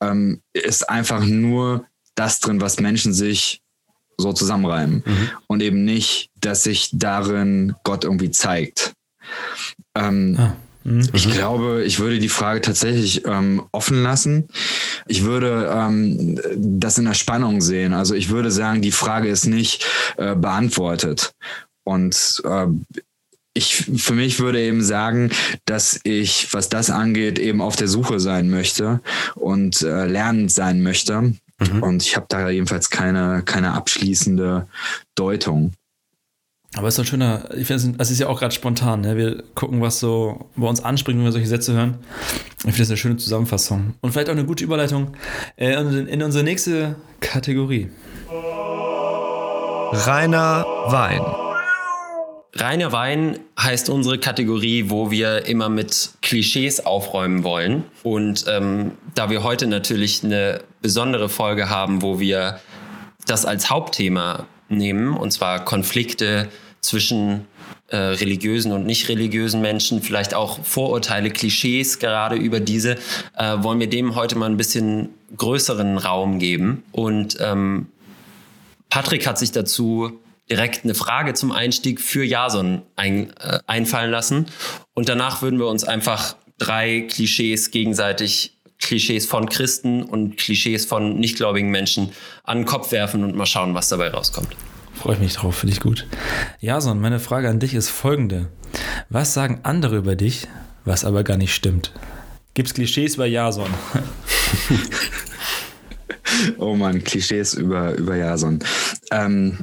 ähm, 0.00 0.42
ist 0.52 0.88
einfach 0.90 1.24
nur 1.24 1.86
das 2.14 2.40
drin, 2.40 2.60
was 2.60 2.80
Menschen 2.80 3.14
sich 3.14 3.62
so 4.18 4.32
zusammenreimen. 4.32 5.02
Und 5.46 5.62
eben 5.62 5.84
nicht, 5.84 6.30
dass 6.40 6.64
sich 6.64 6.90
darin 6.92 7.74
Gott 7.84 8.04
irgendwie 8.04 8.30
zeigt. 8.30 8.92
Ähm, 9.94 10.36
Ah. 10.38 10.56
Mhm. 10.88 11.08
ich 11.12 11.30
glaube, 11.30 11.84
ich 11.84 11.98
würde 11.98 12.18
die 12.18 12.28
Frage 12.28 12.60
tatsächlich 12.62 13.26
ähm, 13.26 13.62
offen 13.72 14.02
lassen. 14.02 14.48
Ich 15.06 15.22
würde 15.24 15.70
ähm, 15.74 16.40
das 16.56 16.98
in 16.98 17.04
der 17.04 17.14
Spannung 17.14 17.60
sehen. 17.60 17.92
Also 17.92 18.14
ich 18.14 18.30
würde 18.30 18.50
sagen, 18.50 18.80
die 18.80 18.92
Frage 18.92 19.28
ist 19.28 19.46
nicht 19.46 19.84
äh, 20.16 20.34
beantwortet. 20.34 21.34
Und 21.84 22.42
äh, 22.44 22.66
ich 23.54 23.74
für 23.74 24.14
mich 24.14 24.40
würde 24.40 24.60
eben 24.60 24.82
sagen, 24.82 25.30
dass 25.64 26.00
ich, 26.04 26.52
was 26.52 26.68
das 26.68 26.90
angeht, 26.90 27.38
eben 27.38 27.60
auf 27.60 27.76
der 27.76 27.88
Suche 27.88 28.20
sein 28.20 28.48
möchte 28.48 29.00
und 29.34 29.82
äh, 29.82 30.06
lernend 30.06 30.52
sein 30.52 30.82
möchte. 30.82 31.34
Und 31.80 32.02
ich 32.04 32.14
habe 32.14 32.26
da 32.28 32.48
jedenfalls 32.50 32.88
keine, 32.88 33.42
keine 33.44 33.72
abschließende 33.72 34.68
Deutung. 35.16 35.72
Aber 36.74 36.86
es 36.88 36.94
ist 36.94 36.98
doch 36.98 37.04
ein 37.04 37.08
schöner, 37.08 37.48
ich 37.56 37.66
finde, 37.66 37.94
es 37.98 38.10
ist 38.10 38.18
ja 38.18 38.28
auch 38.28 38.38
gerade 38.38 38.54
spontan. 38.54 39.00
Ne? 39.00 39.16
Wir 39.16 39.42
gucken, 39.54 39.80
was 39.80 40.00
so 40.00 40.50
bei 40.54 40.66
uns 40.66 40.84
anspringt, 40.84 41.18
wenn 41.18 41.24
wir 41.24 41.32
solche 41.32 41.48
Sätze 41.48 41.72
hören. 41.72 41.98
Ich 42.58 42.62
finde 42.62 42.78
das 42.78 42.90
eine 42.90 42.96
schöne 42.98 43.16
Zusammenfassung. 43.16 43.94
Und 44.00 44.12
vielleicht 44.12 44.28
auch 44.28 44.34
eine 44.34 44.44
gute 44.44 44.64
Überleitung 44.64 45.12
äh, 45.56 45.72
in, 45.72 46.06
in 46.06 46.22
unsere 46.22 46.44
nächste 46.44 46.96
Kategorie. 47.20 47.88
Reiner 49.92 50.66
Wein. 50.88 51.22
Reiner 52.54 52.92
Wein 52.92 53.38
heißt 53.58 53.88
unsere 53.88 54.18
Kategorie, 54.18 54.90
wo 54.90 55.10
wir 55.10 55.46
immer 55.46 55.70
mit 55.70 56.10
Klischees 56.20 56.84
aufräumen 56.84 57.44
wollen. 57.44 57.84
Und 58.02 58.44
ähm, 58.48 58.92
da 59.14 59.30
wir 59.30 59.42
heute 59.42 59.66
natürlich 59.66 60.22
eine 60.22 60.60
besondere 60.82 61.30
Folge 61.30 61.70
haben, 61.70 62.02
wo 62.02 62.20
wir 62.20 62.60
das 63.26 63.46
als 63.46 63.70
Hauptthema 63.70 64.46
nehmen, 64.68 65.16
und 65.16 65.32
zwar 65.32 65.64
Konflikte 65.64 66.48
zwischen 66.80 67.46
äh, 67.88 67.96
religiösen 67.96 68.72
und 68.72 68.86
nicht 68.86 69.08
religiösen 69.08 69.60
Menschen, 69.60 70.02
vielleicht 70.02 70.34
auch 70.34 70.64
Vorurteile, 70.64 71.30
Klischees 71.30 71.98
gerade 71.98 72.36
über 72.36 72.60
diese, 72.60 72.96
äh, 73.36 73.56
wollen 73.58 73.80
wir 73.80 73.88
dem 73.88 74.14
heute 74.14 74.36
mal 74.36 74.46
ein 74.46 74.56
bisschen 74.56 75.10
größeren 75.36 75.98
Raum 75.98 76.38
geben. 76.38 76.82
Und 76.92 77.36
ähm, 77.40 77.86
Patrick 78.90 79.26
hat 79.26 79.38
sich 79.38 79.52
dazu 79.52 80.18
direkt 80.50 80.84
eine 80.84 80.94
Frage 80.94 81.34
zum 81.34 81.52
Einstieg 81.52 82.00
für 82.00 82.24
Jason 82.24 82.82
ein, 82.96 83.30
äh, 83.36 83.60
einfallen 83.66 84.10
lassen. 84.10 84.46
Und 84.94 85.08
danach 85.08 85.42
würden 85.42 85.58
wir 85.58 85.66
uns 85.66 85.84
einfach 85.84 86.36
drei 86.58 87.02
Klischees 87.02 87.70
gegenseitig 87.70 88.57
Klischees 88.78 89.26
von 89.26 89.48
Christen 89.48 90.02
und 90.02 90.36
Klischees 90.36 90.86
von 90.86 91.18
nichtgläubigen 91.18 91.70
Menschen 91.70 92.10
an 92.44 92.58
den 92.58 92.66
Kopf 92.66 92.92
werfen 92.92 93.24
und 93.24 93.34
mal 93.34 93.46
schauen, 93.46 93.74
was 93.74 93.88
dabei 93.88 94.08
rauskommt. 94.08 94.56
Freue 94.94 95.14
ich 95.14 95.20
mich 95.20 95.34
drauf, 95.34 95.56
finde 95.56 95.74
ich 95.74 95.80
gut. 95.80 96.06
Jason, 96.60 97.00
meine 97.00 97.20
Frage 97.20 97.48
an 97.48 97.60
dich 97.60 97.74
ist 97.74 97.88
folgende. 97.88 98.50
Was 99.08 99.34
sagen 99.34 99.60
andere 99.62 99.96
über 99.96 100.16
dich, 100.16 100.48
was 100.84 101.04
aber 101.04 101.24
gar 101.24 101.36
nicht 101.36 101.54
stimmt? 101.54 101.92
Gibt 102.54 102.68
es 102.68 102.74
Klischees 102.74 103.16
bei 103.16 103.26
Jason? 103.26 103.68
oh 106.58 106.74
Mann, 106.74 107.04
Klischees 107.04 107.54
über, 107.54 107.94
über 107.94 108.16
Jason. 108.16 108.58
Ähm, 109.12 109.58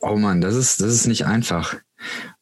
oh 0.00 0.16
Mann, 0.16 0.40
das 0.40 0.54
ist, 0.54 0.80
das 0.80 0.92
ist 0.92 1.06
nicht 1.06 1.26
einfach. 1.26 1.76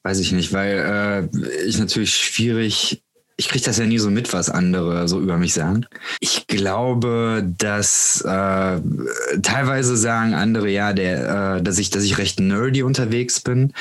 Weiß 0.02 0.20
ich 0.20 0.32
nicht, 0.32 0.52
weil 0.52 1.28
äh, 1.34 1.66
ich 1.66 1.78
natürlich 1.78 2.14
schwierig 2.14 3.02
ich 3.40 3.48
kriege 3.48 3.64
das 3.64 3.78
ja 3.78 3.86
nie 3.86 3.98
so 3.98 4.10
mit, 4.10 4.34
was 4.34 4.50
andere 4.50 5.08
so 5.08 5.18
über 5.18 5.38
mich 5.38 5.54
sagen. 5.54 5.86
Ich 6.20 6.46
glaube, 6.46 7.42
dass 7.56 8.20
äh, 8.20 8.80
teilweise 9.40 9.96
sagen 9.96 10.34
andere 10.34 10.68
ja, 10.68 10.92
der, 10.92 11.56
äh, 11.56 11.62
dass 11.62 11.78
ich, 11.78 11.88
dass 11.88 12.04
ich 12.04 12.18
recht 12.18 12.38
nerdy 12.38 12.82
unterwegs 12.82 13.40
bin, 13.40 13.72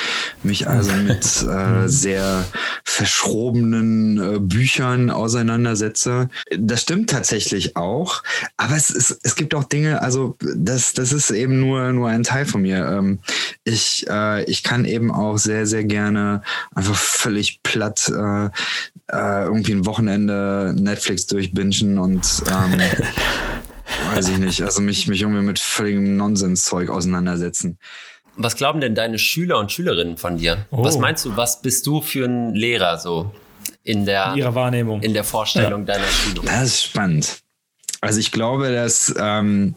mich 0.43 0.69
also 0.69 0.93
mit 1.03 1.25
äh, 1.43 1.89
sehr 1.89 2.45
verschrobenen 2.85 4.35
äh, 4.35 4.39
Büchern 4.39 5.09
auseinandersetze. 5.09 6.29
Das 6.57 6.83
stimmt 6.83 7.09
tatsächlich 7.09 7.75
auch, 7.75 8.23
aber 8.55 8.77
es, 8.77 8.89
es, 8.89 9.19
es 9.23 9.35
gibt 9.35 9.53
auch 9.53 9.65
Dinge, 9.65 10.01
also 10.01 10.37
das, 10.39 10.93
das 10.93 11.11
ist 11.11 11.31
eben 11.31 11.59
nur, 11.59 11.91
nur 11.91 12.07
ein 12.07 12.23
Teil 12.23 12.45
von 12.45 12.61
mir. 12.61 12.85
Ähm, 12.85 13.19
ich, 13.65 14.05
äh, 14.09 14.45
ich 14.45 14.63
kann 14.63 14.85
eben 14.85 15.11
auch 15.11 15.37
sehr, 15.37 15.67
sehr 15.67 15.83
gerne 15.83 16.43
einfach 16.73 16.95
völlig 16.95 17.61
platt 17.61 18.09
äh, 19.11 19.48
irgendwie 19.49 19.73
ein 19.73 19.85
Wochenende 19.85 20.73
Netflix 20.77 21.27
durchbingen 21.27 21.97
und 21.97 22.43
ähm, 22.49 22.79
weiß 24.15 24.29
ich 24.29 24.37
nicht, 24.37 24.61
also 24.61 24.81
mich, 24.81 25.07
mich 25.07 25.21
irgendwie 25.21 25.41
mit 25.41 25.59
völligem 25.59 26.17
Nonsenszeug 26.17 26.89
auseinandersetzen. 26.89 27.77
Was 28.35 28.55
glauben 28.55 28.79
denn 28.79 28.95
deine 28.95 29.19
Schüler 29.19 29.59
und 29.59 29.71
Schülerinnen 29.71 30.17
von 30.17 30.37
dir? 30.37 30.65
Oh. 30.71 30.83
Was 30.83 30.97
meinst 30.97 31.25
du, 31.25 31.35
was 31.35 31.61
bist 31.61 31.85
du 31.87 32.01
für 32.01 32.25
ein 32.25 32.55
Lehrer 32.55 32.97
so 32.97 33.33
in 33.83 34.05
der, 34.05 34.31
in 34.31 34.37
ihrer 34.37 34.55
Wahrnehmung, 34.55 35.01
in 35.01 35.13
der 35.13 35.25
Vorstellung 35.25 35.81
ja. 35.81 35.95
deiner 35.95 36.07
Schüler? 36.07 36.43
Das 36.45 36.63
ist 36.63 36.83
spannend. 36.83 37.39
Also 38.01 38.19
ich 38.19 38.31
glaube, 38.31 38.71
dass 38.71 39.13
ähm, 39.19 39.75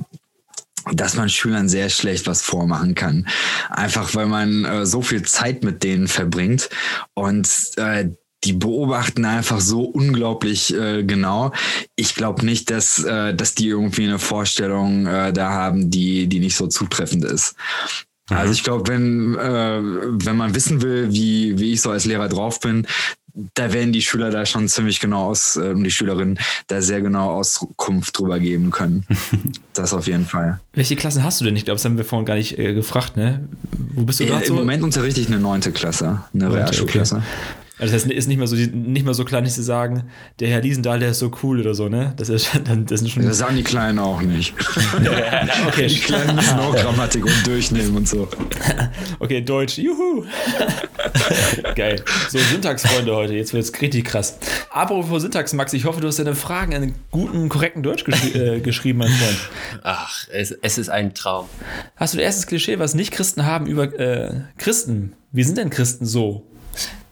dass 0.90 1.14
man 1.14 1.28
Schülern 1.28 1.68
sehr 1.68 1.90
schlecht 1.90 2.26
was 2.26 2.42
vormachen 2.42 2.94
kann. 2.94 3.28
Einfach 3.70 4.14
weil 4.14 4.26
man 4.26 4.64
äh, 4.64 4.86
so 4.86 5.02
viel 5.02 5.22
Zeit 5.22 5.62
mit 5.64 5.82
denen 5.82 6.08
verbringt 6.08 6.68
und 7.14 7.48
äh, 7.76 8.10
die 8.44 8.52
beobachten 8.52 9.24
einfach 9.24 9.60
so 9.60 9.82
unglaublich 9.82 10.74
äh, 10.74 11.04
genau. 11.04 11.52
Ich 11.96 12.14
glaube 12.14 12.44
nicht, 12.44 12.70
dass, 12.70 13.02
äh, 13.04 13.34
dass 13.34 13.54
die 13.54 13.68
irgendwie 13.68 14.04
eine 14.04 14.18
Vorstellung 14.18 15.06
äh, 15.06 15.32
da 15.32 15.50
haben, 15.50 15.90
die, 15.90 16.26
die 16.26 16.40
nicht 16.40 16.56
so 16.56 16.66
zutreffend 16.66 17.24
ist. 17.24 17.54
Mhm. 18.30 18.36
Also 18.36 18.52
ich 18.52 18.64
glaube, 18.64 18.88
wenn, 18.88 19.36
äh, 19.36 19.80
wenn 19.82 20.36
man 20.36 20.54
wissen 20.54 20.82
will, 20.82 21.12
wie, 21.12 21.58
wie 21.58 21.72
ich 21.72 21.82
so 21.82 21.90
als 21.90 22.04
Lehrer 22.04 22.28
drauf 22.28 22.60
bin, 22.60 22.86
da 23.54 23.72
werden 23.72 23.92
die 23.92 24.02
Schüler 24.02 24.30
da 24.30 24.44
schon 24.44 24.68
ziemlich 24.68 25.00
genau 25.00 25.24
aus, 25.30 25.56
äh, 25.56 25.74
die 25.74 25.90
Schülerinnen 25.90 26.38
da 26.66 26.82
sehr 26.82 27.00
genau 27.00 27.30
Auskunft 27.30 28.18
drüber 28.18 28.38
geben 28.38 28.70
können. 28.70 29.06
das 29.72 29.94
auf 29.94 30.06
jeden 30.06 30.26
Fall. 30.26 30.60
Welche 30.74 30.96
Klassen 30.96 31.24
hast 31.24 31.40
du 31.40 31.44
denn? 31.44 31.56
Ich 31.56 31.64
glaube, 31.64 31.76
das 31.76 31.84
haben 31.84 31.96
wir 31.96 32.04
vorhin 32.04 32.26
gar 32.26 32.34
nicht 32.34 32.58
äh, 32.58 32.74
gefragt, 32.74 33.16
ne? 33.16 33.48
Wo 33.94 34.02
bist 34.02 34.20
du 34.20 34.26
gerade? 34.26 34.44
Äh, 34.44 34.48
Im 34.48 34.54
so? 34.54 34.54
Moment 34.54 34.82
unterrichte 34.82 35.20
ich 35.20 35.28
eine 35.28 35.38
neunte 35.38 35.72
Klasse, 35.72 36.24
eine 36.34 36.52
Realschulklasse. 36.52 37.16
Okay. 37.16 37.24
Also 37.82 37.94
das 37.94 38.04
heißt, 38.04 38.12
ist 38.12 38.28
nicht 38.28 38.38
mehr 38.38 38.46
so, 38.46 38.54
nicht 38.54 39.04
mehr 39.04 39.12
so 39.12 39.24
klar, 39.24 39.40
nicht 39.40 39.54
zu 39.54 39.62
sagen, 39.64 40.04
der 40.38 40.46
Herr 40.46 40.60
Liesendahl, 40.60 41.00
der 41.00 41.10
ist 41.10 41.18
so 41.18 41.32
cool 41.42 41.58
oder 41.58 41.74
so, 41.74 41.88
ne? 41.88 42.14
Das 42.16 42.28
ist 42.28 42.48
dann, 42.64 42.86
das 42.86 43.00
sind 43.00 43.08
schon. 43.10 43.24
Das 43.24 43.38
sagen 43.38 43.56
die 43.56 43.64
Kleinen 43.64 43.98
auch 43.98 44.22
nicht. 44.22 44.54
okay. 45.66 45.88
Die 45.88 45.98
Kleinen 45.98 46.36
müssen 46.36 46.60
auch 46.60 46.72
Grammatik 46.76 47.26
und 47.26 47.44
durchnehmen 47.44 47.96
und 47.96 48.08
so. 48.08 48.28
okay, 49.18 49.40
Deutsch, 49.40 49.78
juhu. 49.78 50.24
Geil. 51.74 52.00
So, 52.28 52.38
Syntaxfreunde 52.38 53.16
heute, 53.16 53.34
jetzt 53.34 53.52
wird 53.52 53.64
es 53.64 53.80
richtig 53.80 54.04
krass. 54.04 54.38
Apropos 54.70 55.22
Syntax, 55.22 55.52
Max, 55.52 55.72
ich 55.72 55.84
hoffe, 55.84 56.00
du 56.00 56.06
hast 56.06 56.20
deine 56.20 56.36
Fragen 56.36 56.70
in 56.70 56.94
guten, 57.10 57.48
korrekten 57.48 57.82
Deutsch 57.82 58.04
geschri 58.04 58.38
äh, 58.38 58.60
geschrieben, 58.60 59.00
mein 59.00 59.08
Freund. 59.08 59.38
Ach, 59.82 60.28
es, 60.30 60.52
es, 60.52 60.78
ist 60.78 60.88
ein 60.88 61.14
Traum. 61.14 61.46
Hast 61.96 62.14
du 62.14 62.18
das 62.18 62.26
erste 62.26 62.46
Klischee, 62.46 62.78
was 62.78 62.94
nicht 62.94 63.10
Christen 63.10 63.44
haben 63.44 63.66
über 63.66 63.92
äh, 63.98 64.42
Christen? 64.56 65.14
Wie 65.32 65.42
sind 65.42 65.58
denn 65.58 65.70
Christen 65.70 66.06
so? 66.06 66.46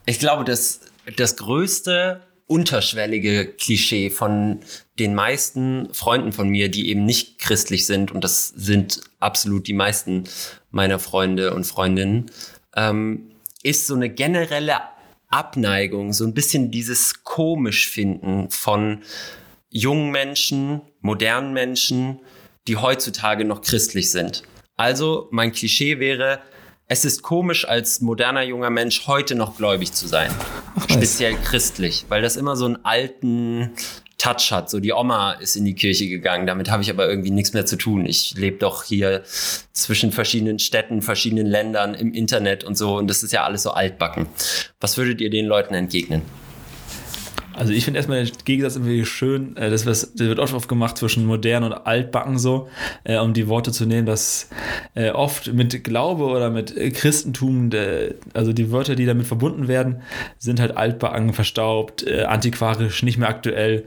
Ich 0.07 0.19
glaube, 0.19 0.45
das, 0.45 0.81
das 1.17 1.37
größte 1.37 2.23
unterschwellige 2.47 3.47
Klischee 3.47 4.11
von 4.11 4.61
den 4.99 5.15
meisten 5.15 5.89
Freunden 5.95 6.33
von 6.33 6.49
mir, 6.49 6.69
die 6.69 6.89
eben 6.89 7.05
nicht 7.05 7.39
christlich 7.39 7.87
sind, 7.87 8.11
und 8.11 8.25
das 8.25 8.49
sind 8.49 9.03
absolut 9.21 9.69
die 9.69 9.73
meisten 9.73 10.25
meiner 10.73 10.99
Freunde 10.99 11.55
und 11.55 11.65
Freundinnen, 11.65 12.31
ähm, 12.75 13.31
ist 13.63 13.87
so 13.87 13.95
eine 13.95 14.11
generelle 14.11 14.79
Abneigung, 15.29 16.13
so 16.13 16.25
ein 16.25 16.35
bisschen 16.35 16.73
dieses 16.73 17.23
komisch 17.23 17.89
finden 17.89 18.51
von 18.51 19.03
jungen 19.69 20.11
Menschen, 20.11 20.81
modernen 21.01 21.53
Menschen, 21.53 22.19
die 22.67 22.77
heutzutage 22.77 23.45
noch 23.45 23.63
christlich 23.63 24.11
sind. 24.11 24.43
Also 24.77 25.29
mein 25.31 25.53
Klischee 25.53 26.01
wäre, 26.01 26.41
es 26.91 27.05
ist 27.05 27.23
komisch, 27.23 27.69
als 27.69 28.01
moderner 28.01 28.43
junger 28.43 28.69
Mensch 28.69 29.07
heute 29.07 29.37
noch 29.37 29.57
gläubig 29.57 29.93
zu 29.93 30.09
sein. 30.09 30.29
Ach, 30.75 30.91
Speziell 30.91 31.37
christlich, 31.37 32.07
weil 32.09 32.21
das 32.21 32.35
immer 32.35 32.57
so 32.57 32.65
einen 32.65 32.85
alten 32.85 33.71
Touch 34.19 34.51
hat. 34.51 34.69
So 34.69 34.81
die 34.81 34.93
Oma 34.93 35.35
ist 35.35 35.55
in 35.55 35.65
die 35.65 35.77
Kirche 35.77 36.09
gegangen, 36.09 36.49
damit 36.49 36.69
habe 36.69 36.83
ich 36.83 36.91
aber 36.91 37.09
irgendwie 37.09 37.31
nichts 37.31 37.53
mehr 37.53 37.65
zu 37.65 37.77
tun. 37.77 38.07
Ich 38.07 38.35
lebe 38.37 38.59
doch 38.59 38.83
hier 38.83 39.23
zwischen 39.73 40.11
verschiedenen 40.11 40.59
Städten, 40.59 41.01
verschiedenen 41.01 41.47
Ländern 41.47 41.95
im 41.95 42.13
Internet 42.13 42.65
und 42.65 42.77
so 42.77 42.97
und 42.97 43.07
das 43.07 43.23
ist 43.23 43.33
ja 43.33 43.45
alles 43.45 43.63
so 43.63 43.71
altbacken. 43.71 44.27
Was 44.81 44.99
würdet 44.99 45.21
ihr 45.21 45.31
den 45.31 45.47
Leuten 45.47 45.75
entgegnen? 45.75 46.23
Also 47.55 47.73
ich 47.73 47.85
finde 47.85 47.99
erstmal 47.99 48.25
den 48.25 48.33
Gegensatz 48.45 48.77
irgendwie 48.77 49.05
schön, 49.05 49.57
äh, 49.57 49.71
das, 49.71 49.85
das 49.85 50.13
wird 50.17 50.39
oft 50.39 50.55
aufgemacht 50.55 50.99
zwischen 50.99 51.27
modern 51.27 51.65
und 51.65 51.73
altbacken 51.73 52.39
so, 52.39 52.69
äh, 53.05 53.19
um 53.19 53.33
die 53.33 53.49
Worte 53.49 53.73
zu 53.73 53.87
nehmen, 53.87 54.07
dass 54.07 54.49
äh, 54.95 55.11
oft 55.11 55.53
mit 55.53 55.85
Glaube 55.85 56.25
oder 56.25 56.51
mit 56.51 56.75
Christentum, 56.95 57.71
also 58.35 58.53
die 58.53 58.71
Wörter, 58.71 58.95
die 58.95 59.07
damit 59.07 59.27
verbunden 59.27 59.69
werden, 59.69 60.03
sind 60.39 60.61
halt 60.61 60.77
altbacken, 60.77 61.33
verstaubt, 61.33 62.07
antiquarisch, 62.09 63.03
nicht 63.03 63.19
mehr 63.19 63.29
aktuell, 63.29 63.85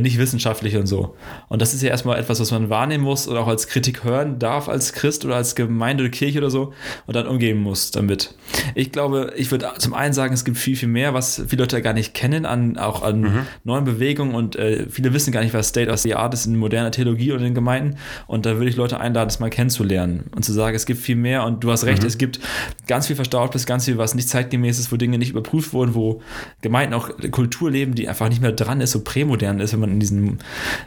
nicht 0.00 0.18
wissenschaftlich 0.18 0.76
und 0.76 0.86
so. 0.86 1.16
Und 1.48 1.62
das 1.62 1.74
ist 1.74 1.82
ja 1.82 1.90
erstmal 1.90 2.18
etwas, 2.18 2.40
was 2.40 2.50
man 2.50 2.70
wahrnehmen 2.70 3.04
muss 3.04 3.28
oder 3.28 3.40
auch 3.40 3.48
als 3.48 3.68
Kritik 3.68 4.04
hören 4.04 4.38
darf 4.38 4.68
als 4.68 4.92
Christ 4.92 5.24
oder 5.24 5.36
als 5.36 5.54
Gemeinde 5.54 6.04
oder 6.04 6.10
Kirche 6.10 6.38
oder 6.38 6.50
so 6.50 6.72
und 7.06 7.14
dann 7.14 7.26
umgehen 7.26 7.58
muss 7.58 7.90
damit. 7.90 8.34
Ich 8.74 8.92
glaube, 8.92 9.32
ich 9.36 9.50
würde 9.50 9.70
zum 9.78 9.94
einen 9.94 10.12
sagen, 10.12 10.34
es 10.34 10.44
gibt 10.44 10.58
viel, 10.58 10.76
viel 10.76 10.88
mehr, 10.88 11.14
was 11.14 11.42
viele 11.48 11.62
Leute 11.62 11.80
gar 11.82 11.92
nicht 11.92 12.14
kennen, 12.14 12.46
an 12.46 12.78
auch 12.78 12.91
an 13.00 13.20
mhm. 13.22 13.46
neuen 13.64 13.84
Bewegungen 13.84 14.34
und 14.34 14.56
äh, 14.56 14.86
viele 14.90 15.14
wissen 15.14 15.32
gar 15.32 15.42
nicht, 15.42 15.54
was 15.54 15.68
State 15.68 15.90
of 15.90 16.00
the 16.00 16.14
Art 16.14 16.34
ist 16.34 16.44
in 16.44 16.58
moderner 16.58 16.90
Theologie 16.90 17.32
oder 17.32 17.46
in 17.46 17.54
Gemeinden. 17.54 17.96
Und 18.26 18.44
da 18.44 18.56
würde 18.56 18.68
ich 18.68 18.76
Leute 18.76 19.00
einladen, 19.00 19.28
das 19.28 19.40
mal 19.40 19.48
kennenzulernen 19.48 20.24
und 20.36 20.44
zu 20.44 20.52
sagen, 20.52 20.76
es 20.76 20.84
gibt 20.84 21.00
viel 21.00 21.16
mehr 21.16 21.44
und 21.44 21.64
du 21.64 21.70
hast 21.70 21.84
recht, 21.84 22.02
mhm. 22.02 22.08
es 22.08 22.18
gibt 22.18 22.40
ganz 22.86 23.06
viel 23.06 23.16
Verstaubtes, 23.16 23.64
ganz 23.64 23.86
viel, 23.86 23.96
was 23.96 24.14
nicht 24.14 24.28
zeitgemäß 24.28 24.78
ist, 24.78 24.92
wo 24.92 24.96
Dinge 24.96 25.16
nicht 25.16 25.30
überprüft 25.30 25.72
wurden, 25.72 25.94
wo 25.94 26.20
Gemeinden 26.60 26.92
auch 26.92 27.08
Kultur 27.30 27.70
leben, 27.70 27.94
die 27.94 28.08
einfach 28.08 28.28
nicht 28.28 28.42
mehr 28.42 28.52
dran 28.52 28.82
ist, 28.82 28.90
so 28.90 29.00
prämodern 29.00 29.60
ist, 29.60 29.72
wenn 29.72 29.80
man 29.80 29.92
in 29.92 30.00
diesen 30.00 30.38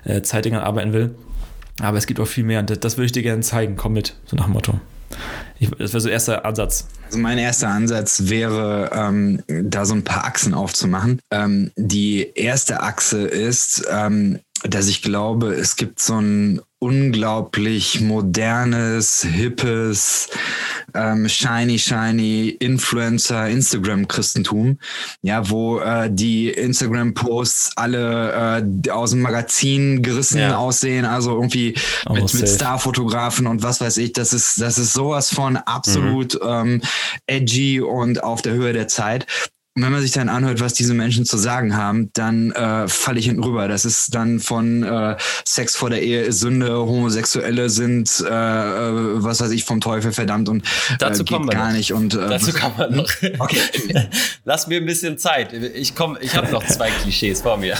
äh, 0.03 0.21
Zeitdingern 0.21 0.61
arbeiten 0.61 0.93
will. 0.93 1.15
Aber 1.81 1.97
es 1.97 2.05
gibt 2.05 2.19
auch 2.19 2.27
viel 2.27 2.43
mehr 2.43 2.59
und 2.59 2.69
das, 2.69 2.79
das 2.79 2.97
würde 2.97 3.07
ich 3.07 3.11
dir 3.11 3.23
gerne 3.23 3.41
zeigen. 3.41 3.75
Komm 3.75 3.93
mit, 3.93 4.15
so 4.25 4.35
nach 4.35 4.45
dem 4.45 4.53
Motto. 4.53 4.79
Ich, 5.59 5.69
das 5.69 5.93
wäre 5.93 6.01
so 6.01 6.09
erster 6.09 6.45
Ansatz. 6.45 6.87
Also 7.05 7.19
mein 7.19 7.37
erster 7.37 7.69
Ansatz 7.69 8.23
wäre, 8.25 8.89
ähm, 8.93 9.43
da 9.47 9.85
so 9.85 9.93
ein 9.93 10.03
paar 10.03 10.25
Achsen 10.25 10.53
aufzumachen. 10.53 11.21
Ähm, 11.31 11.71
die 11.75 12.31
erste 12.35 12.81
Achse 12.81 13.21
ist, 13.25 13.85
ähm, 13.89 14.39
dass 14.69 14.88
ich 14.88 15.01
glaube, 15.01 15.54
es 15.54 15.75
gibt 15.75 15.99
so 15.99 16.19
ein 16.19 16.62
unglaublich 16.80 18.01
modernes, 18.01 19.23
hippes, 19.23 20.30
ähm, 20.93 21.28
shiny, 21.28 21.80
shiny 21.80 22.49
Influencer, 22.60 23.47
Instagram-Christentum, 23.47 24.78
ja, 25.21 25.49
wo 25.49 25.80
äh, 25.80 26.10
die 26.12 26.49
Instagram-Posts 26.49 27.71
alle 27.75 28.62
äh, 28.86 28.89
aus 28.91 29.12
dem 29.12 29.21
Magazin 29.21 30.04
gerissen 30.04 30.39
ja. 30.39 30.58
aussehen, 30.58 31.06
also 31.06 31.32
irgendwie 31.32 31.75
oh, 32.08 32.13
mit, 32.13 32.34
mit 32.34 32.47
Starfotografen 32.47 33.47
und 33.47 33.63
was 33.63 33.82
weiß 33.82 33.97
ich. 33.97 34.13
Das 34.13 34.32
ist, 34.32 34.62
das 34.62 34.78
ist 34.78 34.93
sowas 34.93 35.34
von 35.34 35.58
absolut 35.58 36.36
mhm. 36.36 36.47
ähm, 36.47 36.82
edgy 37.25 37.82
und 37.82 38.23
auf 38.23 38.41
der 38.41 38.54
Höhe 38.54 38.73
der 38.73 38.88
Zeit. 38.88 39.25
Und 39.77 39.83
wenn 39.83 39.91
man 39.91 40.01
sich 40.01 40.11
dann 40.11 40.29
anhört, 40.29 40.61
was 40.61 40.73
diese 40.73 40.93
Menschen 40.93 41.25
zu 41.25 41.38
sagen 41.38 41.75
haben, 41.75 42.09
dann 42.13 42.53
äh, 42.53 42.88
falle 42.88 43.19
ich 43.19 43.25
hinten 43.25 43.43
rüber. 43.43 43.67
Das 43.67 43.83
ist 43.83 44.15
dann 44.15 44.39
von 44.39 44.83
äh, 44.83 45.17
Sex 45.43 45.75
vor 45.75 45.89
der 45.89 46.01
Ehe 46.01 46.21
ist 46.21 46.39
Sünde, 46.39 46.77
Homosexuelle 46.77 47.69
sind, 47.69 48.23
äh, 48.25 48.29
äh 48.29 49.21
was 49.21 49.41
weiß 49.41 49.51
ich, 49.51 49.65
vom 49.65 49.81
Teufel 49.81 50.13
verdammt 50.13 50.47
und 50.47 50.61
äh, 50.61 50.97
dazu 50.99 51.25
geht 51.25 51.45
gar 51.49 51.67
noch. 51.67 51.73
nicht. 51.73 51.91
Und, 51.91 52.13
äh, 52.13 52.29
dazu 52.29 52.53
kann 52.53 52.71
man 52.77 52.95
noch. 52.95 53.05
Okay. 53.38 53.59
Lass 54.45 54.67
mir 54.67 54.77
ein 54.77 54.85
bisschen 54.85 55.17
Zeit. 55.17 55.51
Ich 55.51 55.93
komme, 55.93 56.19
ich 56.21 56.35
habe 56.35 56.49
noch 56.51 56.65
zwei 56.65 56.89
Klischees 56.89 57.41
vor 57.41 57.57
mir. 57.57 57.77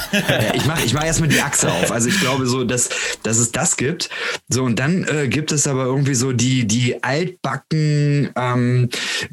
Ich 0.54 0.66
mache 0.66 0.84
ich 0.84 0.94
mach 0.94 1.06
erstmal 1.06 1.30
die 1.30 1.40
Achse 1.40 1.72
auf. 1.72 1.92
Also 1.92 2.10
ich 2.10 2.20
glaube 2.20 2.46
so, 2.46 2.66
dass, 2.66 2.90
dass 3.24 3.38
es 3.38 3.52
das 3.52 3.78
gibt. 3.78 4.10
So, 4.50 4.64
und 4.64 4.80
dann 4.80 5.06
äh, 5.06 5.28
gibt 5.30 5.52
es 5.52 5.66
aber 5.66 5.86
irgendwie 5.86 6.16
so 6.16 6.34
die, 6.34 6.66
die 6.66 7.04
altbacken 7.04 8.32
ähm, 8.36 8.90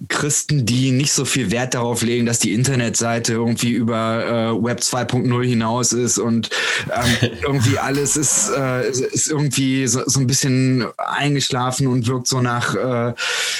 Christen, 0.09 0.65
die 0.65 0.93
nicht 0.93 1.13
so 1.13 1.25
viel 1.25 1.51
Wert 1.51 1.75
darauf 1.75 2.03
legen, 2.03 2.27
dass 2.27 2.39
die 2.39 2.52
Internetseite 2.55 3.35
irgendwie 3.35 3.71
über 3.71 4.25
äh, 4.27 4.65
Web 4.65 4.81
2.0 4.81 5.45
hinaus 5.45 5.93
ist 5.93 6.19
und 6.19 6.51
ähm, 6.91 7.31
irgendwie 7.43 7.79
alles 7.79 8.17
ist, 8.17 8.51
äh, 8.57 8.89
ist 8.91 9.31
irgendwie 9.31 9.87
so, 9.87 10.03
so, 10.07 10.21
ein 10.21 10.27
bisschen 10.27 10.87
eingeschlafen 10.97 11.87
und 11.87 12.07
wirkt 12.07 12.27
so 12.27 12.41
nach 12.41 12.75
äh, 12.75 13.15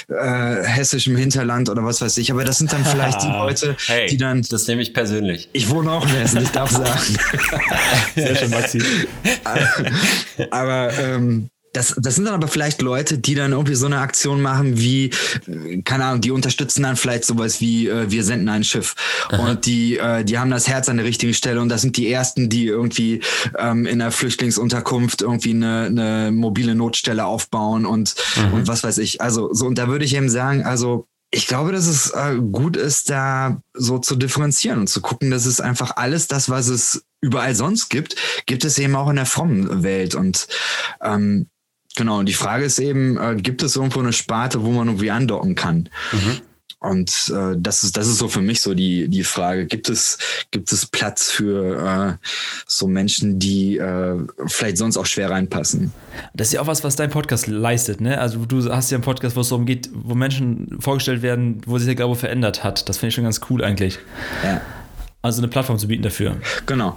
äh, 0.09 0.65
hessischem 0.65 1.17
Hinterland 1.17 1.69
oder 1.69 1.85
was 1.85 2.01
weiß 2.01 2.17
ich. 2.19 2.31
Aber 2.31 2.45
das 2.45 2.59
sind 2.59 2.73
dann 2.73 2.85
vielleicht 2.85 3.23
die 3.23 3.29
Leute, 3.33 3.77
hey, 3.87 4.09
die 4.09 4.17
dann. 4.17 4.43
Das 4.43 4.67
nehme 4.67 4.83
ich 4.83 4.95
persönlich. 4.95 5.49
Ich 5.53 5.69
wohne 5.71 5.91
auch 5.91 6.05
in 6.05 6.13
Hessen, 6.13 6.43
ich 6.43 6.51
darf 6.51 6.71
sagen. 6.71 7.19
Sehr 8.15 8.37
schön, 8.37 8.51
Maxi. 8.51 8.83
aber 10.51 10.93
ähm, 10.99 11.49
das, 11.73 11.95
das 11.99 12.17
sind 12.17 12.27
dann 12.27 12.35
aber 12.35 12.49
vielleicht 12.49 12.83
Leute, 12.83 13.19
die 13.19 13.35
dann 13.35 13.53
irgendwie 13.53 13.75
so 13.75 13.87
eine 13.87 13.99
Aktion 13.99 14.43
machen 14.43 14.79
wie, 14.79 15.11
keine 15.85 16.05
Ahnung, 16.05 16.21
die 16.21 16.31
unterstützen 16.31 16.83
dann 16.83 16.97
vielleicht 16.97 17.25
sowas 17.25 17.61
wie, 17.61 17.89
äh, 17.89 18.11
wir 18.11 18.25
senden 18.25 18.49
ein 18.49 18.63
Schiff. 18.63 18.95
Aha. 19.31 19.51
Und 19.51 19.67
die, 19.67 19.97
äh, 19.97 20.25
die 20.25 20.39
haben 20.39 20.51
das 20.51 20.69
Herz 20.69 20.89
an 20.89 20.99
der 20.99 21.07
richtigen 21.07 21.35
Stelle 21.35 21.61
und 21.61 21.71
das 21.71 21.81
sind 21.81 21.97
die 21.97 22.11
ersten, 22.11 22.51
die 22.51 22.67
irgendwie 22.67 23.21
ähm, 23.59 23.87
in 23.87 24.01
der 24.01 24.11
Flüchtlingsunterkunft 24.11 25.23
irgendwie 25.23 25.51
eine, 25.51 25.87
eine 25.87 26.31
mobile 26.33 26.75
Notstelle 26.75 27.25
aufbauen 27.25 27.87
und, 27.87 28.15
mhm. 28.37 28.53
und 28.53 28.69
was 28.69 28.85
weiß 28.85 28.99
ich. 28.99 29.23
Also 29.23 29.55
so, 29.55 29.67
und 29.67 29.79
da 29.79 29.89
würde 29.89 30.05
ich 30.05 30.15
eben 30.15 30.29
sagen, 30.29 30.65
also 30.65 31.07
ich 31.35 31.47
glaube, 31.47 31.73
dass 31.73 31.87
es 31.87 32.11
äh, 32.11 32.37
gut 32.37 32.77
ist, 32.77 33.09
da 33.09 33.63
so 33.73 33.99
zu 33.99 34.17
differenzieren 34.17 34.81
und 34.81 34.89
zu 34.89 35.01
gucken, 35.01 35.31
dass 35.31 35.47
es 35.47 35.63
einfach 35.63 35.97
alles 35.97 36.29
das, 36.29 36.51
was 36.51 36.69
es 36.69 37.07
überall 37.23 37.55
sonst 37.55 37.89
gibt, 37.89 38.17
gibt 38.45 38.65
es 38.67 38.79
eben 38.79 38.95
auch 38.95 39.09
in 39.09 39.17
der 39.17 39.25
frommen 39.25 39.83
Welt. 39.83 40.15
Und 40.15 40.47
ähm, 41.01 41.49
Genau, 41.97 42.19
und 42.19 42.27
die 42.27 42.35
Frage 42.35 42.65
ist 42.65 42.79
eben, 42.79 43.19
äh, 43.19 43.37
gibt 43.37 43.63
es 43.63 43.77
irgendwo 43.77 44.01
eine 44.01 44.13
Sparte, 44.13 44.63
wo 44.63 44.71
man 44.71 44.89
irgendwie 44.89 45.11
andocken 45.11 45.55
kann? 45.55 45.89
Mhm. 46.13 46.41
Und 46.83 47.33
äh, 47.33 47.55
das 47.57 47.85
ist 47.85 47.97
das 47.97 48.09
ist 48.09 48.19
so 48.19 48.27
für 48.27 48.41
mich 48.41 48.61
so 48.61 48.75
die 48.75 49.07
die 49.07 49.23
Frage. 49.23 49.67
Gibt 49.67 49.89
es 49.89 50.19
gibt 50.51 50.73
es 50.73 50.85
Platz 50.85 51.31
für 51.31 52.19
äh, 52.21 52.27
so 52.67 52.89
Menschen, 52.89 53.39
die 53.39 53.79
äh, 53.79 54.17
vielleicht 54.47 54.79
sonst 54.79 54.97
auch 54.97 55.07
schwer 55.07 55.31
reinpassen? 55.31 55.93
Das 56.35 56.49
ist 56.49 56.55
ja 56.55 56.61
auch 56.61 56.67
was, 56.67 56.83
was 56.83 56.97
dein 56.97 57.11
Podcast 57.11 57.47
leistet, 57.47 58.01
ne? 58.01 58.19
Also 58.19 58.45
du 58.47 58.69
hast 58.73 58.91
ja 58.91 58.97
einen 58.97 59.05
Podcast, 59.05 59.37
wo 59.37 59.43
es 59.43 59.49
darum 59.51 59.65
geht, 59.65 59.91
wo 59.93 60.17
Menschen 60.17 60.77
vorgestellt 60.81 61.23
werden, 61.23 61.61
wo 61.67 61.79
sich 61.79 61.87
der 61.87 61.95
Glaube 61.95 62.17
verändert 62.17 62.65
hat. 62.65 62.89
Das 62.89 62.99
finde 62.99 63.09
ich 63.11 63.15
schon 63.15 63.25
ganz 63.25 63.41
cool 63.49 63.63
eigentlich. 63.63 64.01
Ja. 64.43 64.61
Also 65.23 65.41
eine 65.41 65.49
Plattform 65.49 65.79
zu 65.79 65.87
bieten 65.87 66.03
dafür. 66.03 66.37
Genau. 66.67 66.97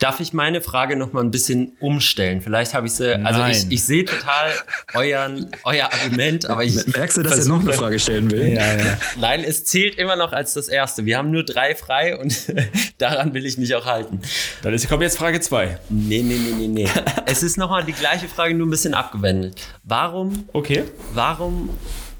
Darf 0.00 0.18
ich 0.18 0.32
meine 0.32 0.62
Frage 0.62 0.96
noch 0.96 1.12
mal 1.12 1.22
ein 1.22 1.30
bisschen 1.30 1.76
umstellen? 1.78 2.40
Vielleicht 2.40 2.72
habe 2.72 2.86
ich 2.86 2.94
sie. 2.94 3.22
Also 3.22 3.44
ich, 3.44 3.70
ich 3.70 3.84
sehe 3.84 4.06
total 4.06 4.50
euren, 4.94 5.50
euer 5.64 5.92
Argument, 5.92 6.48
aber 6.48 6.64
ich. 6.64 6.86
Merkst 6.86 7.18
du, 7.18 7.22
dass 7.22 7.38
er 7.38 7.44
noch 7.44 7.60
eine 7.60 7.74
Frage 7.74 7.98
stellen 7.98 8.30
will? 8.30 8.48
Ja, 8.48 8.78
ja. 8.78 8.98
Nein, 9.18 9.44
es 9.44 9.66
zählt 9.66 9.96
immer 9.96 10.16
noch 10.16 10.32
als 10.32 10.54
das 10.54 10.68
erste. 10.68 11.04
Wir 11.04 11.18
haben 11.18 11.30
nur 11.30 11.44
drei 11.44 11.74
frei 11.74 12.18
und 12.18 12.50
daran 12.98 13.34
will 13.34 13.44
ich 13.44 13.58
mich 13.58 13.74
auch 13.74 13.84
halten. 13.84 14.22
Dann 14.62 14.72
ist, 14.72 14.88
kommt 14.88 15.02
jetzt 15.02 15.18
Frage 15.18 15.38
zwei. 15.40 15.78
Nee, 15.90 16.22
nee, 16.22 16.38
nee, 16.38 16.54
nee, 16.56 16.68
nee. 16.68 16.88
es 17.26 17.42
ist 17.42 17.58
nochmal 17.58 17.84
die 17.84 17.92
gleiche 17.92 18.26
Frage, 18.26 18.54
nur 18.54 18.68
ein 18.68 18.70
bisschen 18.70 18.94
abgewendet. 18.94 19.60
Warum, 19.84 20.48
okay. 20.54 20.84
warum 21.12 21.68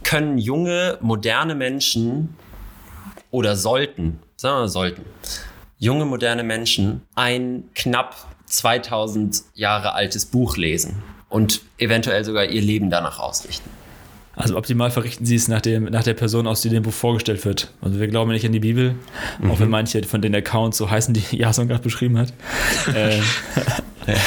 können 0.03 0.37
junge, 0.37 0.99
moderne 1.01 1.55
Menschen 1.55 2.37
oder 3.31 3.57
sollten, 3.57 4.19
sagen 4.37 4.57
wir 4.57 4.61
mal 4.61 4.69
sollten, 4.69 5.05
junge, 5.81 6.05
moderne 6.05 6.45
Menschen 6.45 7.03
ein 7.17 7.65
knapp 7.75 8.15
2000 8.47 9.43
Jahre 9.55 9.95
altes 9.95 10.27
Buch 10.27 10.57
lesen 10.57 11.03
und 11.29 11.63
eventuell 11.79 12.25
sogar 12.25 12.45
ihr 12.45 12.63
Leben 12.63 12.91
danach 12.91 13.19
ausrichten. 13.19 13.69
Also 14.37 14.57
optimal 14.57 14.91
verrichten 14.91 15.27
sie 15.27 15.35
es 15.35 15.49
nach, 15.49 15.61
dem, 15.61 15.85
nach 15.85 16.05
der 16.05 16.15
Person 16.15 16.47
aus, 16.47 16.63
die 16.63 16.69
dem 16.69 16.83
Buch 16.83 16.93
vorgestellt 16.93 17.45
wird. 17.45 17.73
Also 17.83 17.99
wir 17.99 18.07
glauben 18.07 18.31
nicht 18.31 18.47
an 18.47 18.53
die 18.53 18.61
Bibel, 18.61 18.95
mhm. 19.39 19.51
auch 19.51 19.61
wenn 19.61 19.69
manche 19.69 20.03
von 20.05 20.23
den 20.23 20.35
Accounts 20.35 20.79
so 20.79 20.91
heißen, 20.91 21.13
die 21.15 21.25
Jason 21.37 21.67
gerade 21.67 21.83
beschrieben 21.83 22.17
hat. 22.17 22.33
äh, 22.95 23.21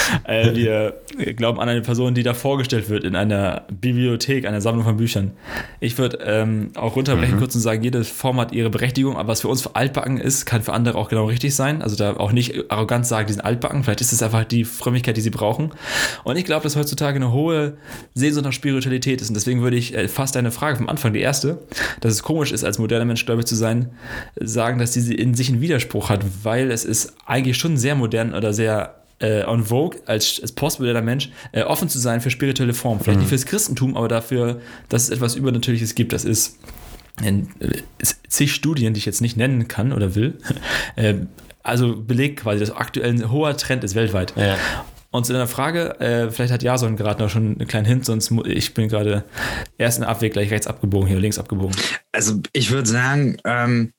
äh, 0.26 0.56
wir 0.56 1.34
glauben 1.36 1.60
an 1.60 1.69
eine 1.69 1.82
Person, 1.82 2.13
die 2.13 2.24
da 2.24 2.34
vorgestellt 2.34 2.89
wird 2.89 3.04
in 3.04 3.15
einer 3.15 3.63
Bibliothek, 3.72 4.46
einer 4.46 4.62
Sammlung 4.62 4.84
von 4.84 4.98
Büchern. 4.98 5.32
Ich 5.80 5.98
würde 5.98 6.19
ähm, 6.26 6.72
auch 6.76 6.96
runterbrechen 6.96 7.36
mhm. 7.36 7.39
kurz 7.39 7.56
und 7.56 7.62
sagen, 7.62 7.84
jede 7.84 8.04
Form 8.04 8.39
hat 8.39 8.52
ihre 8.52 8.69
Berechtigung, 8.69 9.17
aber 9.17 9.30
was 9.30 9.41
für 9.41 9.48
uns 9.48 9.62
für 9.62 9.76
altbacken 9.76 10.17
ist, 10.17 10.46
kann 10.46 10.62
für 10.62 10.74
andere 10.74 10.98
auch 10.98 11.10
genau 11.10 11.26
richtig 11.26 11.56
sein. 11.56 11.82
Also 11.82 11.96
da 11.96 12.15
auch 12.17 12.32
nicht 12.32 12.72
arrogant 12.72 13.06
sagen, 13.06 13.28
die 13.28 13.34
sind 13.34 13.41
altbacken. 13.41 13.84
Vielleicht 13.84 14.02
ist 14.02 14.13
es 14.13 14.24
einfach 14.24 14.43
die 14.43 14.65
Frömmigkeit, 14.65 15.17
die 15.17 15.22
sie 15.22 15.30
brauchen. 15.30 15.72
Und 16.24 16.38
ich 16.38 16.46
glaube, 16.46 16.63
dass 16.63 16.76
heutzutage 16.76 17.15
eine 17.15 17.32
hohe 17.32 17.78
Sehnsucht 18.13 18.46
nach 18.46 18.54
Spiritualität 18.54 19.22
ist. 19.22 19.30
Und 19.30 19.36
deswegen 19.36 19.62
würde 19.62 19.78
ich 19.78 19.96
äh, 19.96 20.08
fast 20.08 20.38
eine 20.38 20.52
Frage 20.52 20.78
vom 20.78 20.89
Anfang, 20.89 21.13
die 21.13 21.22
erste, 21.22 21.60
dass 22.02 22.13
es 22.13 22.24
komisch 22.24 22.52
ist, 22.52 22.63
als 22.63 22.80
moderner 22.80 23.06
Mensch 23.06 23.26
gläubig 23.26 23.46
zu 23.46 23.56
sein, 23.56 23.91
sagen, 24.39 24.80
dass 24.80 24.91
diese 24.91 25.13
in 25.13 25.34
sich 25.34 25.50
einen 25.50 25.62
Widerspruch 25.62 26.10
hat, 26.10 26.24
weil 26.43 26.72
es 26.72 26.86
ist 26.86 27.13
eigentlich 27.26 27.58
schon 27.58 27.78
sehr 27.78 27.96
modern 27.96 28.34
oder 28.34 28.54
sehr 28.54 29.03
äh, 29.23 29.45
on 29.45 29.63
Vogue 29.63 29.99
als, 30.05 30.39
als 30.41 30.51
postmoderner 30.51 31.01
Mensch 31.01 31.29
äh, 31.53 31.63
offen 31.63 31.88
zu 31.88 31.97
sein 31.97 32.21
für 32.21 32.29
spirituelle 32.29 32.73
Formen. 32.73 32.99
Vielleicht 32.99 33.17
mhm. 33.17 33.21
nicht 33.21 33.29
fürs 33.29 33.45
Christentum, 33.45 33.95
aber 33.95 34.07
dafür, 34.07 34.62
dass 34.89 35.03
es 35.03 35.09
etwas 35.09 35.36
Übernatürliches 35.36 35.95
gibt. 35.95 36.13
Das 36.13 36.25
ist 36.25 36.59
in 37.23 37.47
äh, 37.59 37.81
zig 38.27 38.53
Studien, 38.53 38.93
die 38.93 38.97
ich 38.97 39.05
jetzt 39.05 39.21
nicht 39.21 39.38
nennen 39.38 39.67
kann 39.67 39.93
oder 39.93 40.15
will, 40.15 40.38
äh, 40.95 41.15
also 41.63 41.95
belegt 41.95 42.41
quasi, 42.41 42.59
dass 42.59 42.71
aktuell 42.71 43.12
ein 43.12 43.31
hoher 43.31 43.55
Trend 43.55 43.83
ist 43.86 43.95
weltweit. 43.95 44.33
Ja. 44.36 44.57
Und 45.12 45.25
zu 45.25 45.31
deiner 45.31 45.47
Frage, 45.47 45.99
äh, 45.99 46.31
vielleicht 46.31 46.51
hat 46.51 46.63
Jason 46.63 46.97
gerade 46.97 47.21
noch 47.21 47.29
schon 47.29 47.59
einen 47.59 47.67
kleinen 47.67 47.86
Hint, 47.86 48.03
sonst 48.03 48.33
ich 48.45 48.73
bin 48.73 48.89
gerade 48.89 49.23
erst 49.77 49.99
in 49.99 50.01
der 50.01 50.09
Abweg 50.09 50.33
gleich 50.33 50.49
rechts 50.51 50.67
abgebogen, 50.67 51.07
hier 51.07 51.19
links 51.19 51.38
abgebogen. 51.38 51.75
Also 52.12 52.41
ich 52.51 52.71
würde 52.71 52.89
sagen, 52.89 53.38
ähm, 53.45 53.93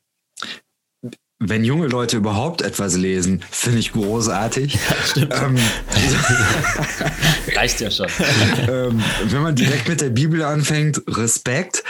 wenn 1.48 1.64
junge 1.64 1.86
Leute 1.88 2.16
überhaupt 2.16 2.62
etwas 2.62 2.96
lesen, 2.96 3.42
finde 3.50 3.78
ich 3.78 3.92
großartig. 3.92 4.74
Ja, 4.74 4.80
stimmt. 5.04 5.34
Ähm, 5.34 5.56
Reicht 7.54 7.80
ja 7.80 7.90
schon. 7.90 8.08
ähm, 8.68 9.02
wenn 9.24 9.42
man 9.42 9.54
direkt 9.54 9.88
mit 9.88 10.00
der 10.00 10.10
Bibel 10.10 10.42
anfängt, 10.42 11.02
Respekt. 11.06 11.84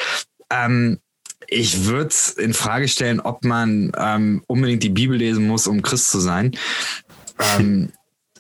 Ähm, 0.51 0.99
ich 1.47 1.85
würde 1.85 2.15
in 2.39 2.55
Frage 2.55 2.89
stellen, 2.89 3.21
ob 3.21 3.45
man 3.45 3.93
ähm, 3.97 4.43
unbedingt 4.47 4.83
die 4.83 4.91
Bibel 4.91 5.17
lesen 5.17 5.47
muss, 5.47 5.67
um 5.67 5.83
Christ 5.83 6.11
zu 6.11 6.21
sein. 6.21 6.57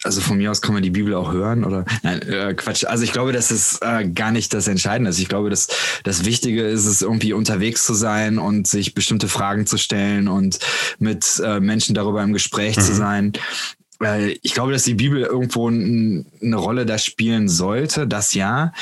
Also 0.04 0.20
von 0.20 0.36
mir 0.36 0.50
aus 0.50 0.60
kann 0.60 0.74
man 0.74 0.82
die 0.82 0.90
Bibel 0.90 1.14
auch 1.14 1.32
hören 1.32 1.64
oder 1.64 1.84
nein, 2.02 2.20
äh, 2.22 2.54
Quatsch. 2.54 2.84
Also 2.84 3.04
ich 3.04 3.12
glaube, 3.12 3.32
das 3.32 3.50
ist 3.50 3.80
äh, 3.82 4.06
gar 4.08 4.30
nicht 4.30 4.52
das 4.52 4.68
Entscheidende. 4.68 5.08
Also 5.08 5.22
ich 5.22 5.28
glaube, 5.28 5.50
dass 5.50 5.68
das 6.04 6.24
Wichtige 6.24 6.62
ist 6.62 6.84
es, 6.84 7.02
irgendwie 7.02 7.32
unterwegs 7.32 7.86
zu 7.86 7.94
sein 7.94 8.38
und 8.38 8.66
sich 8.66 8.94
bestimmte 8.94 9.28
Fragen 9.28 9.66
zu 9.66 9.78
stellen 9.78 10.28
und 10.28 10.58
mit 10.98 11.40
äh, 11.44 11.58
Menschen 11.58 11.94
darüber 11.94 12.22
im 12.22 12.32
Gespräch 12.32 12.76
mhm. 12.76 12.80
zu 12.82 12.94
sein. 12.94 13.32
Ich 14.42 14.52
glaube, 14.52 14.72
dass 14.72 14.82
die 14.82 14.94
Bibel 14.94 15.22
irgendwo 15.22 15.68
eine 15.68 16.56
Rolle 16.56 16.84
da 16.84 16.98
spielen 16.98 17.48
sollte, 17.48 18.06
das 18.06 18.34
ja. 18.34 18.72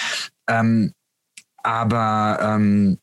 Ähm, 0.48 0.92
aber 1.62 2.38
ähm, 2.42 2.98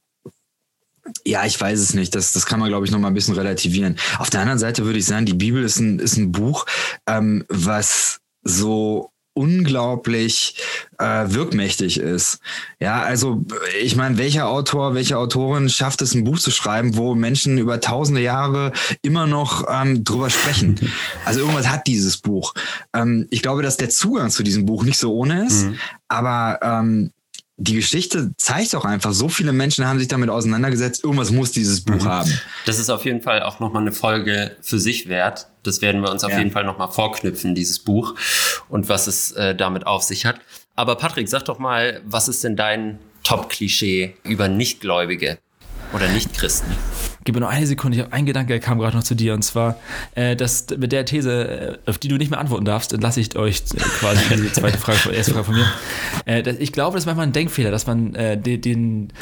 ja, 1.25 1.45
ich 1.45 1.59
weiß 1.59 1.79
es 1.79 1.93
nicht. 1.93 2.15
Das, 2.15 2.33
das 2.33 2.45
kann 2.45 2.59
man, 2.59 2.69
glaube 2.69 2.85
ich, 2.85 2.91
noch 2.91 2.99
mal 2.99 3.07
ein 3.07 3.13
bisschen 3.13 3.35
relativieren. 3.35 3.97
Auf 4.17 4.29
der 4.29 4.41
anderen 4.41 4.59
Seite 4.59 4.85
würde 4.85 4.99
ich 4.99 5.05
sagen, 5.05 5.25
die 5.25 5.33
Bibel 5.33 5.63
ist 5.63 5.79
ein, 5.79 5.99
ist 5.99 6.17
ein 6.17 6.31
Buch, 6.31 6.65
ähm, 7.07 7.45
was 7.49 8.19
so 8.43 9.11
unglaublich 9.39 10.55
äh, 10.97 11.25
wirkmächtig 11.27 11.97
ist. 11.97 12.39
Ja, 12.81 13.01
also 13.03 13.45
ich 13.81 13.95
meine, 13.95 14.17
welcher 14.17 14.49
Autor, 14.49 14.95
welche 14.95 15.17
Autorin 15.17 15.69
schafft 15.69 16.01
es, 16.01 16.13
ein 16.13 16.25
Buch 16.25 16.39
zu 16.39 16.51
schreiben, 16.51 16.97
wo 16.97 17.15
Menschen 17.15 17.57
über 17.57 17.79
tausende 17.79 18.21
Jahre 18.21 18.73
immer 19.01 19.27
noch 19.27 19.65
ähm, 19.69 20.03
drüber 20.03 20.29
sprechen? 20.29 20.79
Also 21.25 21.41
irgendwas 21.41 21.69
hat 21.69 21.85
dieses 21.85 22.17
Buch. 22.17 22.53
Ähm, 22.93 23.27
ich 23.29 23.41
glaube, 23.41 23.61
dass 23.61 23.77
der 23.77 23.89
Zugang 23.89 24.29
zu 24.31 24.41
diesem 24.41 24.65
Buch 24.65 24.83
nicht 24.83 24.97
so 24.97 25.13
ohne 25.13 25.45
ist, 25.45 25.65
mhm. 25.65 25.77
aber 26.07 26.59
ähm, 26.61 27.11
die 27.59 27.75
Geschichte 27.75 28.31
zeigt 28.37 28.73
auch 28.73 28.85
einfach, 28.85 29.11
so 29.11 29.27
viele 29.27 29.51
Menschen 29.51 29.85
haben 29.85 29.99
sich 29.99 30.07
damit 30.07 30.29
auseinandergesetzt, 30.29 31.03
irgendwas 31.03 31.29
muss 31.29 31.51
dieses 31.51 31.81
Buch 31.81 32.03
mhm. 32.03 32.05
haben. 32.05 32.39
Das 32.65 32.79
ist 32.79 32.89
auf 32.89 33.03
jeden 33.03 33.21
Fall 33.21 33.43
auch 33.43 33.59
nochmal 33.59 33.81
eine 33.81 33.91
Folge 33.91 34.55
für 34.61 34.79
sich 34.79 35.09
wert. 35.09 35.47
Das 35.63 35.81
werden 35.81 36.01
wir 36.01 36.09
uns 36.09 36.23
auf 36.23 36.31
ja. 36.31 36.37
jeden 36.37 36.51
Fall 36.51 36.63
nochmal 36.63 36.89
vorknüpfen, 36.89 37.55
dieses 37.55 37.79
Buch 37.79 38.15
und 38.69 38.87
was 38.87 39.07
es 39.07 39.33
äh, 39.33 39.55
damit 39.55 39.85
auf 39.85 40.03
sich 40.03 40.25
hat. 40.25 40.39
Aber 40.75 40.95
Patrick, 40.95 41.27
sag 41.27 41.43
doch 41.45 41.59
mal, 41.59 42.01
was 42.05 42.29
ist 42.29 42.43
denn 42.45 42.55
dein 42.55 42.97
Top-Klischee 43.23 44.15
über 44.23 44.47
Nichtgläubige 44.47 45.37
oder 45.93 46.07
Nichtchristen? 46.07 46.71
Gib 47.23 47.35
mir 47.35 47.41
noch 47.41 47.49
eine 47.49 47.67
Sekunde, 47.67 47.97
ich 47.97 48.03
habe 48.03 48.13
einen 48.13 48.25
Gedanke, 48.25 48.53
der 48.53 48.59
kam 48.59 48.79
gerade 48.79 48.95
noch 48.95 49.03
zu 49.03 49.15
dir 49.15 49.33
und 49.33 49.43
zwar, 49.43 49.77
äh, 50.15 50.35
dass 50.35 50.67
mit 50.77 50.91
der 50.91 51.05
These, 51.05 51.77
äh, 51.85 51.89
auf 51.89 51.97
die 51.97 52.07
du 52.07 52.17
nicht 52.17 52.31
mehr 52.31 52.39
antworten 52.39 52.65
darfst, 52.65 52.91
lasse 52.99 53.19
ich 53.19 53.35
euch 53.37 53.63
äh, 53.73 53.79
quasi 53.79 54.35
die 54.35 54.51
zweite 54.53 54.77
Frage, 54.77 55.15
erste 55.15 55.33
Frage 55.33 55.45
von 55.45 55.55
mir. 55.55 55.65
Äh, 56.25 56.43
dass, 56.43 56.57
ich 56.57 56.71
glaube, 56.71 56.95
das 56.95 57.03
ist 57.03 57.05
manchmal 57.05 57.27
ein 57.27 57.33
Denkfehler, 57.33 57.71
dass 57.71 57.87
man 57.87 58.15
äh, 58.15 58.37
den, 58.37 58.61
den, 58.61 59.13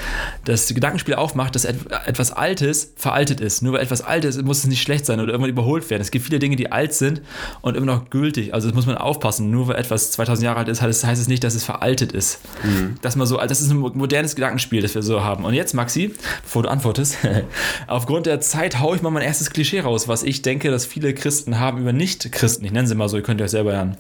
das 0.46 0.68
Gedankenspiel 0.68 1.16
aufmacht, 1.16 1.56
dass 1.56 1.66
et 1.66 1.78
etwas 2.06 2.32
Altes 2.32 2.94
veraltet 2.96 3.42
ist. 3.42 3.62
Nur 3.62 3.74
weil 3.74 3.82
etwas 3.82 4.02
Altes 4.02 4.42
muss 4.42 4.60
es 4.60 4.68
nicht 4.68 4.82
schlecht 4.82 5.06
sein 5.06 5.20
oder 5.20 5.32
irgendwann 5.32 5.50
überholt 5.50 5.90
werden. 5.90 6.02
Es 6.02 6.12
gibt 6.12 6.26
viele 6.26 6.40
Dinge, 6.40 6.56
die 6.56 6.72
alt 6.72 6.94
sind 6.94 7.22
und 7.62 7.76
immer 7.76 7.86
noch 7.86 8.10
gültig. 8.10 8.54
Also 8.54 8.68
das 8.68 8.76
muss 8.76 8.86
man 8.86 8.98
aufpassen. 8.98 9.50
Nur 9.52 9.68
weil 9.68 9.76
etwas 9.76 10.12
2000 10.12 10.46
Jahre 10.46 10.60
alt 10.60 10.68
ist, 10.68 10.82
heißt 10.82 11.04
es 11.04 11.28
nicht, 11.28 11.44
dass 11.44 11.56
es 11.56 11.64
veraltet 11.64 12.12
ist. 12.12 12.40
Mhm. 12.64 12.96
Dass 13.02 13.16
man 13.16 13.28
so, 13.28 13.38
das 13.38 13.62
ist 13.62 13.72
ein 13.72 13.78
modernes 13.78 14.36
Gedankenspiel, 14.36 14.82
das 14.82 14.96
wir 14.96 15.02
so 15.02 15.24
haben. 15.24 15.46
Und 15.46 15.54
jetzt, 15.54 15.74
Maxi, 15.74 16.14
bevor 16.44 16.64
du 16.64 16.70
antwortest, 16.70 17.18
aufgrund 17.88 18.26
der 18.26 18.40
Zeit 18.40 18.80
haue 18.80 18.96
ich 18.96 19.02
mal 19.02 19.10
mein 19.10 19.24
erstes 19.24 19.50
Klischee 19.50 19.80
raus, 19.80 20.08
was 20.08 20.24
ich 20.24 20.42
denke, 20.42 20.70
dass 20.70 20.86
viele 20.86 21.14
Christen 21.14 21.60
haben 21.60 21.80
über 21.80 21.94
Nicht-Christen. 21.94 22.66
Ich 22.66 22.72
nenne 22.72 22.88
sie 22.88 22.96
mal 22.96 23.10
so, 23.10 23.18
ihr 23.18 23.24
könnt 23.24 23.42
euch 23.42 23.52
selber 23.52 23.80
ein 23.80 23.98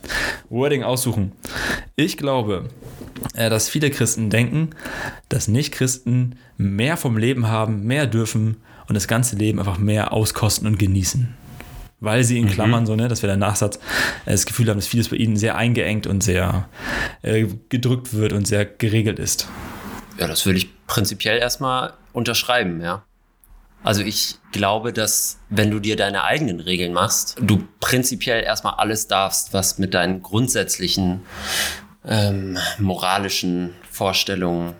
Wording 0.49 0.83
aussuchen. 0.83 1.31
Ich 1.95 2.17
glaube, 2.17 2.69
äh, 3.33 3.49
dass 3.49 3.69
viele 3.69 3.89
Christen 3.89 4.29
denken, 4.29 4.71
dass 5.29 5.47
Nicht-Christen 5.47 6.35
mehr 6.57 6.97
vom 6.97 7.17
Leben 7.17 7.47
haben, 7.47 7.85
mehr 7.85 8.07
dürfen 8.07 8.57
und 8.87 8.95
das 8.95 9.07
ganze 9.07 9.35
Leben 9.35 9.59
einfach 9.59 9.77
mehr 9.77 10.13
auskosten 10.13 10.67
und 10.67 10.77
genießen 10.77 11.35
weil 11.99 12.23
sie 12.23 12.37
in 12.37 12.45
mhm. 12.45 12.49
Klammern, 12.49 12.85
so, 12.85 12.95
ne, 12.95 13.07
dass 13.07 13.23
wir 13.23 13.27
der 13.27 13.37
Nachsatz 13.37 13.77
äh, 14.25 14.31
das 14.31 14.45
Gefühl 14.45 14.69
haben, 14.69 14.77
dass 14.77 14.87
vieles 14.87 15.09
bei 15.09 15.15
ihnen 15.15 15.35
sehr 15.35 15.55
eingeengt 15.55 16.07
und 16.07 16.21
sehr 16.21 16.69
äh, 17.21 17.47
gedrückt 17.69 18.13
wird 18.13 18.33
und 18.33 18.47
sehr 18.47 18.65
geregelt 18.65 19.19
ist. 19.19 19.47
Ja, 20.19 20.27
das 20.27 20.45
würde 20.45 20.59
ich 20.59 20.69
prinzipiell 20.87 21.39
erstmal 21.39 21.93
unterschreiben, 22.13 22.81
ja. 22.81 23.03
Also 23.83 24.01
ich 24.01 24.35
glaube, 24.51 24.91
dass 24.91 25.39
wenn 25.49 25.71
du 25.71 25.79
dir 25.79 25.95
deine 25.95 26.23
eigenen 26.23 26.59
Regeln 26.59 26.93
machst, 26.93 27.35
du 27.39 27.63
prinzipiell 27.79 28.43
erstmal 28.43 28.73
alles 28.75 29.07
darfst, 29.07 29.53
was 29.53 29.77
mit 29.77 29.93
deinen 29.93 30.21
grundsätzlichen 30.21 31.21
ähm, 32.05 32.57
moralischen 32.79 33.73
Vorstellungen 33.89 34.73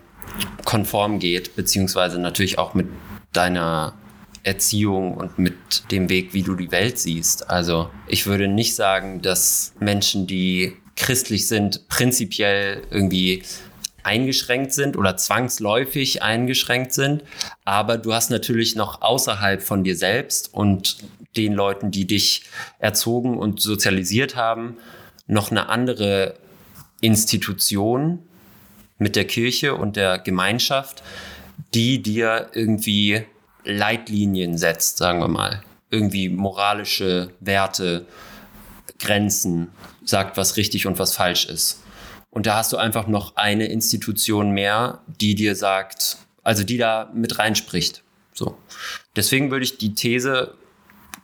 konform 0.64 1.18
geht, 1.18 1.56
beziehungsweise 1.56 2.18
natürlich 2.18 2.58
auch 2.58 2.74
mit 2.74 2.88
deiner 3.32 3.94
Erziehung 4.42 5.14
und 5.14 5.38
mit 5.38 5.54
dem 5.90 6.08
Weg, 6.08 6.34
wie 6.34 6.42
du 6.42 6.54
die 6.54 6.70
Welt 6.70 6.98
siehst. 6.98 7.50
Also 7.50 7.90
ich 8.06 8.26
würde 8.26 8.48
nicht 8.48 8.74
sagen, 8.74 9.20
dass 9.20 9.74
Menschen, 9.78 10.26
die 10.26 10.76
christlich 10.96 11.46
sind, 11.46 11.88
prinzipiell 11.88 12.82
irgendwie 12.90 13.42
eingeschränkt 14.08 14.72
sind 14.72 14.96
oder 14.96 15.18
zwangsläufig 15.18 16.22
eingeschränkt 16.22 16.94
sind. 16.94 17.24
Aber 17.66 17.98
du 17.98 18.14
hast 18.14 18.30
natürlich 18.30 18.74
noch 18.74 19.02
außerhalb 19.02 19.62
von 19.62 19.84
dir 19.84 19.96
selbst 19.96 20.52
und 20.54 20.96
den 21.36 21.52
Leuten, 21.52 21.90
die 21.90 22.06
dich 22.06 22.44
erzogen 22.78 23.36
und 23.36 23.60
sozialisiert 23.60 24.34
haben, 24.34 24.78
noch 25.26 25.50
eine 25.50 25.68
andere 25.68 26.36
Institution 27.02 28.20
mit 28.96 29.14
der 29.14 29.26
Kirche 29.26 29.74
und 29.74 29.96
der 29.96 30.18
Gemeinschaft, 30.18 31.02
die 31.74 32.02
dir 32.02 32.48
irgendwie 32.54 33.24
Leitlinien 33.64 34.56
setzt, 34.56 34.96
sagen 34.96 35.20
wir 35.20 35.28
mal. 35.28 35.62
Irgendwie 35.90 36.30
moralische 36.30 37.30
Werte, 37.40 38.06
Grenzen, 38.98 39.68
sagt, 40.02 40.38
was 40.38 40.56
richtig 40.56 40.86
und 40.86 40.98
was 40.98 41.14
falsch 41.14 41.44
ist. 41.44 41.82
Und 42.38 42.46
da 42.46 42.54
hast 42.54 42.72
du 42.72 42.76
einfach 42.76 43.08
noch 43.08 43.34
eine 43.34 43.66
Institution 43.66 44.52
mehr, 44.52 45.00
die 45.08 45.34
dir 45.34 45.56
sagt, 45.56 46.18
also 46.44 46.62
die 46.62 46.78
da 46.78 47.10
mit 47.12 47.40
reinspricht. 47.40 48.04
So. 48.32 48.56
Deswegen 49.16 49.50
würde 49.50 49.64
ich 49.64 49.78
die 49.78 49.92
These, 49.92 50.54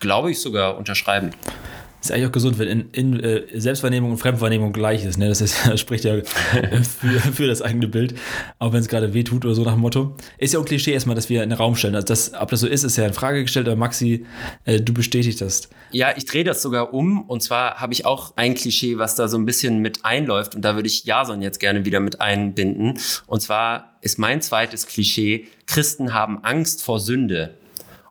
glaube 0.01 0.33
ich, 0.33 0.41
sogar 0.41 0.77
unterschreiben. 0.77 1.31
Ist 2.05 2.13
eigentlich 2.13 2.27
auch 2.27 2.33
gesund, 2.33 2.59
wenn 2.59 2.69
in, 2.69 2.91
in 2.91 3.21
äh, 3.21 3.59
Selbstwahrnehmung 3.59 4.11
und 4.11 4.19
Fremdwahrnehmung 4.19 4.75
gleich 4.75 5.07
ist. 5.07 5.17
Ne? 5.17 5.27
Das, 5.27 5.41
ist, 5.41 5.67
das 5.67 5.81
spricht 5.81 6.05
ja 6.05 6.17
für, 6.21 7.33
für 7.33 7.47
das 7.47 7.63
eigene 7.63 7.89
Bild, 7.89 8.15
auch 8.59 8.75
wenn 8.75 8.81
es 8.81 8.89
gerade 8.89 9.15
weh 9.15 9.25
tut 9.25 9.47
oder 9.47 9.55
so 9.55 9.65
nach 9.65 9.73
dem 9.73 9.81
Motto. 9.81 10.15
Ist 10.37 10.53
ja 10.53 10.61
auch 10.61 10.67
Klischee 10.67 10.93
erstmal, 10.93 11.17
dass 11.17 11.31
wir 11.31 11.43
in 11.43 11.49
den 11.49 11.57
Raum 11.57 11.77
stellen. 11.77 11.95
Also 11.95 12.09
das, 12.09 12.35
ob 12.35 12.51
das 12.51 12.61
so 12.61 12.67
ist, 12.67 12.85
ist 12.85 12.99
ja 12.99 13.07
in 13.07 13.15
Frage 13.15 13.41
gestellt, 13.41 13.69
aber 13.69 13.77
Maxi, 13.77 14.27
äh, 14.67 14.83
du 14.83 14.93
bestätigst 14.93 15.41
das. 15.41 15.71
Ja, 15.93 16.13
ich 16.15 16.27
drehe 16.27 16.45
das 16.45 16.61
sogar 16.61 16.93
um 16.93 17.23
und 17.23 17.43
zwar 17.43 17.77
habe 17.77 17.95
ich 17.95 18.05
auch 18.05 18.35
ein 18.37 18.55
Klischee, 18.55 18.99
was 18.99 19.15
da 19.15 19.27
so 19.27 19.39
ein 19.39 19.47
bisschen 19.47 19.79
mit 19.79 20.05
einläuft 20.05 20.55
und 20.55 20.63
da 20.63 20.75
würde 20.75 20.89
ich 20.89 21.05
Jason 21.05 21.41
jetzt 21.41 21.59
gerne 21.59 21.87
wieder 21.87 22.01
mit 22.01 22.21
einbinden. 22.21 22.99
Und 23.27 23.41
zwar 23.41 23.97
ist 24.03 24.19
mein 24.19 24.43
zweites 24.43 24.87
Klischee, 24.87 25.47
Christen 25.67 26.13
haben 26.13 26.45
Angst 26.45 26.83
vor 26.83 27.01
Sünde. 27.01 27.55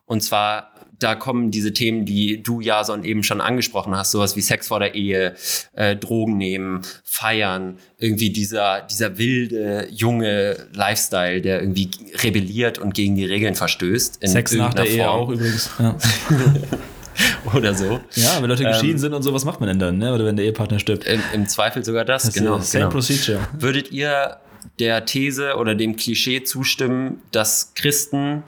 Und 0.06 0.22
zwar 0.22 0.73
da 0.98 1.14
kommen 1.14 1.50
diese 1.50 1.72
Themen, 1.72 2.04
die 2.04 2.42
du, 2.42 2.60
Jason, 2.60 3.04
eben 3.04 3.22
schon 3.22 3.40
angesprochen 3.40 3.96
hast, 3.96 4.10
sowas 4.10 4.36
wie 4.36 4.40
Sex 4.40 4.68
vor 4.68 4.80
der 4.80 4.94
Ehe, 4.94 5.34
äh, 5.74 5.96
Drogen 5.96 6.36
nehmen, 6.36 6.82
feiern, 7.04 7.78
irgendwie 7.98 8.30
dieser, 8.30 8.82
dieser 8.82 9.18
wilde, 9.18 9.88
junge 9.90 10.56
Lifestyle, 10.72 11.40
der 11.40 11.60
irgendwie 11.60 11.90
rebelliert 12.22 12.78
und 12.78 12.94
gegen 12.94 13.16
die 13.16 13.24
Regeln 13.24 13.54
verstößt. 13.54 14.18
Sex 14.26 14.52
nach 14.54 14.74
der 14.74 14.86
Form. 14.86 14.96
Ehe 14.96 15.10
auch 15.10 15.28
übrigens. 15.30 15.70
Ja. 15.78 15.96
Oder 17.54 17.74
so. 17.74 18.00
Ja, 18.14 18.40
wenn 18.40 18.50
Leute 18.50 18.64
geschieden 18.64 18.92
ähm, 18.92 18.98
sind 18.98 19.14
und 19.14 19.22
so, 19.22 19.32
was 19.32 19.44
macht 19.44 19.60
man 19.60 19.68
denn 19.68 19.78
dann, 19.78 19.98
ne? 19.98 20.12
Oder 20.12 20.24
wenn 20.24 20.36
der 20.36 20.44
Ehepartner 20.46 20.78
stirbt? 20.78 21.04
Im, 21.04 21.20
im 21.32 21.48
Zweifel 21.48 21.84
sogar 21.84 22.04
das, 22.04 22.24
das 22.24 22.34
genau. 22.34 22.58
Same 22.58 22.84
genau. 22.84 22.92
procedure. 22.92 23.40
Würdet 23.56 23.92
ihr 23.92 24.38
der 24.78 25.04
These 25.04 25.54
oder 25.56 25.74
dem 25.74 25.96
Klischee 25.96 26.42
zustimmen, 26.42 27.22
dass 27.30 27.72
Christen 27.74 28.42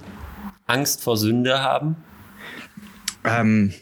Angst 0.66 1.02
vor 1.02 1.16
Sünde 1.16 1.62
haben? 1.62 1.96
Ähm, 3.26 3.72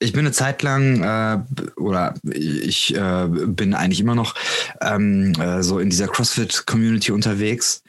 ich 0.00 0.12
bin 0.12 0.20
eine 0.20 0.32
Zeit 0.32 0.62
lang 0.62 1.02
äh, 1.02 1.80
oder 1.80 2.14
ich 2.30 2.94
äh, 2.94 3.26
bin 3.28 3.74
eigentlich 3.74 4.00
immer 4.00 4.14
noch 4.14 4.34
ähm, 4.80 5.32
äh, 5.40 5.62
so 5.62 5.78
in 5.78 5.90
dieser 5.90 6.08
CrossFit-Community 6.08 7.12
unterwegs. 7.12 7.82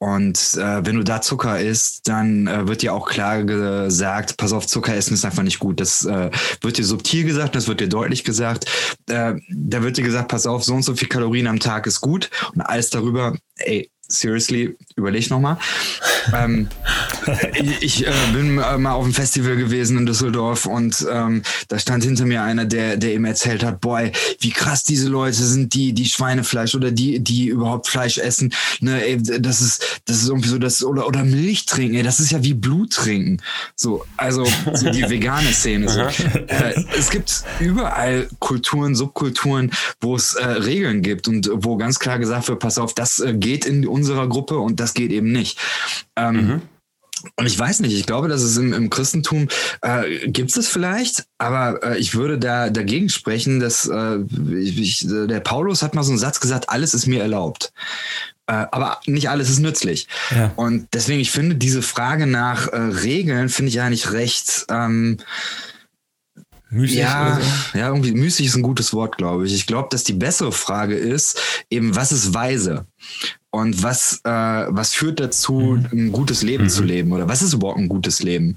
Und 0.00 0.54
äh, 0.54 0.86
wenn 0.86 0.94
du 0.94 1.02
da 1.02 1.20
Zucker 1.20 1.60
isst, 1.60 2.06
dann 2.06 2.46
äh, 2.46 2.68
wird 2.68 2.82
dir 2.82 2.94
auch 2.94 3.08
klar 3.08 3.42
gesagt, 3.42 4.36
pass 4.36 4.52
auf, 4.52 4.68
Zucker 4.68 4.94
essen 4.94 5.14
ist 5.14 5.24
einfach 5.24 5.42
nicht 5.42 5.58
gut. 5.58 5.80
Das 5.80 6.04
äh, 6.04 6.30
wird 6.60 6.78
dir 6.78 6.84
subtil 6.84 7.24
gesagt, 7.24 7.56
das 7.56 7.66
wird 7.66 7.80
dir 7.80 7.88
deutlich 7.88 8.22
gesagt. 8.22 8.66
Da 9.06 9.36
wird 9.48 9.96
dir 9.96 10.04
gesagt, 10.04 10.28
pass 10.28 10.46
auf, 10.46 10.62
so 10.62 10.74
und 10.74 10.82
so 10.82 10.94
viel 10.94 11.08
Kalorien 11.08 11.48
am 11.48 11.58
Tag 11.58 11.88
ist 11.88 12.00
gut. 12.00 12.30
Und 12.54 12.60
alles 12.60 12.90
darüber, 12.90 13.36
ey, 13.56 13.90
seriously, 14.08 14.76
überleg 14.96 15.30
nochmal. 15.30 15.58
ähm, 16.34 16.68
ich, 17.80 18.06
äh, 18.06 18.12
bin 18.32 18.58
äh, 18.58 18.78
mal 18.78 18.92
auf 18.92 19.04
einem 19.04 19.14
Festival 19.14 19.56
gewesen 19.56 19.98
in 19.98 20.06
Düsseldorf 20.06 20.66
und 20.66 21.06
ähm, 21.10 21.42
da 21.68 21.78
stand 21.78 22.04
hinter 22.04 22.24
mir 22.24 22.42
einer, 22.42 22.64
der, 22.64 22.96
der 22.96 23.12
eben 23.12 23.24
erzählt 23.24 23.62
hat, 23.62 23.80
boy, 23.80 24.12
wie 24.40 24.50
krass 24.50 24.82
diese 24.82 25.08
Leute 25.08 25.36
sind, 25.36 25.74
die, 25.74 25.92
die 25.92 26.06
Schweinefleisch 26.06 26.74
oder 26.74 26.90
die, 26.90 27.20
die 27.20 27.48
überhaupt 27.48 27.88
Fleisch 27.88 28.18
essen. 28.18 28.52
Ne, 28.80 29.04
ey, 29.04 29.22
das 29.22 29.60
ist, 29.60 30.00
das 30.06 30.22
ist 30.22 30.28
irgendwie 30.28 30.48
so, 30.48 30.58
das, 30.58 30.82
oder, 30.82 31.06
oder 31.06 31.24
Milch 31.24 31.66
trinken, 31.66 31.96
ey, 31.96 32.02
das 32.02 32.20
ist 32.20 32.30
ja 32.30 32.42
wie 32.42 32.54
Blut 32.54 32.92
trinken. 32.92 33.42
So, 33.76 34.04
also 34.16 34.46
so 34.72 34.90
die 34.90 35.02
vegane 35.10 35.52
Szene. 35.52 35.88
So. 35.88 36.00
Äh, 36.00 36.84
es 36.98 37.10
gibt 37.10 37.44
überall 37.60 38.28
Kulturen, 38.38 38.94
Subkulturen, 38.94 39.70
wo 40.00 40.16
es 40.16 40.34
äh, 40.34 40.46
Regeln 40.46 41.02
gibt 41.02 41.28
und 41.28 41.50
wo 41.52 41.76
ganz 41.76 41.98
klar 41.98 42.18
gesagt 42.18 42.48
wird, 42.48 42.58
pass 42.58 42.78
auf, 42.78 42.94
das 42.94 43.20
äh, 43.20 43.34
geht 43.34 43.66
in 43.66 43.82
die 43.82 43.88
unserer 43.98 44.28
Gruppe 44.28 44.58
und 44.58 44.80
das 44.80 44.94
geht 44.94 45.12
eben 45.12 45.32
nicht. 45.32 45.58
Ähm, 46.16 46.34
mhm. 46.34 46.62
Und 47.36 47.46
ich 47.46 47.58
weiß 47.58 47.80
nicht, 47.80 47.94
ich 47.94 48.06
glaube, 48.06 48.28
dass 48.28 48.42
es 48.42 48.56
im, 48.56 48.72
im 48.72 48.90
Christentum 48.90 49.48
äh, 49.82 50.28
gibt 50.28 50.56
es 50.56 50.68
vielleicht, 50.68 51.26
aber 51.38 51.82
äh, 51.82 51.98
ich 51.98 52.14
würde 52.14 52.38
da 52.38 52.70
dagegen 52.70 53.08
sprechen, 53.08 53.58
dass 53.60 53.86
äh, 53.88 54.18
ich, 54.60 55.04
der 55.08 55.40
Paulus 55.40 55.82
hat 55.82 55.94
mal 55.94 56.04
so 56.04 56.12
einen 56.12 56.18
Satz 56.18 56.40
gesagt, 56.40 56.70
alles 56.70 56.94
ist 56.94 57.06
mir 57.06 57.20
erlaubt. 57.20 57.72
Äh, 58.46 58.66
aber 58.70 59.00
nicht 59.06 59.30
alles 59.30 59.50
ist 59.50 59.58
nützlich. 59.58 60.06
Ja. 60.30 60.52
Und 60.56 60.88
deswegen, 60.92 61.20
ich 61.20 61.30
finde 61.30 61.56
diese 61.56 61.82
Frage 61.82 62.26
nach 62.26 62.68
äh, 62.68 62.76
Regeln, 62.76 63.48
finde 63.48 63.70
ich 63.70 63.80
eigentlich 63.80 64.12
recht 64.12 64.66
ähm, 64.70 65.18
Müßig 66.70 66.98
ja, 66.98 67.40
so? 67.40 67.78
ja, 67.78 67.88
irgendwie 67.88 68.12
müßig 68.12 68.46
ist 68.46 68.54
ein 68.54 68.62
gutes 68.62 68.92
Wort, 68.92 69.16
glaube 69.16 69.46
ich. 69.46 69.54
Ich 69.54 69.66
glaube, 69.66 69.88
dass 69.90 70.04
die 70.04 70.12
bessere 70.12 70.52
Frage 70.52 70.96
ist, 70.96 71.40
eben, 71.70 71.96
was 71.96 72.12
ist 72.12 72.34
weise? 72.34 72.86
Und 73.50 73.82
was, 73.82 74.20
äh, 74.24 74.30
was 74.30 74.94
führt 74.94 75.20
dazu, 75.20 75.52
mhm. 75.52 75.88
ein 75.92 76.12
gutes 76.12 76.42
Leben 76.42 76.64
mhm. 76.64 76.68
zu 76.68 76.82
leben? 76.82 77.12
Oder 77.12 77.28
was 77.28 77.42
ist 77.42 77.54
überhaupt 77.54 77.78
ein 77.78 77.88
gutes 77.88 78.22
Leben? 78.22 78.56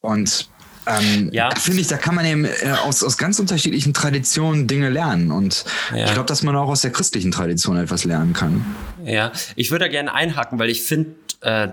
Und 0.00 0.48
ähm, 0.86 1.28
ja. 1.32 1.54
finde 1.56 1.80
ich, 1.82 1.88
da 1.88 1.98
kann 1.98 2.14
man 2.14 2.24
eben 2.24 2.44
äh, 2.46 2.74
aus, 2.84 3.04
aus 3.04 3.18
ganz 3.18 3.38
unterschiedlichen 3.38 3.92
Traditionen 3.92 4.66
Dinge 4.66 4.88
lernen. 4.88 5.30
Und 5.30 5.64
ja. 5.94 6.06
ich 6.06 6.12
glaube, 6.12 6.26
dass 6.26 6.42
man 6.42 6.56
auch 6.56 6.68
aus 6.68 6.80
der 6.80 6.90
christlichen 6.90 7.30
Tradition 7.30 7.76
etwas 7.76 8.04
lernen 8.04 8.32
kann. 8.32 8.64
Ja, 9.04 9.32
ich 9.56 9.70
würde 9.70 9.84
da 9.84 9.90
gerne 9.90 10.14
einhaken, 10.14 10.58
weil 10.58 10.70
ich 10.70 10.82
finde, 10.82 11.14
äh, 11.42 11.68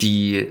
die 0.00 0.48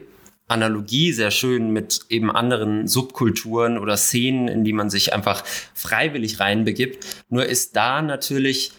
Analogie 0.47 1.11
sehr 1.11 1.31
schön 1.31 1.71
mit 1.71 2.01
eben 2.09 2.31
anderen 2.31 2.87
Subkulturen 2.87 3.79
oder 3.79 3.97
Szenen, 3.97 4.47
in 4.47 4.63
die 4.63 4.73
man 4.73 4.91
sich 4.91 5.13
einfach 5.13 5.43
freiwillig 5.73 6.39
reinbegibt. 6.39 7.03
Nur 7.29 7.45
ist 7.47 7.75
da 7.75 8.03
natürlich 8.03 8.73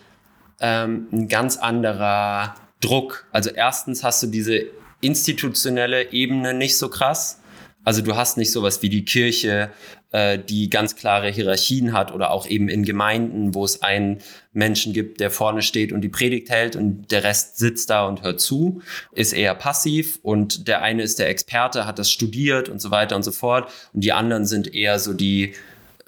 ähm, 0.60 1.08
ein 1.12 1.28
ganz 1.28 1.56
anderer 1.56 2.54
Druck. 2.86 3.26
Also 3.32 3.50
erstens 3.50 4.02
hast 4.02 4.22
du 4.22 4.26
diese 4.28 4.66
institutionelle 5.00 6.12
Ebene 6.12 6.54
nicht 6.54 6.76
so 6.76 6.88
krass. 6.88 7.40
Also 7.84 8.02
du 8.02 8.16
hast 8.16 8.36
nicht 8.36 8.50
sowas 8.50 8.82
wie 8.82 8.88
die 8.88 9.04
Kirche, 9.04 9.70
äh, 10.10 10.38
die 10.38 10.70
ganz 10.70 10.96
klare 10.96 11.30
Hierarchien 11.30 11.92
hat 11.92 12.12
oder 12.12 12.32
auch 12.32 12.46
eben 12.46 12.68
in 12.68 12.84
Gemeinden, 12.84 13.54
wo 13.54 13.64
es 13.64 13.82
einen 13.82 14.18
Menschen 14.52 14.92
gibt, 14.92 15.20
der 15.20 15.30
vorne 15.30 15.62
steht 15.62 15.92
und 15.92 16.00
die 16.00 16.08
Predigt 16.08 16.50
hält 16.50 16.74
und 16.74 17.12
der 17.12 17.22
Rest 17.22 17.58
sitzt 17.58 17.90
da 17.90 18.06
und 18.06 18.22
hört 18.22 18.40
zu, 18.40 18.82
ist 19.12 19.32
eher 19.32 19.54
passiv 19.54 20.18
und 20.22 20.66
der 20.66 20.82
eine 20.82 21.02
ist 21.02 21.20
der 21.20 21.28
Experte, 21.28 21.86
hat 21.86 21.98
das 22.00 22.10
studiert 22.10 22.68
und 22.68 22.80
so 22.80 22.90
weiter 22.90 23.14
und 23.14 23.22
so 23.22 23.30
fort 23.30 23.70
und 23.92 24.02
die 24.02 24.12
anderen 24.12 24.46
sind 24.46 24.74
eher 24.74 24.98
so 24.98 25.12
die 25.12 25.54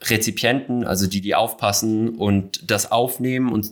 Rezipienten, 0.01 0.85
also 0.85 1.07
die, 1.07 1.21
die 1.21 1.35
aufpassen 1.35 2.11
und 2.11 2.71
das 2.71 2.93
aufnehmen 2.93 3.53
und 3.53 3.71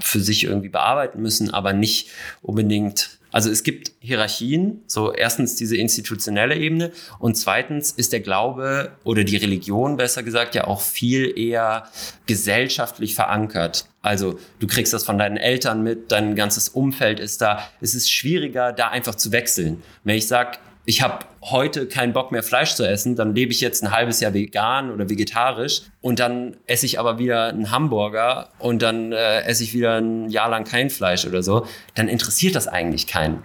für 0.00 0.20
sich 0.20 0.44
irgendwie 0.44 0.70
bearbeiten 0.70 1.20
müssen, 1.20 1.52
aber 1.52 1.72
nicht 1.72 2.10
unbedingt 2.42 3.16
also 3.36 3.50
es 3.50 3.64
gibt 3.64 3.92
Hierarchien, 4.00 4.82
so 4.86 5.12
erstens 5.12 5.56
diese 5.56 5.76
institutionelle 5.76 6.56
Ebene 6.56 6.90
und 7.18 7.36
zweitens 7.36 7.90
ist 7.90 8.14
der 8.14 8.20
Glaube 8.20 8.92
oder 9.04 9.24
die 9.24 9.36
Religion 9.36 9.98
besser 9.98 10.22
gesagt 10.22 10.54
ja 10.54 10.66
auch 10.66 10.80
viel 10.80 11.38
eher 11.38 11.86
gesellschaftlich 12.24 13.14
verankert. 13.14 13.84
Also 14.00 14.38
du 14.58 14.66
kriegst 14.66 14.94
das 14.94 15.04
von 15.04 15.18
deinen 15.18 15.36
Eltern 15.36 15.82
mit, 15.82 16.12
dein 16.12 16.34
ganzes 16.34 16.70
Umfeld 16.70 17.20
ist 17.20 17.42
da. 17.42 17.68
Es 17.82 17.94
ist 17.94 18.10
schwieriger, 18.10 18.72
da 18.72 18.88
einfach 18.88 19.16
zu 19.16 19.32
wechseln. 19.32 19.82
Wenn 20.02 20.16
ich 20.16 20.28
sage, 20.28 20.56
ich 20.86 21.02
habe 21.02 21.26
heute 21.42 21.86
keinen 21.88 22.12
Bock 22.12 22.30
mehr 22.30 22.44
Fleisch 22.44 22.74
zu 22.74 22.88
essen, 22.88 23.16
dann 23.16 23.34
lebe 23.34 23.52
ich 23.52 23.60
jetzt 23.60 23.82
ein 23.82 23.90
halbes 23.90 24.20
Jahr 24.20 24.32
vegan 24.34 24.90
oder 24.90 25.10
vegetarisch 25.10 25.82
und 26.00 26.20
dann 26.20 26.56
esse 26.66 26.86
ich 26.86 27.00
aber 27.00 27.18
wieder 27.18 27.48
einen 27.48 27.72
Hamburger 27.72 28.50
und 28.60 28.82
dann 28.82 29.12
äh, 29.12 29.40
esse 29.42 29.64
ich 29.64 29.74
wieder 29.74 29.96
ein 29.96 30.30
Jahr 30.30 30.48
lang 30.48 30.64
kein 30.64 30.88
Fleisch 30.88 31.26
oder 31.26 31.42
so, 31.42 31.66
dann 31.96 32.08
interessiert 32.08 32.54
das 32.54 32.68
eigentlich 32.68 33.08
keinen. 33.08 33.42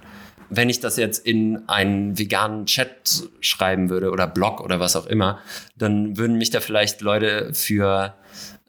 Wenn 0.49 0.69
ich 0.69 0.81
das 0.81 0.97
jetzt 0.97 1.25
in 1.25 1.67
einen 1.67 2.19
veganen 2.19 2.67
Chat 2.67 3.23
schreiben 3.39 3.89
würde 3.89 4.11
oder 4.11 4.27
Blog 4.27 4.61
oder 4.61 4.79
was 4.79 4.95
auch 4.95 5.07
immer, 5.07 5.39
dann 5.77 6.17
würden 6.17 6.37
mich 6.37 6.51
da 6.51 6.59
vielleicht 6.59 7.01
Leute 7.01 7.53
für 7.53 8.13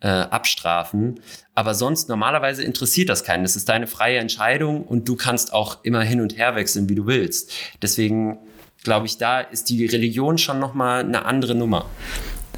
äh, 0.00 0.08
abstrafen. 0.08 1.20
Aber 1.54 1.74
sonst 1.74 2.08
normalerweise 2.08 2.62
interessiert 2.62 3.08
das 3.08 3.24
keinen. 3.24 3.42
Das 3.42 3.56
ist 3.56 3.68
deine 3.68 3.86
freie 3.86 4.18
Entscheidung 4.18 4.84
und 4.84 5.08
du 5.08 5.16
kannst 5.16 5.52
auch 5.52 5.84
immer 5.84 6.02
hin 6.02 6.20
und 6.20 6.38
her 6.38 6.54
wechseln, 6.54 6.88
wie 6.88 6.94
du 6.94 7.06
willst. 7.06 7.52
Deswegen 7.82 8.38
glaube 8.82 9.06
ich, 9.06 9.18
da 9.18 9.40
ist 9.40 9.68
die 9.70 9.86
Religion 9.86 10.38
schon 10.38 10.58
nochmal 10.58 11.04
eine 11.04 11.24
andere 11.24 11.54
Nummer. 11.54 11.86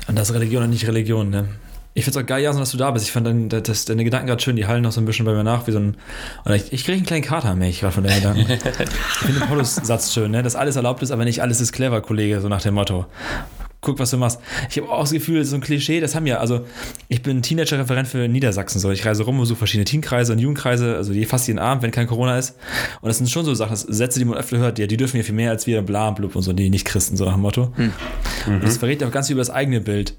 Und 0.08 0.16
das 0.16 0.30
ist 0.30 0.34
Religion 0.34 0.62
und 0.62 0.70
nicht 0.70 0.86
Religion, 0.86 1.30
ne? 1.30 1.48
Ich 1.96 2.04
finde 2.04 2.18
es 2.18 2.24
auch 2.24 2.26
geil, 2.26 2.42
Jason, 2.42 2.58
dass 2.60 2.72
du 2.72 2.76
da 2.76 2.90
bist. 2.90 3.06
Ich 3.06 3.12
fand 3.12 3.26
dein, 3.26 3.48
das, 3.48 3.84
deine 3.84 4.02
Gedanken 4.02 4.26
gerade 4.26 4.42
schön, 4.42 4.56
die 4.56 4.66
hallen 4.66 4.82
noch 4.82 4.90
so 4.90 5.00
ein 5.00 5.04
bisschen 5.04 5.24
bei 5.26 5.32
mir 5.32 5.44
nach, 5.44 5.68
wie 5.68 5.70
so 5.70 5.78
ein. 5.78 5.96
Ich, 6.52 6.72
ich 6.72 6.84
kriege 6.84 6.96
einen 6.96 7.06
kleinen 7.06 7.22
Kater 7.22 7.54
mehr, 7.54 7.68
ich 7.68 7.80
gerade 7.80 7.92
von 7.92 8.02
deinen 8.02 8.16
Gedanken. 8.16 8.40
ich 8.50 9.18
finde 9.18 9.38
den 9.38 9.48
Paulus-Satz 9.48 10.12
schön, 10.12 10.32
ne? 10.32 10.42
Dass 10.42 10.56
alles 10.56 10.74
erlaubt 10.74 11.02
ist, 11.04 11.12
aber 11.12 11.24
nicht 11.24 11.40
alles 11.40 11.60
ist 11.60 11.70
clever, 11.70 12.00
Kollege, 12.00 12.40
so 12.40 12.48
nach 12.48 12.62
dem 12.62 12.74
Motto 12.74 13.06
guck, 13.84 13.98
was 13.98 14.10
du 14.10 14.16
machst. 14.16 14.40
Ich 14.70 14.78
habe 14.78 14.90
auch 14.90 15.02
das 15.02 15.12
Gefühl, 15.12 15.44
so 15.44 15.56
ein 15.56 15.60
Klischee, 15.60 16.00
das 16.00 16.14
haben 16.14 16.26
ja, 16.26 16.38
also 16.38 16.66
ich 17.08 17.22
bin 17.22 17.42
Teenager-Referent 17.42 18.08
für 18.08 18.28
Niedersachsen, 18.28 18.80
so 18.80 18.90
ich 18.90 19.06
reise 19.06 19.22
rum, 19.22 19.38
besuche 19.38 19.58
verschiedene 19.58 19.84
Teenkreise 19.84 20.32
und 20.32 20.38
Jugendkreise, 20.38 20.96
also 20.96 21.12
die 21.12 21.24
fast 21.24 21.46
jeden 21.46 21.58
Abend, 21.58 21.82
wenn 21.82 21.90
kein 21.90 22.06
Corona 22.06 22.38
ist. 22.38 22.56
Und 23.00 23.08
das 23.08 23.18
sind 23.18 23.30
schon 23.30 23.44
so 23.44 23.54
Sachen, 23.54 23.76
Sätze, 23.76 24.18
die 24.18 24.24
man 24.24 24.38
öfter 24.38 24.58
hört, 24.58 24.78
ja, 24.78 24.86
die 24.86 24.96
dürfen 24.96 25.18
ja 25.18 25.22
viel 25.22 25.34
mehr 25.34 25.50
als 25.50 25.66
wir, 25.66 25.82
bla, 25.82 26.10
blub 26.10 26.34
und 26.34 26.42
so, 26.42 26.52
die 26.52 26.70
nicht 26.70 26.86
Christen, 26.86 27.16
so 27.16 27.24
nach 27.24 27.34
dem 27.34 27.42
Motto. 27.42 27.72
Hm. 27.76 27.92
Mhm. 28.46 28.54
Und 28.54 28.64
das 28.64 28.78
verrät 28.78 29.00
ja 29.00 29.08
auch 29.08 29.12
ganz 29.12 29.28
viel 29.28 29.34
über 29.34 29.42
das 29.42 29.50
eigene 29.50 29.80
Bild 29.80 30.14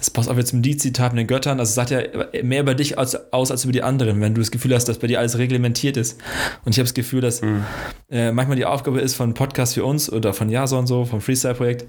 das 0.00 0.08
passt 0.08 0.30
auch 0.30 0.36
jetzt 0.38 0.54
mit 0.54 0.64
Liedzitat 0.64 1.12
mit 1.12 1.20
den 1.20 1.26
Göttern. 1.26 1.60
Also 1.60 1.68
es 1.68 1.74
sagt 1.74 1.90
ja 1.90 2.00
mehr 2.42 2.62
über 2.62 2.74
dich 2.74 2.96
aus, 2.96 3.14
aus, 3.32 3.50
als 3.50 3.64
über 3.64 3.72
die 3.72 3.82
anderen, 3.82 4.18
wenn 4.22 4.34
du 4.34 4.40
das 4.40 4.50
Gefühl 4.50 4.74
hast, 4.74 4.86
dass 4.86 4.98
bei 4.98 5.06
dir 5.06 5.18
alles 5.18 5.36
reglementiert 5.36 5.98
ist. 5.98 6.18
Und 6.64 6.72
ich 6.72 6.78
habe 6.78 6.84
das 6.84 6.94
Gefühl, 6.94 7.20
dass 7.20 7.42
mhm. 7.42 7.64
äh, 8.10 8.32
manchmal 8.32 8.56
die 8.56 8.64
Aufgabe 8.64 9.00
ist 9.00 9.14
von 9.14 9.34
Podcast 9.34 9.74
für 9.74 9.84
uns 9.84 10.10
oder 10.10 10.32
von 10.32 10.48
Jason 10.48 10.86
so, 10.86 11.04
vom 11.04 11.20
Freestyle-Projekt, 11.20 11.84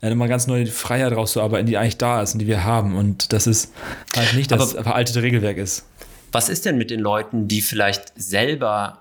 äh, 0.00 0.08
nochmal 0.08 0.28
ganz 0.28 0.46
neue 0.46 0.66
Freiheit 0.66 1.12
rauszuarbeiten, 1.12 1.66
die 1.66 1.76
eigentlich 1.76 1.98
da 1.98 2.22
ist 2.22 2.32
und 2.32 2.38
die 2.38 2.46
wir 2.46 2.64
haben. 2.64 2.96
Und 2.96 3.34
das 3.34 3.46
ist 3.46 3.70
halt 4.16 4.32
nicht 4.34 4.50
das 4.50 4.74
Aber 4.74 4.84
veraltete 4.84 5.22
Regelwerk 5.22 5.58
ist. 5.58 5.84
Was 6.32 6.48
ist 6.48 6.64
denn 6.64 6.78
mit 6.78 6.90
den 6.90 7.00
Leuten, 7.00 7.48
die 7.48 7.60
vielleicht 7.60 8.14
selber 8.16 8.98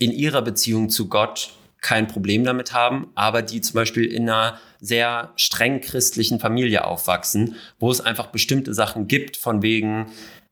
in 0.00 0.10
ihrer 0.10 0.42
Beziehung 0.42 0.90
zu 0.90 1.08
Gott 1.08 1.52
kein 1.86 2.08
Problem 2.08 2.42
damit 2.42 2.72
haben, 2.72 3.06
aber 3.14 3.42
die 3.42 3.60
zum 3.60 3.74
Beispiel 3.74 4.06
in 4.06 4.28
einer 4.28 4.58
sehr 4.80 5.30
streng 5.36 5.80
christlichen 5.80 6.40
Familie 6.40 6.84
aufwachsen, 6.84 7.54
wo 7.78 7.92
es 7.92 8.00
einfach 8.00 8.26
bestimmte 8.26 8.74
Sachen 8.74 9.06
gibt, 9.06 9.36
von 9.36 9.62
wegen, 9.62 10.06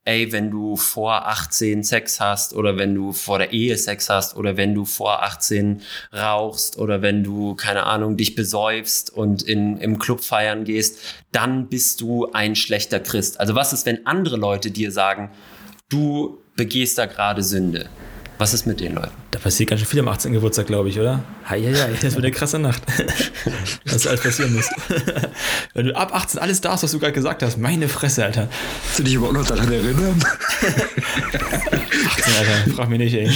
ey, 0.05 0.31
wenn 0.31 0.53
du 0.53 0.77
vor 0.77 1.27
18 1.27 1.83
Sex 1.83 2.21
hast 2.21 2.55
oder 2.55 2.79
wenn 2.79 2.95
du 2.95 3.11
vor 3.11 3.39
der 3.39 3.53
Ehe 3.53 3.77
Sex 3.77 4.09
hast 4.09 4.37
oder 4.37 4.57
wenn 4.57 4.77
du 4.77 4.85
vor 4.85 5.25
18 5.25 5.83
rauchst 6.13 6.79
oder 6.79 7.03
wenn 7.03 7.25
du, 7.25 7.57
keine 7.57 7.85
Ahnung, 7.85 8.17
dich 8.17 8.37
besäufst 8.37 9.11
und 9.11 9.43
in, 9.43 9.79
im 9.79 9.99
Club 9.99 10.23
feiern 10.23 10.63
gehst, 10.63 11.01
dann 11.33 11.67
bist 11.67 12.01
du 12.01 12.31
ein 12.31 12.55
schlechter 12.55 13.01
Christ. 13.01 13.41
Also 13.41 13.57
was 13.57 13.73
ist, 13.73 13.87
wenn 13.87 14.07
andere 14.07 14.37
Leute 14.37 14.71
dir 14.71 14.93
sagen, 14.93 15.33
du 15.89 16.39
begehst 16.55 16.97
da 16.97 17.07
gerade 17.07 17.43
Sünde? 17.43 17.89
Was 18.37 18.53
ist 18.53 18.67
mit 18.67 18.81
den 18.81 18.95
Leuten? 18.95 19.13
Da 19.31 19.39
passiert 19.39 19.71
ganz 19.71 19.81
schön 19.81 19.89
viel 19.89 20.01
am 20.01 20.09
18. 20.09 20.33
Geburtstag, 20.33 20.67
glaube 20.67 20.89
ich, 20.89 20.99
oder? 20.99 21.23
Heieiei, 21.49 21.93
das 22.01 22.15
wird 22.15 22.25
eine 22.25 22.33
krasse 22.33 22.59
Nacht. 22.59 22.83
was 23.85 24.07
alles 24.09 24.23
passieren 24.23 24.55
muss. 24.55 24.69
Wenn 25.75 25.87
du 25.87 25.97
ab 25.97 26.13
18 26.13 26.41
alles 26.41 26.61
darfst, 26.61 26.83
was 26.83 26.91
du 26.91 26.99
gerade 26.99 27.13
gesagt 27.13 27.45
hast, 27.45 27.59
meine 27.59 27.89
Fresse, 27.89 28.25
Alter. 28.25 28.49
Kannst 28.83 28.99
du 28.99 29.03
dich 29.05 29.15
überhaupt 29.15 29.37
noch 29.37 29.47
daran 29.47 29.71
erinnern? 29.73 30.21
18, 30.61 32.35
Alter, 32.39 32.71
frag 32.75 32.89
mich 32.89 32.99
nicht, 32.99 33.15
ey. 33.15 33.31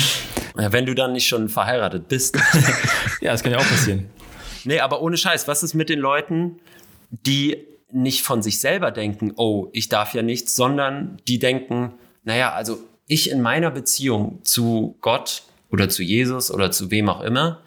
Ja, 0.58 0.72
wenn 0.72 0.84
du 0.84 0.94
dann 0.94 1.12
nicht 1.12 1.28
schon 1.28 1.48
verheiratet 1.48 2.08
bist. 2.08 2.36
ja, 3.20 3.30
das 3.30 3.44
kann 3.44 3.52
ja 3.52 3.58
auch 3.58 3.68
passieren. 3.68 4.10
Nee, 4.64 4.80
aber 4.80 5.00
ohne 5.00 5.16
Scheiß, 5.16 5.46
was 5.46 5.62
ist 5.62 5.74
mit 5.74 5.88
den 5.88 6.00
Leuten, 6.00 6.58
die 7.10 7.68
nicht 7.92 8.22
von 8.22 8.42
sich 8.42 8.60
selber 8.60 8.90
denken, 8.90 9.32
oh, 9.36 9.68
ich 9.72 9.88
darf 9.88 10.12
ja 10.14 10.22
nichts, 10.22 10.56
sondern 10.56 11.18
die 11.28 11.38
denken, 11.38 11.94
naja, 12.24 12.52
also 12.52 12.78
ich 13.08 13.30
in 13.30 13.40
meiner 13.40 13.70
Beziehung 13.70 14.40
zu 14.44 14.96
Gott 15.00 15.42
oder 15.70 15.88
zu 15.88 16.02
Jesus 16.02 16.50
oder 16.50 16.70
zu 16.70 16.90
wem 16.90 17.08
auch 17.08 17.22
immer, 17.22 17.62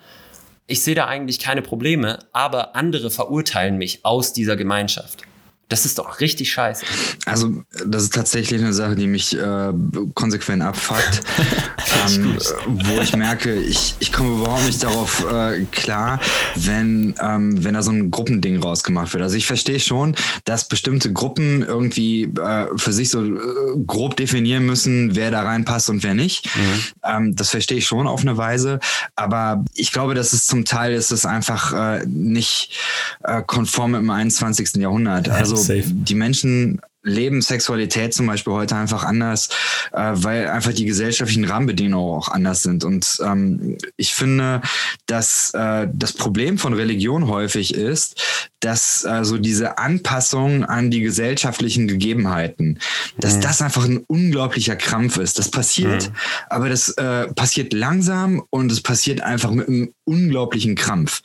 ich 0.67 0.81
sehe 0.81 0.95
da 0.95 1.07
eigentlich 1.07 1.39
keine 1.39 1.61
Probleme, 1.61 2.19
aber 2.31 2.75
andere 2.75 3.11
verurteilen 3.11 3.77
mich 3.77 4.05
aus 4.05 4.31
dieser 4.31 4.55
Gemeinschaft. 4.55 5.23
Das 5.71 5.85
ist 5.85 5.97
doch 5.97 6.19
richtig 6.19 6.51
scheiße. 6.51 6.85
Also, 7.25 7.63
das 7.85 8.03
ist 8.03 8.13
tatsächlich 8.13 8.61
eine 8.61 8.73
Sache, 8.73 8.95
die 8.95 9.07
mich 9.07 9.37
äh, 9.37 9.71
konsequent 10.15 10.61
abfuckt. 10.61 11.21
ähm, 12.09 12.37
wo 12.67 12.99
ich 12.99 13.15
merke, 13.15 13.55
ich, 13.55 13.95
ich 13.99 14.11
komme 14.11 14.35
überhaupt 14.35 14.65
nicht 14.65 14.83
darauf 14.83 15.25
äh, 15.31 15.63
klar, 15.71 16.19
wenn, 16.55 17.15
ähm, 17.21 17.63
wenn 17.63 17.73
da 17.73 17.83
so 17.83 17.91
ein 17.91 18.11
Gruppending 18.11 18.61
rausgemacht 18.61 19.13
wird. 19.13 19.23
Also 19.23 19.37
ich 19.37 19.47
verstehe 19.47 19.79
schon, 19.79 20.15
dass 20.43 20.67
bestimmte 20.67 21.13
Gruppen 21.13 21.63
irgendwie 21.63 22.23
äh, 22.23 22.67
für 22.75 22.91
sich 22.91 23.09
so 23.09 23.23
äh, 23.23 23.39
grob 23.87 24.17
definieren 24.17 24.65
müssen, 24.65 25.15
wer 25.15 25.31
da 25.31 25.43
reinpasst 25.43 25.89
und 25.89 26.03
wer 26.03 26.15
nicht. 26.15 26.53
Mhm. 26.53 26.83
Ähm, 27.01 27.35
das 27.37 27.49
verstehe 27.49 27.77
ich 27.77 27.87
schon 27.87 28.07
auf 28.07 28.23
eine 28.23 28.35
Weise. 28.35 28.81
Aber 29.15 29.63
ich 29.73 29.93
glaube, 29.93 30.15
dass 30.15 30.33
es 30.33 30.47
zum 30.47 30.65
Teil 30.65 30.91
ist 30.91 31.11
es 31.11 31.25
einfach 31.25 31.71
äh, 31.71 32.05
nicht 32.05 32.77
äh, 33.23 33.41
konform 33.41 33.95
im 33.95 34.09
21. 34.09 34.75
Jahrhundert. 34.75 35.29
Also 35.29 35.60
Safe. 35.61 35.83
die 35.85 36.15
Menschen 36.15 36.81
leben 37.03 37.41
Sexualität 37.41 38.13
zum 38.13 38.27
Beispiel 38.27 38.53
heute 38.53 38.75
einfach 38.75 39.03
anders, 39.03 39.49
äh, 39.91 40.11
weil 40.13 40.47
einfach 40.47 40.73
die 40.73 40.85
gesellschaftlichen 40.85 41.45
Rahmenbedingungen 41.45 42.17
auch 42.17 42.29
anders 42.29 42.61
sind. 42.61 42.83
Und 42.83 43.19
ähm, 43.25 43.77
ich 43.97 44.13
finde, 44.13 44.61
dass 45.07 45.51
äh, 45.53 45.87
das 45.91 46.13
Problem 46.13 46.57
von 46.57 46.73
Religion 46.73 47.27
häufig 47.27 47.73
ist, 47.73 48.49
dass 48.59 49.03
äh, 49.03 49.25
so 49.25 49.37
diese 49.37 49.79
Anpassung 49.79 50.63
an 50.63 50.91
die 50.91 51.01
gesellschaftlichen 51.01 51.87
Gegebenheiten, 51.87 52.79
dass 53.17 53.37
mhm. 53.37 53.41
das 53.41 53.61
einfach 53.61 53.85
ein 53.85 54.03
unglaublicher 54.07 54.75
Krampf 54.75 55.17
ist. 55.17 55.39
Das 55.39 55.49
passiert, 55.49 56.09
mhm. 56.09 56.15
aber 56.49 56.69
das 56.69 56.89
äh, 56.89 57.27
passiert 57.33 57.73
langsam 57.73 58.43
und 58.51 58.71
es 58.71 58.81
passiert 58.81 59.21
einfach 59.21 59.51
mit 59.51 59.67
einem 59.67 59.93
unglaublichen 60.03 60.75
Krampf. 60.75 61.21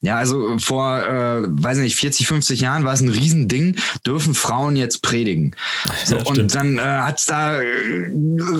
Ja, 0.00 0.16
also 0.18 0.58
vor, 0.58 1.02
äh, 1.02 1.42
weiß 1.46 1.78
nicht, 1.78 1.96
40, 1.96 2.26
50 2.26 2.60
Jahren 2.60 2.84
war 2.84 2.92
es 2.92 3.00
ein 3.00 3.08
Riesending, 3.08 3.76
dürfen 4.06 4.34
Frauen 4.34 4.76
jetzt 4.76 5.00
predigen. 5.14 5.54
So, 6.04 6.16
ja, 6.16 6.22
und 6.24 6.54
dann 6.54 6.78
äh, 6.78 6.80
hat 6.80 7.18
es 7.18 7.26
da 7.26 7.60
äh, 7.60 7.66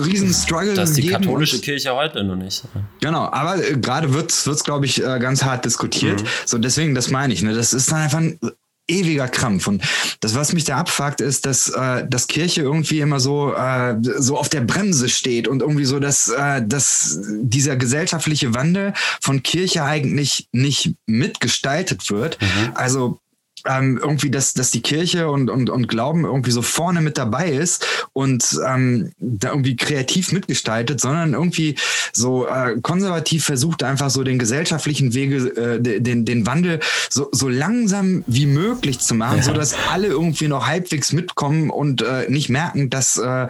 riesen 0.05 0.33
Struggle 0.33 0.73
Das 0.73 0.91
ist 0.91 0.97
die 0.97 1.07
katholische 1.07 1.59
Kirche 1.59 1.93
heute 1.93 2.23
noch 2.23 2.37
nicht. 2.37 2.63
Genau, 3.01 3.29
aber 3.31 3.57
äh, 3.57 3.77
gerade 3.77 4.13
wird 4.13 4.31
es, 4.31 4.63
glaube 4.63 4.85
ich, 4.85 5.03
äh, 5.03 5.19
ganz 5.19 5.43
hart 5.43 5.65
diskutiert. 5.65 6.21
Mhm. 6.21 6.27
So, 6.45 6.57
deswegen, 6.57 6.95
das 6.95 7.09
meine 7.09 7.33
ich. 7.33 7.41
Ne? 7.41 7.53
Das 7.53 7.73
ist 7.73 7.91
dann 7.91 7.99
einfach 7.99 8.19
ein 8.19 8.39
ewiger 8.87 9.27
Krampf. 9.27 9.67
Und 9.67 9.83
das, 10.21 10.35
was 10.35 10.53
mich 10.53 10.63
da 10.63 10.77
abfuckt, 10.77 11.19
ist, 11.19 11.45
dass, 11.45 11.69
äh, 11.69 12.07
dass 12.07 12.27
Kirche 12.27 12.61
irgendwie 12.61 13.01
immer 13.01 13.19
so, 13.19 13.53
äh, 13.53 13.95
so 13.99 14.37
auf 14.37 14.47
der 14.47 14.61
Bremse 14.61 15.09
steht 15.09 15.47
und 15.47 15.61
irgendwie 15.61 15.85
so, 15.85 15.99
dass, 15.99 16.29
äh, 16.29 16.61
dass 16.65 17.19
dieser 17.41 17.75
gesellschaftliche 17.75 18.53
Wandel 18.53 18.93
von 19.21 19.43
Kirche 19.43 19.83
eigentlich 19.83 20.47
nicht 20.51 20.93
mitgestaltet 21.05 22.09
wird. 22.11 22.39
Mhm. 22.41 22.71
Also 22.75 23.19
ähm, 23.65 23.99
irgendwie, 24.01 24.29
dass, 24.29 24.53
dass 24.53 24.71
die 24.71 24.81
Kirche 24.81 25.29
und, 25.29 25.49
und, 25.49 25.69
und 25.69 25.87
Glauben 25.87 26.25
irgendwie 26.25 26.51
so 26.51 26.61
vorne 26.61 27.01
mit 27.01 27.17
dabei 27.17 27.49
ist 27.49 28.07
und 28.13 28.59
ähm, 28.65 29.11
da 29.19 29.49
irgendwie 29.49 29.75
kreativ 29.75 30.31
mitgestaltet, 30.31 31.01
sondern 31.01 31.33
irgendwie 31.33 31.75
so 32.13 32.47
äh, 32.47 32.79
konservativ 32.81 33.45
versucht 33.45 33.83
einfach 33.83 34.09
so 34.09 34.23
den 34.23 34.39
gesellschaftlichen 34.39 35.13
Wege, 35.13 35.37
äh, 35.57 35.99
den, 36.01 36.25
den 36.25 36.45
Wandel 36.45 36.79
so, 37.09 37.29
so 37.31 37.49
langsam 37.49 38.23
wie 38.27 38.45
möglich 38.45 38.99
zu 38.99 39.15
machen, 39.15 39.37
ja. 39.37 39.43
so 39.43 39.53
dass 39.53 39.75
alle 39.91 40.07
irgendwie 40.07 40.47
noch 40.47 40.67
halbwegs 40.67 41.11
mitkommen 41.11 41.69
und 41.69 42.01
äh, 42.01 42.29
nicht 42.29 42.49
merken, 42.49 42.89
dass 42.89 43.17
äh, 43.17 43.47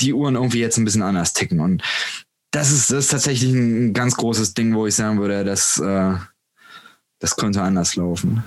die 0.00 0.12
Uhren 0.12 0.34
irgendwie 0.34 0.60
jetzt 0.60 0.78
ein 0.78 0.84
bisschen 0.84 1.02
anders 1.02 1.32
ticken. 1.32 1.60
Und 1.60 1.82
das 2.50 2.70
ist, 2.70 2.90
das 2.90 3.04
ist 3.04 3.10
tatsächlich 3.10 3.52
ein 3.52 3.92
ganz 3.92 4.16
großes 4.16 4.54
Ding, 4.54 4.74
wo 4.74 4.86
ich 4.86 4.94
sagen 4.94 5.20
würde, 5.20 5.44
dass 5.44 5.78
äh, 5.78 6.14
das 7.20 7.36
könnte 7.36 7.62
anders 7.62 7.96
laufen. 7.96 8.42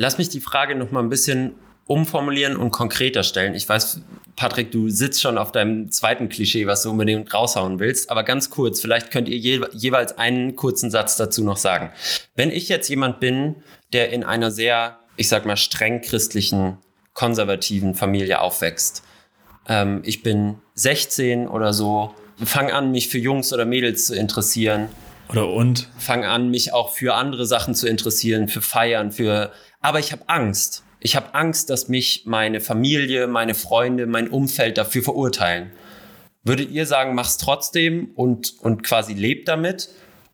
Lass 0.00 0.16
mich 0.16 0.30
die 0.30 0.40
Frage 0.40 0.76
noch 0.76 0.92
mal 0.92 1.02
ein 1.02 1.10
bisschen 1.10 1.56
umformulieren 1.86 2.56
und 2.56 2.70
konkreter 2.70 3.22
stellen. 3.22 3.54
Ich 3.54 3.68
weiß, 3.68 4.00
Patrick, 4.34 4.72
du 4.72 4.88
sitzt 4.88 5.20
schon 5.20 5.36
auf 5.36 5.52
deinem 5.52 5.90
zweiten 5.90 6.30
Klischee, 6.30 6.66
was 6.66 6.84
du 6.84 6.90
unbedingt 6.90 7.34
raushauen 7.34 7.78
willst, 7.80 8.10
aber 8.10 8.22
ganz 8.22 8.48
kurz, 8.48 8.80
vielleicht 8.80 9.10
könnt 9.10 9.28
ihr 9.28 9.36
je, 9.36 9.60
jeweils 9.72 10.16
einen 10.16 10.56
kurzen 10.56 10.90
Satz 10.90 11.18
dazu 11.18 11.44
noch 11.44 11.58
sagen. 11.58 11.92
Wenn 12.34 12.50
ich 12.50 12.70
jetzt 12.70 12.88
jemand 12.88 13.20
bin, 13.20 13.56
der 13.92 14.10
in 14.10 14.24
einer 14.24 14.50
sehr, 14.50 15.00
ich 15.16 15.28
sag 15.28 15.44
mal, 15.44 15.58
streng 15.58 16.00
christlichen, 16.00 16.78
konservativen 17.12 17.94
Familie 17.94 18.40
aufwächst, 18.40 19.04
ähm, 19.68 20.00
ich 20.06 20.22
bin 20.22 20.60
16 20.76 21.46
oder 21.46 21.74
so, 21.74 22.14
fange 22.42 22.72
an, 22.72 22.90
mich 22.90 23.10
für 23.10 23.18
Jungs 23.18 23.52
oder 23.52 23.66
Mädels 23.66 24.06
zu 24.06 24.14
interessieren. 24.14 24.88
Oder 25.28 25.48
und? 25.48 25.88
Fange 25.98 26.28
an, 26.30 26.50
mich 26.50 26.72
auch 26.72 26.90
für 26.90 27.14
andere 27.14 27.44
Sachen 27.44 27.74
zu 27.74 27.86
interessieren, 27.86 28.48
für 28.48 28.62
Feiern, 28.62 29.12
für. 29.12 29.52
Aber 29.80 29.98
ich 29.98 30.12
habe 30.12 30.28
Angst. 30.28 30.84
Ich 31.00 31.16
habe 31.16 31.34
Angst, 31.34 31.70
dass 31.70 31.88
mich 31.88 32.24
meine 32.26 32.60
Familie, 32.60 33.26
meine 33.26 33.54
Freunde, 33.54 34.06
mein 34.06 34.28
Umfeld 34.28 34.76
dafür 34.76 35.02
verurteilen. 35.02 35.70
Würdet 36.44 36.70
ihr 36.70 36.86
sagen, 36.86 37.14
mach's 37.14 37.38
trotzdem 37.38 38.10
und, 38.14 38.54
und 38.60 38.82
quasi 38.82 39.14
lebt 39.14 39.48
damit? 39.48 39.88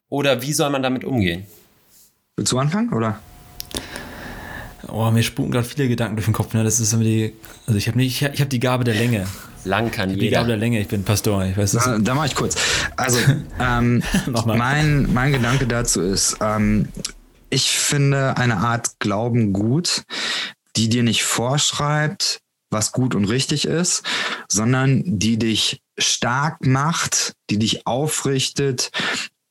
Oder 0.09 0.41
wie 0.41 0.53
soll 0.53 0.69
man 0.69 0.83
damit 0.83 1.03
umgehen? 1.03 1.45
Willst 2.35 2.51
du 2.51 2.59
anfangen, 2.59 2.93
oder? 2.93 3.19
Oh, 4.89 5.09
mir 5.11 5.23
spuken 5.23 5.51
gerade 5.51 5.67
viele 5.67 5.89
Gedanken 5.89 6.15
durch 6.15 6.25
den 6.25 6.33
Kopf. 6.33 6.53
Ne? 6.53 6.63
Das 6.63 6.79
ist 6.79 6.93
immer 6.93 7.03
die, 7.03 7.33
also 7.65 7.77
ich 7.77 7.87
habe 7.87 7.97
nicht, 7.97 8.21
ich 8.21 8.39
habe 8.39 8.49
die 8.49 8.59
Gabe 8.59 8.83
der 8.83 8.95
Länge. 8.95 9.25
Lang 9.65 9.91
kann 9.91 10.09
jeder. 10.09 10.21
Die 10.21 10.29
Gabe 10.29 10.47
der 10.47 10.57
Länge. 10.57 10.79
Ich 10.79 10.87
bin 10.87 11.03
Pastor. 11.03 11.43
Ich 11.45 11.57
weiß 11.57 11.71
da, 11.73 11.97
da 11.99 12.15
mache 12.15 12.27
ich 12.27 12.35
kurz. 12.35 12.55
Also 12.95 13.19
ähm, 13.59 14.01
mein 14.45 15.11
mein 15.13 15.33
Gedanke 15.33 15.67
dazu 15.67 16.01
ist, 16.01 16.37
ähm, 16.41 16.87
ich 17.49 17.77
finde 17.77 18.37
eine 18.37 18.57
Art 18.57 18.99
Glauben 18.99 19.53
gut, 19.53 20.03
die 20.75 20.89
dir 20.89 21.03
nicht 21.03 21.23
vorschreibt, 21.23 22.39
was 22.69 22.91
gut 22.91 23.15
und 23.15 23.25
richtig 23.25 23.65
ist, 23.65 24.03
sondern 24.49 25.03
die 25.05 25.37
dich 25.37 25.81
stark 25.97 26.65
macht, 26.65 27.33
die 27.49 27.57
dich 27.57 27.87
aufrichtet 27.87 28.91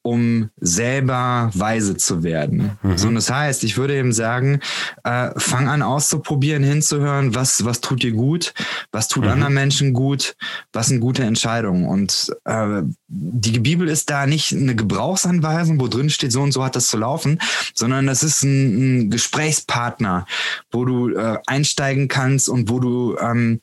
um 0.06 0.50
selber 0.60 1.50
weise 1.52 1.96
zu 1.96 2.22
werden. 2.22 2.78
Mhm. 2.82 2.96
So, 2.96 3.08
und 3.08 3.16
das 3.16 3.28
heißt, 3.28 3.64
ich 3.64 3.76
würde 3.76 3.96
eben 3.96 4.12
sagen, 4.12 4.60
äh, 5.02 5.30
fang 5.36 5.68
an 5.68 5.82
auszuprobieren, 5.82 6.62
hinzuhören, 6.62 7.34
was, 7.34 7.64
was 7.64 7.80
tut 7.80 8.04
dir 8.04 8.12
gut, 8.12 8.54
was 8.92 9.08
tut 9.08 9.24
mhm. 9.24 9.30
anderen 9.30 9.54
Menschen 9.54 9.92
gut, 9.92 10.36
was 10.72 10.86
sind 10.86 11.00
gute 11.00 11.24
Entscheidungen. 11.24 11.88
Und 11.88 12.32
äh, 12.44 12.82
die 13.08 13.58
Bibel 13.58 13.88
ist 13.88 14.08
da 14.08 14.26
nicht 14.26 14.52
eine 14.52 14.76
Gebrauchsanweisung, 14.76 15.80
wo 15.80 15.88
drin 15.88 16.08
steht, 16.08 16.30
so 16.30 16.40
und 16.40 16.52
so 16.52 16.64
hat 16.64 16.76
das 16.76 16.86
zu 16.86 16.98
laufen, 16.98 17.40
sondern 17.74 18.06
das 18.06 18.22
ist 18.22 18.44
ein, 18.44 19.06
ein 19.06 19.10
Gesprächspartner, 19.10 20.24
wo 20.70 20.84
du 20.84 21.10
äh, 21.16 21.38
einsteigen 21.46 22.06
kannst 22.06 22.48
und 22.48 22.70
wo 22.70 22.78
du 22.78 23.16
ähm, 23.18 23.60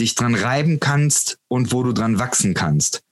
dich 0.00 0.16
dran 0.16 0.34
reiben 0.34 0.80
kannst 0.80 1.38
und 1.46 1.72
wo 1.72 1.84
du 1.84 1.92
dran 1.92 2.18
wachsen 2.18 2.52
kannst. 2.52 3.04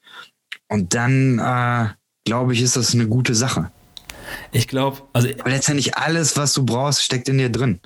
Und 0.69 0.95
dann 0.95 1.39
äh, 1.39 1.91
glaube 2.25 2.53
ich, 2.53 2.63
ist 2.63 2.77
das 2.77 2.95
eine 2.95 3.07
gute 3.07 3.35
Sache. 3.35 3.71
Ich 4.53 4.69
glaube, 4.69 5.03
also. 5.13 5.29
Aber 5.41 5.51
letztendlich 5.51 5.97
alles, 5.97 6.37
was 6.37 6.55
du 6.55 6.65
brauchst, 6.65 7.03
steckt 7.03 7.29
in 7.29 7.39
dir 7.39 7.51
drin. 7.51 7.81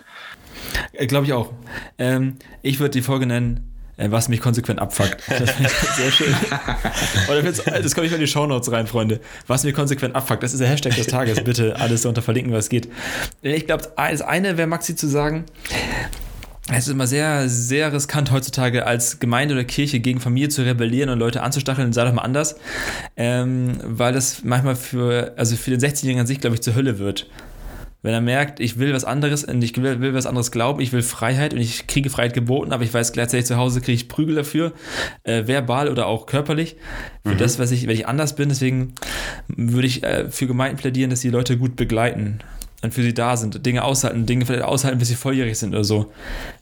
Äh, 0.92 1.06
glaube 1.06 1.26
ich 1.26 1.32
auch. 1.32 1.52
Ähm, 1.98 2.36
ich 2.62 2.80
würde 2.80 2.90
die 2.90 3.02
Folge 3.02 3.26
nennen, 3.26 3.72
äh, 3.96 4.10
was 4.10 4.28
mich 4.28 4.40
konsequent 4.40 4.80
abfuckt. 4.80 5.22
Das 5.28 5.50
finde 5.50 5.70
ich 5.70 5.88
sehr 5.90 6.12
schön. 6.12 6.34
Oder 7.28 7.42
das 7.42 7.94
komme 7.94 8.06
ich 8.06 8.12
mal 8.12 8.16
in 8.16 8.20
die 8.20 8.26
Shownotes 8.26 8.70
rein, 8.70 8.86
Freunde. 8.86 9.20
Was 9.46 9.64
mich 9.64 9.74
konsequent 9.74 10.14
abfuckt, 10.14 10.42
das 10.42 10.52
ist 10.52 10.60
der 10.60 10.68
Hashtag 10.68 10.94
des 10.94 11.06
Tages. 11.06 11.42
Bitte 11.42 11.76
alles 11.76 12.04
unter 12.04 12.22
verlinken, 12.22 12.52
was 12.52 12.68
geht. 12.68 12.88
Ich 13.42 13.66
glaube, 13.66 13.90
das 13.96 14.22
eine 14.22 14.56
wäre 14.56 14.68
Maxi 14.68 14.96
zu 14.96 15.08
sagen, 15.08 15.44
es 16.72 16.86
ist 16.86 16.88
immer 16.88 17.06
sehr, 17.06 17.48
sehr 17.48 17.92
riskant 17.92 18.32
heutzutage 18.32 18.86
als 18.86 19.20
Gemeinde 19.20 19.54
oder 19.54 19.64
Kirche 19.64 20.00
gegen 20.00 20.18
Familie 20.18 20.48
zu 20.48 20.62
rebellieren 20.62 21.10
und 21.10 21.18
Leute 21.18 21.42
anzustacheln, 21.42 21.92
sei 21.92 22.04
doch 22.04 22.12
mal 22.12 22.22
anders, 22.22 22.56
ähm, 23.16 23.78
weil 23.84 24.12
das 24.12 24.42
manchmal 24.42 24.74
für, 24.74 25.34
also 25.36 25.54
für 25.54 25.70
den 25.70 25.80
16-Jährigen 25.80 26.20
an 26.20 26.26
sich, 26.26 26.40
glaube 26.40 26.56
ich, 26.56 26.62
zur 26.62 26.74
Hölle 26.74 26.98
wird. 26.98 27.28
Wenn 28.02 28.12
er 28.12 28.20
merkt, 28.20 28.60
ich 28.60 28.78
will 28.78 28.92
was 28.92 29.04
anderes 29.04 29.44
und 29.44 29.62
ich 29.62 29.76
will, 29.80 30.00
will, 30.00 30.14
was 30.14 30.26
anderes 30.26 30.50
glauben, 30.50 30.80
ich 30.80 30.92
will 30.92 31.02
Freiheit 31.02 31.54
und 31.54 31.60
ich 31.60 31.86
kriege 31.86 32.10
Freiheit 32.10 32.34
geboten, 32.34 32.72
aber 32.72 32.84
ich 32.84 32.92
weiß 32.92 33.12
gleichzeitig 33.12 33.46
zu 33.46 33.56
Hause 33.56 33.80
kriege 33.80 33.94
ich 33.94 34.08
Prügel 34.08 34.34
dafür, 34.34 34.72
äh, 35.22 35.46
verbal 35.46 35.88
oder 35.88 36.06
auch 36.06 36.26
körperlich, 36.26 36.76
für 37.24 37.34
mhm. 37.34 37.38
das, 37.38 37.58
was 37.58 37.70
ich, 37.70 37.86
wenn 37.86 37.94
ich 37.94 38.06
anders 38.06 38.34
bin. 38.34 38.48
Deswegen 38.48 38.94
würde 39.48 39.86
ich 39.86 40.02
äh, 40.02 40.30
für 40.30 40.46
Gemeinden 40.46 40.78
plädieren, 40.78 41.10
dass 41.10 41.20
die 41.20 41.30
Leute 41.30 41.58
gut 41.58 41.76
begleiten 41.76 42.40
dann 42.82 42.92
für 42.92 43.02
sie 43.02 43.14
da 43.14 43.36
sind, 43.36 43.64
Dinge 43.64 43.84
aushalten, 43.84 44.26
Dinge 44.26 44.44
vielleicht 44.44 44.64
aushalten, 44.64 44.98
bis 44.98 45.08
sie 45.08 45.14
volljährig 45.14 45.58
sind 45.58 45.70
oder 45.70 45.84
so. 45.84 46.12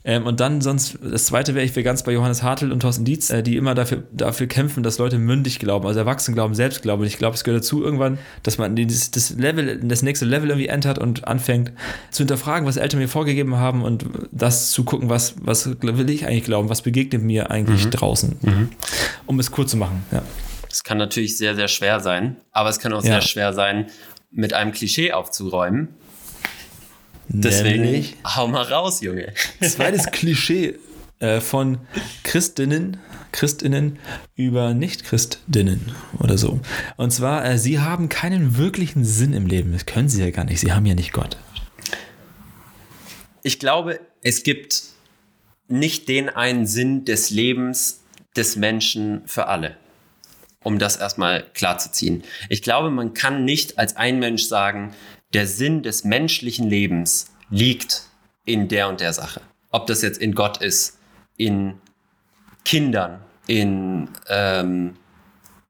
Ähm, 0.05 0.27
und 0.27 0.39
dann 0.39 0.61
sonst, 0.61 0.99
das 1.03 1.27
zweite 1.27 1.55
wäre, 1.55 1.65
ich 1.65 1.75
wäre 1.75 1.83
ganz 1.83 2.05
bei 2.05 2.13
Johannes 2.13 2.43
Hartl 2.43 2.71
und 2.71 2.81
Thorsten 2.81 3.05
Dietz, 3.05 3.31
äh, 3.31 3.43
die 3.43 3.57
immer 3.57 3.75
dafür, 3.75 4.05
dafür 4.13 4.47
kämpfen, 4.47 4.83
dass 4.85 4.99
Leute 4.99 5.19
mündig 5.19 5.59
glauben, 5.59 5.87
also 5.87 5.99
erwachsen 5.99 6.35
glauben, 6.35 6.55
selbst 6.55 6.83
glauben. 6.83 7.03
Und 7.03 7.09
ich 7.09 7.19
glaube, 7.19 7.35
es 7.35 7.43
gehört 7.43 7.63
dazu 7.63 7.83
irgendwann, 7.83 8.19
dass 8.45 8.59
man 8.59 8.77
dieses, 8.77 9.11
das 9.11 9.31
Level, 9.31 9.81
das 9.83 10.03
nächste 10.03 10.25
Level 10.25 10.51
irgendwie 10.51 10.69
entert 10.69 10.99
und 10.99 11.27
anfängt 11.27 11.73
zu 12.11 12.19
hinterfragen, 12.19 12.67
was 12.67 12.77
Eltern 12.77 13.01
mir 13.01 13.09
vorgegeben 13.09 13.57
haben 13.57 13.83
und 13.83 14.05
das 14.31 14.71
zu 14.71 14.85
gucken, 14.85 15.09
was, 15.09 15.35
was 15.41 15.69
will 15.83 16.11
ich 16.11 16.27
eigentlich 16.27 16.45
glauben, 16.45 16.69
was 16.69 16.83
begegnet 16.83 17.23
mir 17.23 17.51
eigentlich 17.51 17.87
mhm. 17.87 17.91
draußen. 17.91 18.37
Mhm. 18.41 18.69
Um 19.27 19.41
es 19.41 19.51
kurz 19.51 19.73
zu 19.73 19.77
machen, 19.77 20.05
ja. 20.13 20.23
Es 20.71 20.83
kann 20.83 20.99
natürlich 20.99 21.39
sehr, 21.39 21.55
sehr 21.55 21.69
schwer 21.69 22.01
sein, 22.01 22.37
aber 22.51 22.69
es 22.69 22.81
kann 22.81 22.93
auch 22.93 23.05
ja. 23.05 23.13
sehr 23.13 23.21
schwer 23.21 23.53
sein, 23.53 23.87
mit 24.33 24.53
einem 24.53 24.73
Klischee 24.73 25.13
aufzuräumen, 25.13 25.89
Deswegen 27.29 27.83
Nämlich, 27.83 28.17
hau 28.25 28.47
mal 28.49 28.63
raus, 28.63 29.01
Junge. 29.01 29.33
Zweites 29.61 30.07
Klischee 30.13 30.79
äh, 31.21 31.41
von 31.41 31.79
Christinnen, 32.23 32.99
Christinnen 33.33 33.99
über 34.37 34.75
Nicht-Christinnen 34.75 35.93
oder 36.19 36.37
so. 36.39 36.61
Und 36.97 37.13
zwar, 37.13 37.45
äh, 37.45 37.59
sie 37.59 37.81
haben 37.81 38.09
keinen 38.09 38.57
wirklichen 38.57 39.05
Sinn 39.05 39.33
im 39.33 39.47
Leben. 39.47 39.73
Das 39.73 39.87
können 39.87 40.09
sie 40.09 40.23
ja 40.23 40.31
gar 40.31 40.45
nicht. 40.45 40.61
Sie 40.61 40.73
haben 40.73 40.87
ja 40.87 40.95
nicht 40.95 41.13
Gott. 41.13 41.37
Ich 43.43 43.59
glaube, 43.59 44.01
es 44.23 44.43
gibt 44.43 44.83
nicht 45.69 46.09
den 46.09 46.29
einen 46.29 46.67
Sinn 46.67 47.05
des 47.05 47.31
Lebens 47.31 48.03
des 48.37 48.57
Menschen 48.57 49.23
für 49.27 49.47
alle. 49.47 49.77
Um 50.63 50.79
das 50.79 50.97
erstmal 50.97 51.45
klarzuziehen. 51.53 52.25
Ich 52.49 52.63
glaube, 52.63 52.91
man 52.91 53.13
kann 53.13 53.45
nicht 53.45 53.79
als 53.79 53.97
ein 53.97 54.19
Mensch 54.19 54.45
sagen, 54.45 54.95
der 55.35 55.47
Sinn 55.47 55.83
des 55.83 56.05
menschlichen 56.05 56.69
Lebens 56.71 57.33
liegt 57.51 58.03
in 58.45 58.69
der 58.69 58.89
und 58.89 59.01
der 59.01 59.13
Sache. 59.13 59.41
Ob 59.71 59.87
das 59.87 60.03
jetzt 60.03 60.19
in 60.19 60.35
Gott 60.35 60.59
ist, 60.59 60.99
in 61.37 61.75
Kindern, 62.65 63.21
in 63.47 64.09
ähm, 64.29 64.95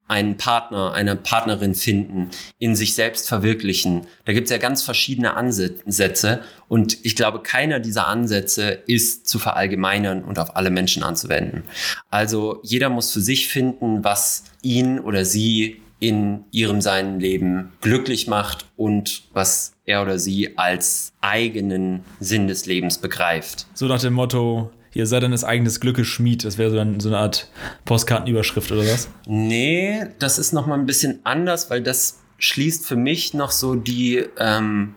einen 0.07 0.37
Partner, 0.37 0.93
eine 0.93 1.15
Partnerin 1.15 1.73
finden, 1.73 2.29
in 2.59 2.75
sich 2.75 2.93
selbst 2.93 3.27
verwirklichen. 3.27 4.05
Da 4.25 4.33
gibt 4.33 4.45
es 4.45 4.51
ja 4.51 4.59
ganz 4.59 4.83
verschiedene 4.83 5.33
Ansätze 5.33 6.41
und 6.67 7.03
ich 7.03 7.15
glaube, 7.15 7.41
keiner 7.41 7.79
dieser 7.79 8.07
Ansätze 8.07 8.83
ist 8.85 9.27
zu 9.27 9.39
verallgemeinern 9.39 10.23
und 10.23 10.37
auf 10.37 10.55
alle 10.55 10.69
Menschen 10.69 11.01
anzuwenden. 11.01 11.63
Also 12.11 12.59
jeder 12.61 12.89
muss 12.89 13.11
für 13.11 13.21
sich 13.21 13.47
finden, 13.47 14.03
was 14.03 14.43
ihn 14.61 14.99
oder 14.99 15.25
sie 15.25 15.81
in 16.07 16.43
ihrem 16.51 16.81
seinen 16.81 17.19
Leben 17.19 17.71
glücklich 17.81 18.27
macht 18.27 18.67
und 18.77 19.23
was 19.33 19.73
er 19.85 20.03
oder 20.03 20.19
sie 20.19 20.55
als 20.55 21.13
eigenen 21.19 22.01
Sinn 22.19 22.47
des 22.47 22.67
Lebens 22.67 22.99
begreift. 22.99 23.65
So 23.73 23.87
nach 23.87 23.99
dem 23.99 24.13
Motto, 24.13 24.69
ihr 24.93 25.07
seid 25.07 25.23
deines 25.23 25.43
eigenes 25.43 25.79
Glückes 25.79 26.05
Schmied. 26.05 26.45
Das 26.45 26.59
wäre 26.59 26.69
so, 26.69 26.77
ein, 26.77 26.99
so, 26.99 27.09
eine 27.09 27.17
Art 27.17 27.49
Postkartenüberschrift 27.85 28.71
oder 28.71 28.81
was? 28.81 29.09
Nee, 29.25 30.05
das 30.19 30.37
ist 30.37 30.53
nochmal 30.53 30.77
ein 30.77 30.85
bisschen 30.85 31.21
anders, 31.23 31.71
weil 31.71 31.81
das 31.81 32.19
schließt 32.37 32.85
für 32.85 32.97
mich 32.97 33.33
noch 33.33 33.49
so 33.49 33.73
die, 33.73 34.25
ähm, 34.37 34.93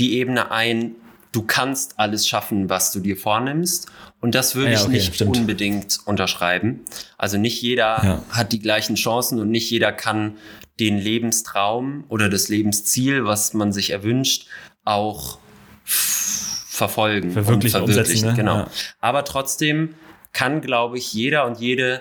die 0.00 0.18
Ebene 0.18 0.50
ein, 0.50 0.96
du 1.34 1.42
kannst 1.42 1.98
alles 1.98 2.28
schaffen, 2.28 2.70
was 2.70 2.92
du 2.92 3.00
dir 3.00 3.16
vornimmst. 3.16 3.88
Und 4.20 4.34
das 4.34 4.54
würde 4.54 4.70
ja, 4.72 4.78
ich 4.78 4.84
okay, 4.84 4.92
nicht 4.92 5.14
stimmt. 5.14 5.36
unbedingt 5.36 5.98
unterschreiben. 6.06 6.80
Also 7.18 7.38
nicht 7.38 7.60
jeder 7.60 8.02
ja. 8.04 8.22
hat 8.30 8.52
die 8.52 8.60
gleichen 8.60 8.94
Chancen 8.94 9.40
und 9.40 9.50
nicht 9.50 9.68
jeder 9.68 9.92
kann 9.92 10.36
den 10.78 10.98
Lebenstraum 10.98 12.04
oder 12.08 12.28
das 12.28 12.48
Lebensziel, 12.48 13.24
was 13.24 13.52
man 13.52 13.72
sich 13.72 13.90
erwünscht, 13.90 14.46
auch 14.84 15.38
verfolgen 15.84 17.32
Verwirklichen, 17.32 17.82
und 17.82 17.88
verwirklichen. 17.88 18.28
umsetzen, 18.28 18.28
ne? 18.28 18.34
Genau. 18.36 18.56
Ja. 18.58 18.70
Aber 19.00 19.24
trotzdem 19.24 19.94
kann, 20.32 20.60
glaube 20.60 20.98
ich, 20.98 21.12
jeder 21.12 21.46
und 21.46 21.58
jede 21.58 22.00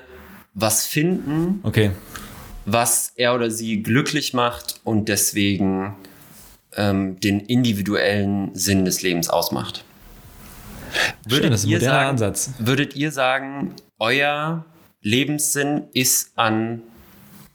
was 0.54 0.86
finden, 0.86 1.60
Okay. 1.64 1.92
was 2.66 3.12
er 3.16 3.34
oder 3.34 3.50
sie 3.50 3.82
glücklich 3.82 4.34
macht 4.34 4.80
und 4.84 5.10
deswegen 5.10 5.96
ähm, 6.78 7.20
den 7.20 7.40
individuellen 7.40 8.54
Sinn 8.54 8.86
des 8.86 9.02
Lebens 9.02 9.30
ausmacht. 9.30 9.84
Schön, 11.28 11.50
das 11.50 11.62
ist 11.62 11.66
ein 11.66 11.70
ihr 11.72 11.78
moderner 11.78 12.00
sagen, 12.00 12.10
Ansatz. 12.10 12.50
Würdet 12.60 12.96
ihr 12.96 13.12
sagen, 13.12 13.74
euer 14.00 14.66
Lebenssinn 15.02 15.84
ist 15.94 16.32
an 16.36 16.82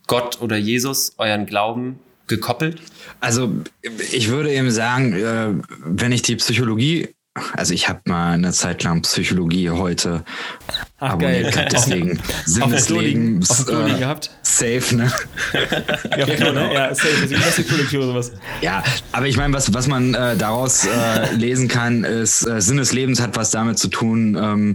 Gott 0.07 0.41
oder 0.41 0.57
Jesus, 0.57 1.15
euren 1.19 1.47
Glauben 1.47 1.99
gekoppelt? 2.27 2.81
Also 3.21 3.53
ich 4.13 4.29
würde 4.29 4.53
eben 4.53 4.71
sagen, 4.71 5.13
äh, 5.13 5.55
wenn 5.85 6.13
ich 6.13 6.23
die 6.23 6.37
Psychologie, 6.37 7.09
also 7.57 7.75
ich 7.75 7.89
habe 7.89 8.01
mal 8.05 8.33
eine 8.33 8.53
Zeit 8.53 8.83
lang 8.83 9.03
Psychologie 9.03 9.71
heute 9.71 10.25
Ach, 11.01 11.11
abonniert 11.11 11.45
geil. 11.45 11.53
gehabt, 11.53 11.73
deswegen 11.73 12.21
Sinn 12.45 12.71
des 12.71 12.89
Lebens 12.89 13.69
äh, 13.69 13.99
gehabt. 13.99 14.31
safe, 14.43 14.97
ne? 14.97 15.13
Ja, 16.17 16.27
Klo, 16.27 16.53
ne? 16.53 16.73
Ja, 16.73 16.95
safe. 16.95 17.09
Das 17.21 17.59
ist 17.59 17.69
ist 17.69 17.91
coole 17.91 18.05
oder 18.05 18.13
sowas. 18.13 18.33
Ja, 18.61 18.83
aber 19.13 19.27
ich 19.27 19.37
meine, 19.37 19.53
was, 19.55 19.73
was 19.73 19.87
man 19.87 20.15
äh, 20.15 20.37
daraus 20.37 20.87
äh, 20.87 21.33
lesen 21.37 21.69
kann, 21.69 22.05
ist, 22.05 22.47
äh, 22.47 22.61
Sinn 22.61 22.79
des 22.79 22.93
Lebens 22.93 23.21
hat 23.21 23.37
was 23.37 23.51
damit 23.51 23.79
zu 23.79 23.89
tun, 23.89 24.37
ähm, 24.41 24.75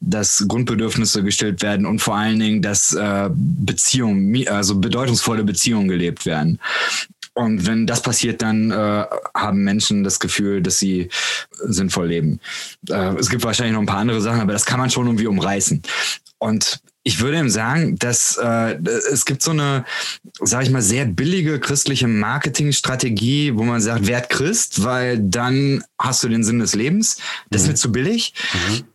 dass 0.00 0.44
Grundbedürfnisse 0.48 1.22
gestillt 1.22 1.62
werden 1.62 1.86
und 1.86 2.00
vor 2.00 2.16
allen 2.16 2.38
Dingen, 2.38 2.62
dass 2.62 2.92
äh, 2.94 3.30
Beziehungen, 3.32 4.48
also 4.48 4.76
bedeutungsvolle 4.76 5.44
Beziehungen 5.44 5.88
gelebt 5.88 6.26
werden. 6.26 6.58
Und 7.40 7.66
wenn 7.66 7.86
das 7.86 8.02
passiert, 8.02 8.42
dann 8.42 8.70
äh, 8.70 9.04
haben 9.34 9.64
Menschen 9.64 10.04
das 10.04 10.20
Gefühl, 10.20 10.60
dass 10.60 10.78
sie 10.78 11.08
sinnvoll 11.50 12.08
leben. 12.08 12.38
Äh, 12.90 13.14
es 13.14 13.30
gibt 13.30 13.42
wahrscheinlich 13.44 13.72
noch 13.72 13.80
ein 13.80 13.86
paar 13.86 13.96
andere 13.96 14.20
Sachen, 14.20 14.42
aber 14.42 14.52
das 14.52 14.66
kann 14.66 14.78
man 14.78 14.90
schon 14.90 15.06
irgendwie 15.06 15.26
umreißen. 15.26 15.80
Und 16.36 16.80
ich 17.02 17.20
würde 17.20 17.38
ihm 17.38 17.48
sagen, 17.48 17.96
dass 17.96 18.36
äh, 18.36 18.76
es 19.10 19.24
gibt 19.24 19.40
so 19.40 19.52
eine, 19.52 19.86
sage 20.38 20.64
ich 20.64 20.70
mal, 20.70 20.82
sehr 20.82 21.06
billige 21.06 21.58
christliche 21.60 22.08
Marketingstrategie, 22.08 23.56
wo 23.56 23.62
man 23.62 23.80
sagt, 23.80 24.06
werd 24.06 24.28
Christ, 24.28 24.84
weil 24.84 25.18
dann 25.18 25.82
hast 25.98 26.22
du 26.22 26.28
den 26.28 26.44
Sinn 26.44 26.58
des 26.58 26.74
Lebens. 26.74 27.16
Das 27.48 27.62
ist 27.62 27.68
mir 27.68 27.74
zu 27.74 27.90
billig. 27.90 28.34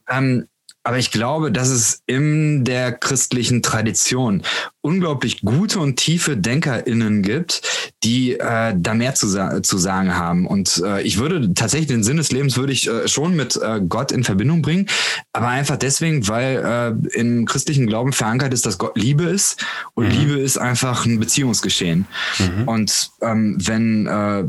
Ähm, 0.08 0.46
aber 0.86 1.00
ich 1.00 1.12
glaube, 1.12 1.52
dass 1.52 1.70
es 1.70 2.04
in 2.06 2.64
der 2.64 2.92
christlichen 2.92 3.64
Tradition 3.64 4.44
unglaublich 4.82 5.42
gute 5.42 5.80
und 5.80 5.96
tiefe 5.96 6.38
DenkerInnen 6.38 7.24
gibt, 7.24 7.64
die 8.04 8.34
äh, 8.34 8.76
da 8.78 8.94
mehr 8.94 9.16
zu, 9.16 9.28
sa 9.28 9.64
zu 9.64 9.80
sagen 9.80 10.16
haben. 10.16 10.46
Und 10.46 10.84
äh, 10.86 11.02
ich 11.02 11.18
würde 11.18 11.56
tatsächlich 11.56 11.88
den 11.88 12.04
Sinn 12.04 12.18
des 12.18 12.32
Lebens 12.32 12.56
würde 12.56 12.72
ich 12.72 12.88
äh, 12.88 13.08
schon 13.08 13.36
mit 13.36 13.56
äh, 13.56 13.82
Gott 13.82 14.12
in 14.12 14.24
Verbindung 14.24 14.62
bringen, 14.62 14.86
aber 15.34 15.48
einfach 15.48 15.78
deswegen, 15.78 16.28
weil 16.28 16.64
äh, 16.64 17.18
im 17.20 17.48
christlichen 17.48 17.88
Glauben 17.88 18.14
verankert 18.14 18.54
ist, 18.54 18.68
dass 18.68 18.78
Gott 18.78 18.96
Liebe 18.96 19.24
ist 19.24 19.66
und 19.96 20.12
Liebe 20.12 20.34
ist 20.34 20.60
einfach 20.60 21.08
ein 21.08 21.20
Beziehungsgeschehen. 21.20 22.06
Und 22.68 23.10
ähm, 23.22 23.58
wenn 23.60 24.06
äh, 24.06 24.44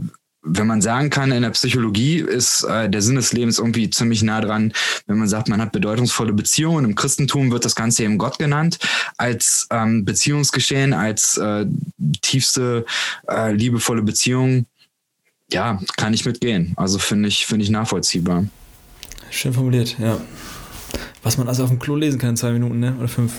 wenn 0.47 0.67
man 0.67 0.81
sagen 0.81 1.11
kann, 1.11 1.33
in 1.33 1.43
der 1.43 1.51
Psychologie 1.51 2.19
ist 2.19 2.63
äh, 2.63 2.89
der 2.89 3.03
Sinn 3.03 3.17
des 3.17 3.33
Lebens 3.33 3.59
irgendwie 3.59 3.91
ziemlich 3.91 4.23
nah 4.23 4.41
dran, 4.41 4.73
wenn 5.07 5.19
man 5.19 5.29
sagt, 5.29 5.49
man 5.49 5.61
hat 5.61 5.73
bedeutungsvolle 5.73 6.33
Beziehungen. 6.33 6.85
Im 6.85 6.95
Christentum 6.95 7.51
wird 7.51 7.65
das 7.65 7.75
Ganze 7.75 8.05
eben 8.05 8.17
Gott 8.17 8.39
genannt, 8.39 8.79
als 9.17 9.67
ähm, 9.71 10.05
Beziehungsgeschehen, 10.05 10.95
als 10.95 11.37
äh, 11.37 11.67
tiefste 12.23 12.87
äh, 13.29 13.53
liebevolle 13.53 14.03
Beziehung. 14.03 14.67
Ja, 15.53 15.81
kann 15.97 16.15
ich 16.15 16.25
mitgehen. 16.25 16.75
Also 16.77 16.99
finde 16.99 17.29
ich, 17.29 17.47
finde 17.47 17.65
ich 17.65 17.71
nachvollziehbar. 17.71 18.45
Schön 19.31 19.53
formuliert, 19.53 19.97
ja. 19.99 20.21
Was 21.23 21.39
man 21.39 21.49
also 21.49 21.65
auf 21.65 21.71
dem 21.71 21.81
Klo 21.81 21.97
lesen 21.97 22.21
kann 22.21 22.31
in 22.31 22.37
zwei 22.37 22.53
Minuten, 22.53 22.79
ne? 22.79 22.95
Oder 22.99 23.09
fünf. 23.09 23.33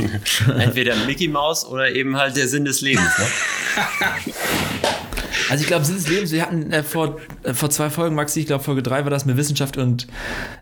Entweder 0.58 0.96
Mickey 1.04 1.28
Mouse 1.28 1.66
oder 1.66 1.94
eben 1.94 2.16
halt 2.16 2.36
der 2.36 2.48
Sinn 2.48 2.64
des 2.64 2.80
Lebens. 2.80 3.10
Ne? 3.18 3.26
Also 5.54 5.62
ich 5.62 5.68
glaube, 5.68 5.84
Sinn 5.84 5.94
des 5.94 6.08
Lebens, 6.08 6.32
wir 6.32 6.42
hatten 6.42 6.72
äh, 6.72 6.82
vor, 6.82 7.20
äh, 7.44 7.54
vor 7.54 7.70
zwei 7.70 7.88
Folgen, 7.88 8.16
Maxi, 8.16 8.40
ich 8.40 8.46
glaube 8.46 8.64
Folge 8.64 8.82
drei 8.82 9.04
war 9.04 9.10
das 9.10 9.24
mit 9.24 9.36
Wissenschaft 9.36 9.76
und 9.76 10.08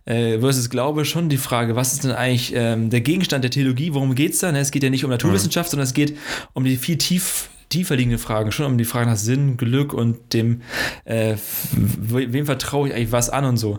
äh, 0.04 0.38
versus 0.38 0.68
Glaube 0.68 1.06
schon 1.06 1.30
die 1.30 1.38
Frage, 1.38 1.74
was 1.76 1.94
ist 1.94 2.04
denn 2.04 2.10
eigentlich 2.10 2.52
ähm, 2.54 2.90
der 2.90 3.00
Gegenstand 3.00 3.42
der 3.42 3.50
Theologie, 3.50 3.94
worum 3.94 4.14
geht's 4.14 4.40
da? 4.40 4.52
Ne? 4.52 4.60
Es 4.60 4.70
geht 4.70 4.82
ja 4.82 4.90
nicht 4.90 5.02
um 5.02 5.10
Naturwissenschaft, 5.10 5.70
sondern 5.70 5.86
es 5.86 5.94
geht 5.94 6.18
um 6.52 6.64
die 6.64 6.76
viel 6.76 6.98
tief, 6.98 7.48
tiefer 7.70 7.96
liegenden 7.96 8.18
Fragen, 8.18 8.52
schon 8.52 8.66
um 8.66 8.76
die 8.76 8.84
Frage 8.84 9.08
nach 9.08 9.16
Sinn, 9.16 9.56
Glück 9.56 9.94
und 9.94 10.34
dem, 10.34 10.60
äh, 11.06 11.36
wem 11.72 12.44
vertraue 12.44 12.88
ich 12.88 12.94
eigentlich 12.94 13.12
was 13.12 13.30
an 13.30 13.46
und 13.46 13.56
so. 13.56 13.78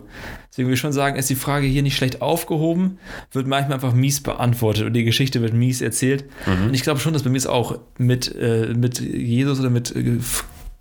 Deswegen 0.50 0.66
würde 0.66 0.74
ich 0.74 0.80
schon 0.80 0.92
sagen, 0.92 1.16
ist 1.16 1.30
die 1.30 1.36
Frage 1.36 1.68
hier 1.68 1.84
nicht 1.84 1.96
schlecht 1.96 2.22
aufgehoben, 2.22 2.98
wird 3.30 3.46
manchmal 3.46 3.74
einfach 3.74 3.94
mies 3.94 4.20
beantwortet 4.20 4.84
und 4.84 4.94
die 4.94 5.04
Geschichte 5.04 5.40
wird 5.42 5.54
mies 5.54 5.80
erzählt. 5.80 6.24
Und 6.66 6.74
ich 6.74 6.82
glaube 6.82 6.98
schon, 6.98 7.12
dass 7.12 7.22
bei 7.22 7.30
mir 7.30 7.38
es 7.38 7.46
auch 7.46 7.78
mit, 7.98 8.34
äh, 8.34 8.74
mit 8.76 8.98
Jesus 8.98 9.60
oder 9.60 9.70
mit 9.70 9.94
äh, 9.94 10.18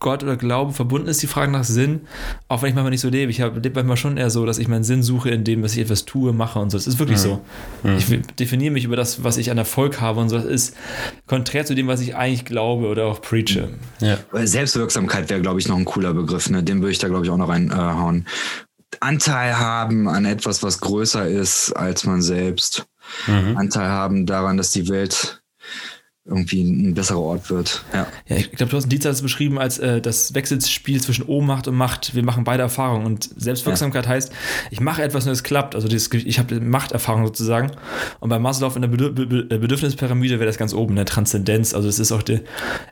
Gott 0.04 0.22
oder 0.22 0.36
Glaube 0.38 0.72
verbunden 0.74 1.08
ist, 1.08 1.24
die 1.24 1.28
Frage 1.28 1.52
nach 1.52 1.64
Sinn, 1.64 2.02
auch 2.48 2.62
wenn 2.62 2.70
ich 2.70 2.76
manchmal 2.76 2.92
nicht 2.92 3.02
so 3.02 3.10
lebe. 3.10 3.32
Ich 3.32 3.42
habe 3.42 3.60
lebe 3.60 3.74
manchmal 3.78 3.98
schon 3.98 4.18
eher 4.18 4.30
so, 4.30 4.46
dass 4.46 4.60
ich 4.60 4.68
meinen 4.68 4.84
Sinn 4.84 5.02
suche 5.02 5.32
in 5.32 5.44
dem, 5.44 5.64
was 5.64 5.74
ich 5.74 5.80
etwas 5.80 6.06
tue, 6.06 6.32
mache 6.34 6.60
und 6.60 6.70
so. 6.70 6.78
Das 6.78 6.86
ist 6.86 7.00
wirklich 7.00 7.18
so. 7.18 7.42
Ich 7.98 8.10
will- 8.12 8.22
definiere 8.40 8.72
mich 8.72 8.84
über 8.86 8.96
das, 8.96 9.24
was 9.24 9.38
ich 9.38 9.50
an 9.50 9.58
Erfolg 9.58 10.00
habe 10.00 10.20
und 10.20 10.30
so. 10.30 10.36
Das 10.36 10.46
ist 10.46 10.76
konträr 11.26 11.66
zu 11.66 11.74
dem, 11.74 11.88
was 11.88 12.02
ich 12.02 12.16
eigentlich 12.16 12.46
glaube 12.46 12.88
oder 12.88 13.06
auch 13.06 13.20
preache. 13.22 13.70
Ja. 14.00 14.20
Äh, 14.34 14.46
Selbstwirksamkeit 14.46 15.30
wäre, 15.32 15.42
glaube 15.42 15.60
ich, 15.60 15.68
noch 15.68 15.78
ein 15.78 15.86
cooler 15.86 16.14
Begriff. 16.14 16.50
Ne? 16.52 16.62
Den 16.62 16.82
würde 16.82 16.92
ich 16.92 17.00
da, 17.00 17.08
glaube 17.08 17.26
ich, 17.26 17.32
auch 17.32 17.38
noch 17.38 17.50
reinhauen. 17.50 18.28
Anteil 19.00 19.58
haben 19.58 20.08
an 20.08 20.26
etwas, 20.26 20.62
was 20.64 20.80
größer 20.80 21.28
ist 21.28 21.72
als 21.72 22.06
man 22.06 22.22
selbst. 22.22 22.86
Anteil 23.56 23.88
haben 23.90 24.26
daran, 24.26 24.58
dass 24.58 24.72
die 24.72 24.88
Welt 24.90 25.43
irgendwie 26.26 26.64
ein 26.64 26.94
besserer 26.94 27.20
Ort 27.20 27.50
wird. 27.50 27.84
Ja. 27.94 28.08
Ja, 28.28 28.38
ich 28.38 28.52
glaube, 28.52 28.72
Thorsten 28.72 28.90
Dietz 28.90 29.04
hat 29.04 29.12
es 29.12 29.22
beschrieben 29.22 29.60
als 29.60 29.78
äh, 29.80 30.00
das 30.00 30.34
Wechselspiel 30.34 31.02
zwischen 31.02 31.26
Ohnmacht 31.26 31.68
und 31.68 31.76
Macht. 31.76 32.16
Wir 32.16 32.24
machen 32.24 32.46
beide 32.46 32.64
Erfahrungen. 32.64 33.06
Und 33.06 33.30
Selbstwirksamkeit 33.36 34.08
heißt, 34.08 34.32
ich 34.72 34.80
mache 34.80 35.04
etwas 35.04 35.26
und 35.26 35.34
es 35.34 35.44
klappt. 35.44 35.76
Also 35.76 35.90
dieses, 35.90 36.12
ich 36.14 36.40
habe 36.40 36.62
Machterfahrung 36.62 37.26
sozusagen. 37.26 37.72
Und 38.22 38.30
bei 38.30 38.40
Maslow 38.40 38.74
in 38.76 38.84
der 38.84 38.90
Bedür 38.90 39.12
Be 39.12 39.26
Be 39.26 39.44
Bedürfnispyramide 39.60 40.40
wäre 40.40 40.48
das 40.48 40.58
ganz 40.58 40.74
oben, 40.74 40.94
eine 40.94 41.04
Transzendenz. 41.04 41.74
Also 41.74 41.90
es 41.90 42.00
ist 42.00 42.14
auch 42.14 42.24
die, 42.24 42.40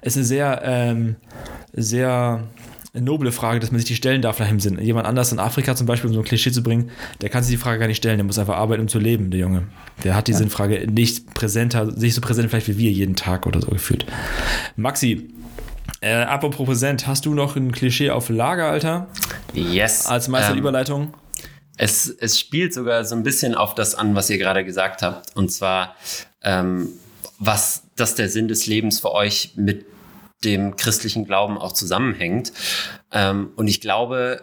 es 0.02 0.14
ist 0.14 0.18
eine 0.18 0.26
sehr, 0.26 0.62
ähm, 0.66 1.16
sehr 1.72 2.44
noble 2.94 3.32
Frage, 3.32 3.60
dass 3.60 3.72
man 3.72 3.80
sich 3.80 3.88
die 3.88 3.96
stellen 3.96 4.22
darf 4.22 4.40
nach 4.40 4.48
dem 4.48 4.60
Sinn. 4.60 4.80
Jemand 4.80 5.08
anders 5.08 5.32
in 5.32 5.40
Afrika 5.40 5.76
zum 5.76 5.88
Beispiel, 5.88 6.10
um 6.10 6.14
so 6.14 6.20
ein 6.22 6.26
Klischee 6.26 6.52
zu 6.52 6.62
bringen, 6.62 6.92
der 7.22 7.30
kann 7.30 7.44
sich 7.44 7.56
die 7.56 7.62
Frage 7.62 7.80
gar 7.80 7.88
nicht 7.88 7.98
stellen. 7.98 8.18
Der 8.18 8.26
muss 8.26 8.38
einfach 8.38 8.58
arbeiten, 8.58 8.82
um 8.82 8.88
zu 8.88 9.00
leben, 9.00 9.32
der 9.32 9.40
Junge. 9.40 9.68
Der 10.04 10.16
hat 10.16 10.28
die 10.28 10.34
Sinnfrage 10.34 10.88
nicht 10.92 11.34
präsenter, 11.34 11.86
nicht 11.86 12.14
so 12.16 12.22
präsent 12.22 12.50
vielleicht 12.50 12.68
wie 12.68 12.78
wir 12.78 12.92
jeden 12.92 13.16
Tag 13.16 13.48
oder 13.48 13.62
so 13.62 13.68
gefühlt. 13.68 14.06
Maxi, 14.76 15.30
äh, 16.02 16.14
apropos 16.14 16.66
präsent, 16.66 17.08
hast 17.08 17.26
du 17.26 17.34
noch 17.34 17.56
ein 17.56 17.72
Klischee 17.72 18.10
auf 18.10 18.30
Lager, 18.30 18.66
Alter? 18.66 19.08
Yes. 19.54 20.08
Als 20.08 20.28
Meister 20.28 20.50
der 20.50 20.56
Ähm, 20.56 20.60
Überleitung? 20.60 21.14
Es, 21.78 22.10
es 22.10 22.40
spielt 22.40 22.74
sogar 22.74 23.06
so 23.06 23.16
ein 23.16 23.24
bisschen 23.24 23.56
auf 23.56 23.74
das 23.74 23.96
an, 23.96 24.16
was 24.16 24.30
ihr 24.30 24.38
gerade 24.38 24.66
gesagt 24.66 25.02
habt. 25.02 25.36
Und 25.36 25.52
zwar, 25.52 25.96
ähm, 26.44 26.90
was, 27.40 27.84
dass 27.96 28.16
der 28.16 28.30
Sinn 28.30 28.48
des 28.48 28.68
Lebens 28.68 29.00
für 29.00 29.12
euch 29.14 29.54
mit 29.56 29.86
dem 30.44 30.76
christlichen 30.76 31.26
Glauben 31.26 31.58
auch 31.58 31.74
zusammenhängt. 31.74 32.52
Ähm, 33.12 33.52
und 33.56 33.68
ich 33.68 33.82
glaube, 33.82 34.42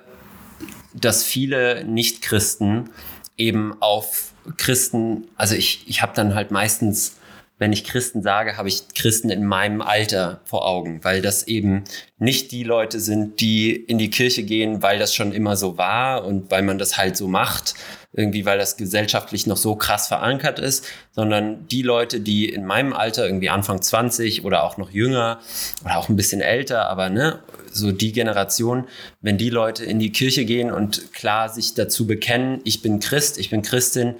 dass 0.95 1.25
viele 1.25 1.85
Nicht-Christen 1.85 2.91
eben 3.37 3.81
auf 3.81 4.33
Christen, 4.57 5.29
also 5.37 5.55
ich, 5.55 5.85
ich 5.87 6.03
habe 6.03 6.13
dann 6.15 6.35
halt 6.35 6.51
meistens, 6.51 7.17
wenn 7.59 7.73
ich 7.73 7.85
Christen 7.85 8.23
sage, 8.23 8.57
habe 8.57 8.69
ich 8.69 8.89
Christen 8.95 9.31
in 9.31 9.45
meinem 9.45 9.83
Alter 9.83 10.41
vor 10.45 10.67
Augen, 10.67 11.03
weil 11.03 11.23
das 11.23 11.47
eben 11.49 11.85
nicht 12.19 12.53
die 12.53 12.63
Leute 12.63 13.01
sind, 13.01 13.41
die 13.41 13.75
in 13.75 13.99
die 13.99 14.11
Kirche 14.11 14.45
gehen, 14.45 14.83
weil 14.83 14.99
das 14.99 15.15
schon 15.15 15.33
immer 15.33 15.57
so 15.57 15.77
war 15.77 16.25
und 16.25 16.51
weil 16.51 16.63
man 16.63 16.79
das 16.79 16.97
halt 16.97 17.17
so 17.17 17.27
macht, 17.27 17.75
irgendwie 18.13 18.47
weil 18.47 18.59
das 18.59 18.77
gesellschaftlich 18.77 19.47
noch 19.47 19.57
so 19.57 19.77
krass 19.77 20.09
verankert 20.09 20.59
ist, 20.59 20.87
sondern 21.13 21.69
die 21.69 21.83
Leute, 21.83 22.21
die 22.21 22.49
in 22.49 22.65
meinem 22.65 22.95
Alter 22.95 23.27
irgendwie 23.27 23.51
Anfang 23.51 23.83
20 23.83 24.45
oder 24.45 24.65
auch 24.65 24.79
noch 24.79 24.91
jünger 24.91 25.41
oder 25.85 25.99
auch 25.99 26.09
ein 26.09 26.17
bisschen 26.17 26.41
älter, 26.41 26.89
aber 26.89 27.11
ne, 27.11 27.41
so 27.71 27.93
die 27.93 28.13
Generation, 28.13 28.89
wenn 29.21 29.37
die 29.37 29.51
Leute 29.51 29.85
in 29.85 29.99
die 29.99 30.11
Kirche 30.11 30.47
gehen 30.47 30.73
und 30.73 31.13
klar 31.13 31.51
sich 31.51 31.75
dazu 31.75 32.07
bekennen, 32.07 32.61
ich 32.65 32.81
bin 32.81 32.99
Christ, 32.99 33.39
ich 33.39 33.51
bin 33.51 33.63
Christin, 33.63 34.15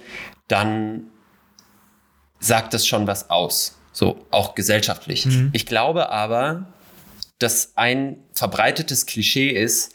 dann 0.47 1.07
sagt 2.39 2.73
das 2.73 2.85
schon 2.85 3.07
was 3.07 3.29
aus. 3.29 3.75
So, 3.91 4.25
auch 4.29 4.55
gesellschaftlich. 4.55 5.27
Ich 5.51 5.65
glaube 5.65 6.09
aber, 6.09 6.67
dass 7.39 7.73
ein 7.75 8.17
verbreitetes 8.33 9.07
Klischee 9.07 9.49
ist, 9.49 9.93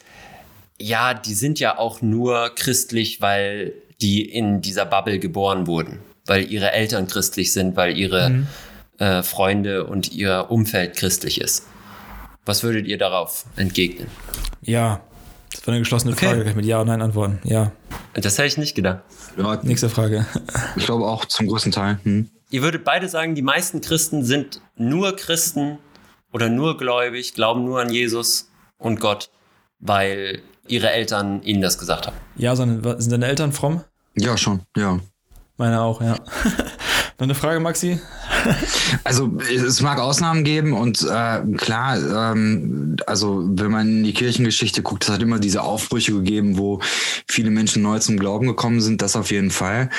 ja, 0.84 1.14
die 1.14 1.34
sind 1.34 1.58
ja 1.60 1.78
auch 1.78 2.02
nur 2.02 2.50
christlich, 2.54 3.20
weil 3.20 3.72
die 4.00 4.22
in 4.28 4.60
dieser 4.60 4.84
Bubble 4.84 5.18
geboren 5.18 5.66
wurden, 5.66 6.00
weil 6.26 6.50
ihre 6.50 6.72
Eltern 6.72 7.06
christlich 7.06 7.52
sind, 7.52 7.74
weil 7.76 7.96
ihre 7.96 8.46
äh, 8.98 9.22
Freunde 9.22 9.86
und 9.86 10.12
ihr 10.12 10.46
Umfeld 10.50 10.96
christlich 10.96 11.40
ist. 11.40 11.66
Was 12.44 12.62
würdet 12.62 12.86
ihr 12.86 12.98
darauf 12.98 13.46
entgegnen? 13.56 14.08
Ja, 14.60 15.00
Das 15.52 15.66
war 15.66 15.72
eine 15.72 15.80
geschlossene 15.80 16.12
Okay. 16.12 16.26
Frage, 16.26 16.40
kann 16.40 16.50
ich 16.50 16.56
mit 16.56 16.66
Ja 16.66 16.76
oder 16.82 16.90
Nein 16.90 17.00
antworten. 17.02 17.38
Ja. 17.44 17.72
Das 18.12 18.36
hätte 18.36 18.48
ich 18.48 18.58
nicht 18.58 18.74
gedacht. 18.74 19.00
Ja, 19.38 19.58
Nächste 19.62 19.88
Frage. 19.88 20.26
ich 20.76 20.84
glaube 20.84 21.06
auch 21.06 21.24
zum 21.24 21.46
größten 21.46 21.72
Teil. 21.72 21.98
Hm. 22.02 22.28
Ihr 22.50 22.62
würdet 22.62 22.84
beide 22.84 23.08
sagen, 23.08 23.34
die 23.34 23.42
meisten 23.42 23.80
Christen 23.80 24.22
sind 24.24 24.60
nur 24.76 25.16
Christen 25.16 25.78
oder 26.32 26.48
nur 26.50 26.76
gläubig, 26.76 27.32
glauben 27.34 27.64
nur 27.64 27.80
an 27.80 27.90
Jesus 27.90 28.50
und 28.76 29.00
Gott, 29.00 29.30
weil 29.78 30.42
ihre 30.68 30.90
Eltern 30.90 31.42
ihnen 31.42 31.62
das 31.62 31.78
gesagt 31.78 32.06
haben. 32.06 32.16
Ja, 32.36 32.56
sondern 32.56 33.00
sind 33.00 33.12
deine 33.12 33.26
Eltern 33.26 33.52
fromm? 33.52 33.82
Ja, 34.14 34.36
schon, 34.36 34.60
ja. 34.76 34.98
Meine 35.56 35.80
auch, 35.80 36.00
ja. 36.00 36.14
Noch 37.18 37.26
eine 37.26 37.34
Frage, 37.34 37.60
Maxi? 37.60 38.00
Also 39.02 39.38
es 39.38 39.80
mag 39.80 39.98
Ausnahmen 39.98 40.44
geben 40.44 40.72
und 40.72 41.02
äh, 41.02 41.40
klar, 41.56 42.32
ähm, 42.32 42.96
also 43.06 43.42
wenn 43.44 43.70
man 43.70 43.88
in 43.88 44.04
die 44.04 44.12
Kirchengeschichte 44.12 44.82
guckt, 44.82 45.04
es 45.04 45.10
hat 45.10 45.22
immer 45.22 45.38
diese 45.38 45.62
Aufbrüche 45.62 46.12
gegeben, 46.12 46.58
wo 46.58 46.80
viele 47.26 47.50
Menschen 47.50 47.82
neu 47.82 47.98
zum 47.98 48.18
Glauben 48.18 48.46
gekommen 48.46 48.80
sind, 48.80 49.02
das 49.02 49.16
auf 49.16 49.30
jeden 49.30 49.50
Fall. 49.50 49.90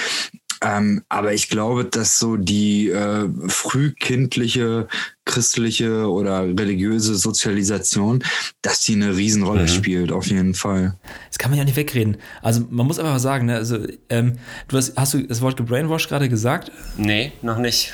Ähm, 0.62 1.04
aber 1.10 1.34
ich 1.34 1.50
glaube, 1.50 1.86
dass 1.86 2.20
so 2.20 2.38
die 2.38 2.90
äh, 2.90 3.28
frühkindliche 3.48 4.88
christliche 5.26 6.08
oder 6.10 6.42
religiöse 6.44 7.16
Sozialisation, 7.16 8.24
dass 8.62 8.82
die 8.82 8.94
eine 8.94 9.16
Riesenrolle 9.18 9.64
Mhm. 9.64 9.68
spielt, 9.68 10.12
auf 10.12 10.28
jeden 10.28 10.54
Fall. 10.54 10.96
Das 11.30 11.38
kann 11.40 11.50
man 11.52 11.58
ja 11.58 11.66
nicht 11.66 11.76
wegreden. 11.76 12.18
Also 12.42 12.66
man 12.70 12.86
muss 12.86 13.00
einfach 13.00 13.12
mal 13.14 13.20
sagen, 13.20 13.48
ne, 13.48 13.56
also 13.56 13.80
ähm, 14.10 14.34
du 14.68 14.78
hast, 14.78 14.96
hast 14.96 15.14
du 15.16 15.24
das 15.26 15.42
Wort 15.42 15.58
gebrainwashed 15.58 16.10
gerade 16.10 16.30
gesagt? 16.30 16.72
Nee, 16.98 17.32
noch 17.42 17.58
nicht. 17.58 17.92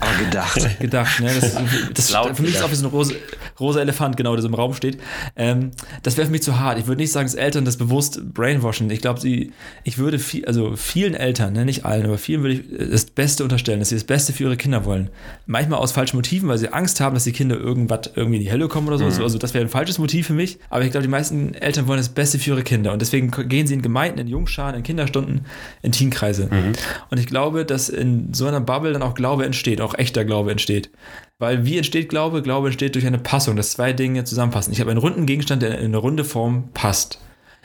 Aber 0.00 0.24
gedacht. 0.24 0.60
gedacht, 0.80 1.20
ne? 1.20 1.30
Das, 1.40 1.54
das 1.94 2.10
Laut 2.10 2.36
für 2.36 2.42
mich 2.42 2.50
ist 2.50 2.56
gedacht. 2.58 2.64
auch 2.68 2.70
wie 2.72 2.76
so 2.76 2.86
ein 2.86 2.90
rosa, 2.90 3.14
rosa 3.60 3.80
Elefant, 3.80 4.16
genau, 4.16 4.32
der 4.34 4.42
so 4.42 4.48
im 4.48 4.54
Raum 4.54 4.74
steht. 4.74 4.98
Ähm, 5.36 5.70
das 6.02 6.16
wäre 6.16 6.26
für 6.26 6.32
mich 6.32 6.42
zu 6.42 6.58
hart. 6.58 6.78
Ich 6.78 6.86
würde 6.88 7.00
nicht 7.00 7.12
sagen, 7.12 7.26
dass 7.26 7.34
Eltern 7.34 7.64
das 7.64 7.76
bewusst 7.76 8.34
brainwashen. 8.34 8.90
Ich 8.90 9.00
glaube, 9.00 9.20
sie, 9.20 9.52
ich 9.84 9.98
würde 9.98 10.18
viel, 10.18 10.44
also 10.46 10.74
vielen 10.76 11.14
Eltern, 11.14 11.52
ne, 11.52 11.64
nicht 11.64 11.84
allen, 11.84 12.04
aber 12.06 12.18
vielen 12.18 12.42
würde 12.42 12.54
ich 12.56 12.90
das 12.90 13.04
Beste 13.06 13.44
unterstellen, 13.44 13.78
dass 13.78 13.90
sie 13.90 13.94
das 13.96 14.04
Beste 14.04 14.32
für 14.32 14.42
ihre 14.44 14.56
Kinder 14.56 14.84
wollen. 14.84 15.10
Manchmal 15.46 15.78
aus 15.78 15.92
falschen 15.92 16.16
Motiven, 16.16 16.48
weil 16.48 16.58
sie 16.58 16.71
Angst 16.72 17.00
haben, 17.00 17.14
dass 17.14 17.24
die 17.24 17.32
Kinder 17.32 17.56
irgendwas 17.56 18.10
irgendwie 18.14 18.38
in 18.38 18.42
die 18.44 18.52
Hölle 18.52 18.68
kommen 18.68 18.88
oder 18.88 18.98
so. 18.98 19.04
Also 19.04 19.38
das 19.38 19.54
wäre 19.54 19.64
ein 19.64 19.70
falsches 19.70 19.98
Motiv 19.98 20.26
für 20.26 20.32
mich. 20.32 20.58
Aber 20.70 20.84
ich 20.84 20.90
glaube, 20.90 21.02
die 21.02 21.10
meisten 21.10 21.54
Eltern 21.54 21.86
wollen 21.86 21.98
das 21.98 22.08
Beste 22.08 22.38
für 22.38 22.50
ihre 22.50 22.62
Kinder. 22.62 22.92
Und 22.92 23.00
deswegen 23.00 23.30
gehen 23.48 23.66
sie 23.66 23.74
in 23.74 23.82
Gemeinden, 23.82 24.18
in 24.18 24.28
Jungscharen, 24.28 24.74
in 24.74 24.82
Kinderstunden, 24.82 25.46
in 25.82 25.92
Teenkreise. 25.92 26.48
Und 27.10 27.18
ich 27.18 27.26
glaube, 27.26 27.64
dass 27.64 27.88
in 27.88 28.32
so 28.34 28.46
einer 28.46 28.60
Bubble 28.60 28.92
dann 28.92 29.02
auch 29.02 29.14
Glaube 29.14 29.44
entsteht, 29.44 29.80
auch 29.80 29.94
echter 29.94 30.24
Glaube 30.24 30.50
entsteht. 30.50 30.90
Weil 31.38 31.64
wie 31.64 31.76
entsteht 31.76 32.08
Glaube? 32.08 32.42
Glaube 32.42 32.68
entsteht 32.68 32.94
durch 32.94 33.06
eine 33.06 33.18
Passung, 33.18 33.56
dass 33.56 33.72
zwei 33.72 33.92
Dinge 33.92 34.24
zusammenpassen. 34.24 34.72
Ich 34.72 34.80
habe 34.80 34.90
einen 34.90 35.00
runden 35.00 35.26
Gegenstand, 35.26 35.62
der 35.62 35.78
in 35.78 35.86
eine 35.86 35.96
runde 35.96 36.24
Form 36.24 36.70
passt. 36.72 37.18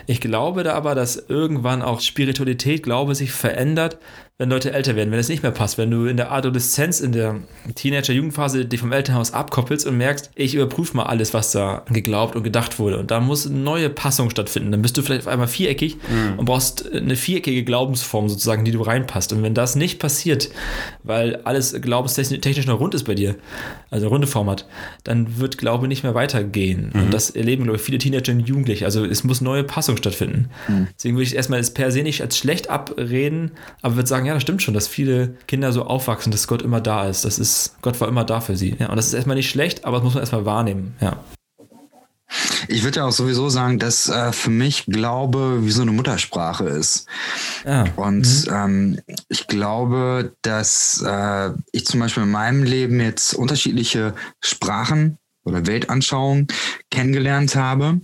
Ich 0.06 0.22
glaube 0.22 0.64
da 0.64 0.74
aber, 0.74 0.96
dass 0.96 1.18
irgendwann 1.28 1.82
auch 1.82 2.00
Spiritualität, 2.00 2.82
Glaube 2.82 3.14
sich 3.14 3.32
verändert, 3.32 3.98
wenn 4.40 4.52
Leute 4.52 4.72
älter 4.72 4.96
werden, 4.96 5.10
wenn 5.10 5.18
es 5.18 5.30
nicht 5.30 5.42
mehr 5.42 5.52
passt, 5.52 5.80
wenn 5.80 5.90
du 5.90 6.06
in 6.06 6.16
der 6.16 6.32
Adoleszenz, 6.32 7.00
in 7.00 7.12
der 7.12 7.38
Teenager-Jugendphase 7.74 8.66
dich 8.66 8.80
vom 8.80 8.92
Elternhaus 8.92 9.34
abkoppelst 9.34 9.88
und 9.88 9.98
merkst, 9.98 10.30
ich 10.36 10.54
überprüfe 10.54 10.96
mal 10.96 11.08
alles, 11.08 11.34
was 11.34 11.52
da 11.52 11.84
geglaubt 11.90 12.36
und 12.36 12.44
gedacht 12.44 12.78
wurde. 12.78 13.00
Und 13.00 13.10
da 13.10 13.20
muss 13.20 13.48
eine 13.48 13.58
neue 13.58 13.90
Passung 13.90 14.30
stattfinden. 14.30 14.72
Dann 14.72 14.84
bist 14.84 14.96
du 14.96 15.02
vielleicht 15.02 15.22
auf 15.22 15.28
einmal 15.28 15.48
viereckig 15.48 15.98
und 16.38 16.46
brauchst 16.46 16.92
eine 16.94 17.16
viereckige 17.16 17.64
Glaubensform 17.64 18.30
sozusagen, 18.30 18.64
die 18.64 18.70
du 18.70 18.84
reinpasst. 18.84 19.34
Und 19.34 19.42
wenn 19.42 19.56
das 19.56 19.76
nicht 19.76 19.98
passiert, 19.98 20.50
weil 21.02 21.38
alles 21.38 21.74
glaubenstechnisch 21.82 22.68
noch 22.68 22.80
rund 22.80 22.94
ist 22.94 23.06
bei 23.06 23.16
dir, 23.16 23.38
also 23.90 24.06
eine 24.06 24.14
runde 24.14 24.28
Form 24.28 24.52
hat, 24.52 24.68
dann 25.04 25.40
wird 25.40 25.58
Glaube 25.58 25.88
nicht 25.88 26.04
mehr 26.04 26.14
weitergehen. 26.14 26.92
Und 26.94 27.12
das 27.12 27.32
erleben, 27.32 27.64
glaube 27.64 27.78
ich, 27.78 27.84
viele 27.84 27.98
Teenager 27.98 28.34
und 28.34 28.42
Jugendliche. 28.42 28.86
Also 28.86 29.04
es 29.04 29.24
muss 29.24 29.42
neue 29.42 29.64
Passung 29.64 29.98
stattfinden. 29.98 30.52
Deswegen 30.96 31.16
würde 31.16 31.26
ich 31.26 31.36
erstmal 31.36 31.60
das 31.60 31.74
per 31.74 31.92
se 31.92 32.04
nicht 32.04 32.22
als 32.22 32.38
schlecht 32.38 32.70
abreden, 32.70 33.54
aber 33.82 33.96
würde 33.96 34.08
sagen, 34.08 34.27
ja, 34.28 34.34
das 34.34 34.44
stimmt 34.44 34.62
schon, 34.62 34.74
dass 34.74 34.88
viele 34.88 35.36
Kinder 35.48 35.72
so 35.72 35.84
aufwachsen, 35.86 36.32
dass 36.32 36.48
Gott 36.48 36.62
immer 36.62 36.82
da 36.82 37.08
ist. 37.08 37.26
Das 37.26 37.40
ist, 37.40 37.76
Gott 37.82 38.00
war 38.02 38.08
immer 38.08 38.26
da 38.26 38.42
für 38.42 38.58
sie. 38.58 38.76
Ja, 38.78 38.90
und 38.90 38.98
das 38.98 39.08
ist 39.08 39.14
erstmal 39.14 39.38
nicht 39.38 39.50
schlecht, 39.50 39.86
aber 39.86 39.98
das 39.98 40.04
muss 40.04 40.14
man 40.14 40.22
erstmal 40.22 40.46
wahrnehmen. 40.46 40.96
Ja. 41.00 41.18
Ich 42.68 42.84
würde 42.84 43.00
ja 43.00 43.06
auch 43.06 43.14
sowieso 43.14 43.48
sagen, 43.48 43.80
dass 43.80 44.10
äh, 44.10 44.34
für 44.34 44.50
mich 44.50 44.86
Glaube 44.86 45.60
wie 45.62 45.72
so 45.72 45.82
eine 45.82 45.92
Muttersprache 45.92 46.66
ist. 46.66 47.08
Ja. 47.66 47.86
Und 47.96 48.48
ähm, 48.52 49.00
ich 49.30 49.48
glaube, 49.48 50.34
dass 50.42 51.02
äh, 51.08 51.52
ich 51.72 51.86
zum 51.86 52.02
Beispiel 52.02 52.24
in 52.24 52.32
meinem 52.32 52.64
Leben 52.64 53.00
jetzt 53.00 53.34
unterschiedliche 53.34 54.14
Sprachen 54.42 55.18
oder 55.46 55.66
Weltanschauungen 55.66 56.48
kennengelernt 56.92 57.56
habe. 57.56 58.02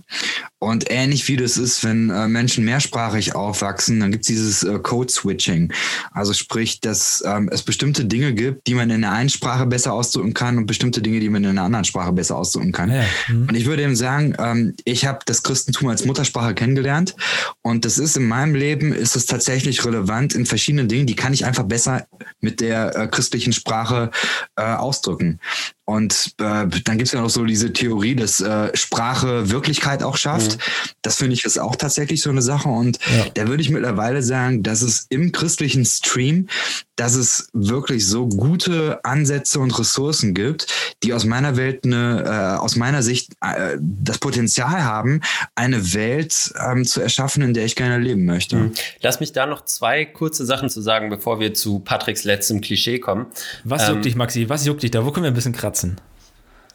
Und 0.64 0.90
ähnlich 0.90 1.28
wie 1.28 1.36
das 1.36 1.58
ist, 1.58 1.84
wenn 1.84 2.08
äh, 2.08 2.26
Menschen 2.26 2.64
mehrsprachig 2.64 3.34
aufwachsen, 3.34 4.00
dann 4.00 4.10
gibt 4.10 4.22
es 4.22 4.28
dieses 4.28 4.62
äh, 4.62 4.78
Code-Switching. 4.78 5.70
Also 6.10 6.32
sprich, 6.32 6.80
dass 6.80 7.22
ähm, 7.26 7.50
es 7.52 7.62
bestimmte 7.62 8.06
Dinge 8.06 8.32
gibt, 8.32 8.66
die 8.66 8.72
man 8.72 8.88
in 8.88 9.02
der 9.02 9.12
einen 9.12 9.28
Sprache 9.28 9.66
besser 9.66 9.92
ausdrücken 9.92 10.32
kann 10.32 10.56
und 10.56 10.64
bestimmte 10.64 11.02
Dinge, 11.02 11.20
die 11.20 11.28
man 11.28 11.44
in 11.44 11.50
einer 11.50 11.64
anderen 11.64 11.84
Sprache 11.84 12.12
besser 12.12 12.36
ausdrücken 12.36 12.72
kann. 12.72 12.90
Ja, 12.90 13.04
mhm. 13.28 13.48
Und 13.48 13.54
ich 13.54 13.66
würde 13.66 13.82
eben 13.82 13.94
sagen, 13.94 14.34
ähm, 14.38 14.74
ich 14.84 15.04
habe 15.04 15.18
das 15.26 15.42
Christentum 15.42 15.88
als 15.88 16.06
Muttersprache 16.06 16.54
kennengelernt 16.54 17.14
und 17.60 17.84
das 17.84 17.98
ist 17.98 18.16
in 18.16 18.26
meinem 18.26 18.54
Leben 18.54 18.94
ist 18.94 19.16
es 19.16 19.26
tatsächlich 19.26 19.84
relevant 19.84 20.34
in 20.34 20.46
verschiedenen 20.46 20.88
Dingen, 20.88 21.06
die 21.06 21.14
kann 21.14 21.34
ich 21.34 21.44
einfach 21.44 21.64
besser 21.64 22.06
mit 22.40 22.60
der 22.60 22.96
äh, 22.96 23.06
christlichen 23.06 23.52
Sprache 23.52 24.10
äh, 24.56 24.62
ausdrücken. 24.62 25.40
Und 25.86 26.34
äh, 26.38 26.66
dann 26.66 26.96
gibt 26.96 27.02
es 27.02 27.12
ja 27.12 27.20
noch 27.20 27.28
so 27.28 27.44
diese 27.44 27.72
Theorie, 27.72 28.14
dass 28.14 28.40
äh, 28.40 28.74
Sprache 28.74 29.50
Wirklichkeit 29.50 30.02
auch 30.02 30.16
schafft. 30.16 30.53
Das 31.02 31.16
finde 31.16 31.34
ich 31.34 31.44
ist 31.44 31.58
auch 31.58 31.76
tatsächlich 31.76 32.22
so 32.22 32.30
eine 32.30 32.42
Sache. 32.42 32.68
Und 32.68 32.98
Ja. 33.16 33.26
da 33.34 33.48
würde 33.48 33.62
ich 33.62 33.70
mittlerweile 33.70 34.22
sagen, 34.22 34.62
dass 34.62 34.82
es 34.82 35.06
im 35.10 35.32
christlichen 35.32 35.84
Stream, 35.84 36.48
dass 36.96 37.14
es 37.14 37.48
wirklich 37.52 38.06
so 38.06 38.28
gute 38.28 39.04
Ansätze 39.04 39.58
und 39.58 39.76
Ressourcen 39.78 40.32
gibt, 40.34 40.66
die 41.02 41.12
aus 41.12 41.24
meiner 41.24 41.56
Welt 41.56 41.84
eine, 41.84 42.22
äh, 42.24 42.58
aus 42.60 42.76
meiner 42.76 43.02
Sicht 43.02 43.32
äh, 43.40 43.76
das 43.80 44.18
Potenzial 44.18 44.84
haben, 44.84 45.20
eine 45.56 45.92
Welt 45.94 46.52
ähm, 46.64 46.84
zu 46.84 47.00
erschaffen, 47.00 47.42
in 47.42 47.52
der 47.54 47.64
ich 47.64 47.74
gerne 47.76 47.98
leben 47.98 48.24
möchte. 48.24 48.70
Lass 49.00 49.20
mich 49.20 49.32
da 49.32 49.46
noch 49.46 49.64
zwei 49.64 50.04
kurze 50.04 50.44
Sachen 50.46 50.68
zu 50.70 50.80
sagen, 50.80 51.10
bevor 51.10 51.40
wir 51.40 51.52
zu 51.54 51.80
Patricks 51.80 52.24
letztem 52.24 52.60
Klischee 52.60 52.98
kommen. 53.00 53.26
Was 53.64 53.82
Ähm, 53.88 53.94
juckt 53.94 54.04
dich, 54.04 54.14
Maxi? 54.16 54.48
Was 54.48 54.64
juckt 54.64 54.82
dich 54.82 54.90
da? 54.92 55.04
Wo 55.04 55.10
können 55.10 55.24
wir 55.24 55.30
ein 55.32 55.34
bisschen 55.34 55.52
kratzen? 55.52 56.00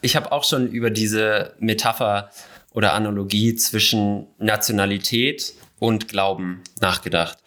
Ich 0.02 0.16
habe 0.16 0.32
auch 0.32 0.44
schon 0.44 0.68
über 0.70 0.90
diese 0.90 1.54
Metapher 1.60 2.30
oder 2.74 2.94
Analogie 2.94 3.56
zwischen 3.56 4.28
Nationalität 4.38 5.54
und 5.80 6.08
Glauben 6.08 6.62
nachgedacht. 6.82 7.38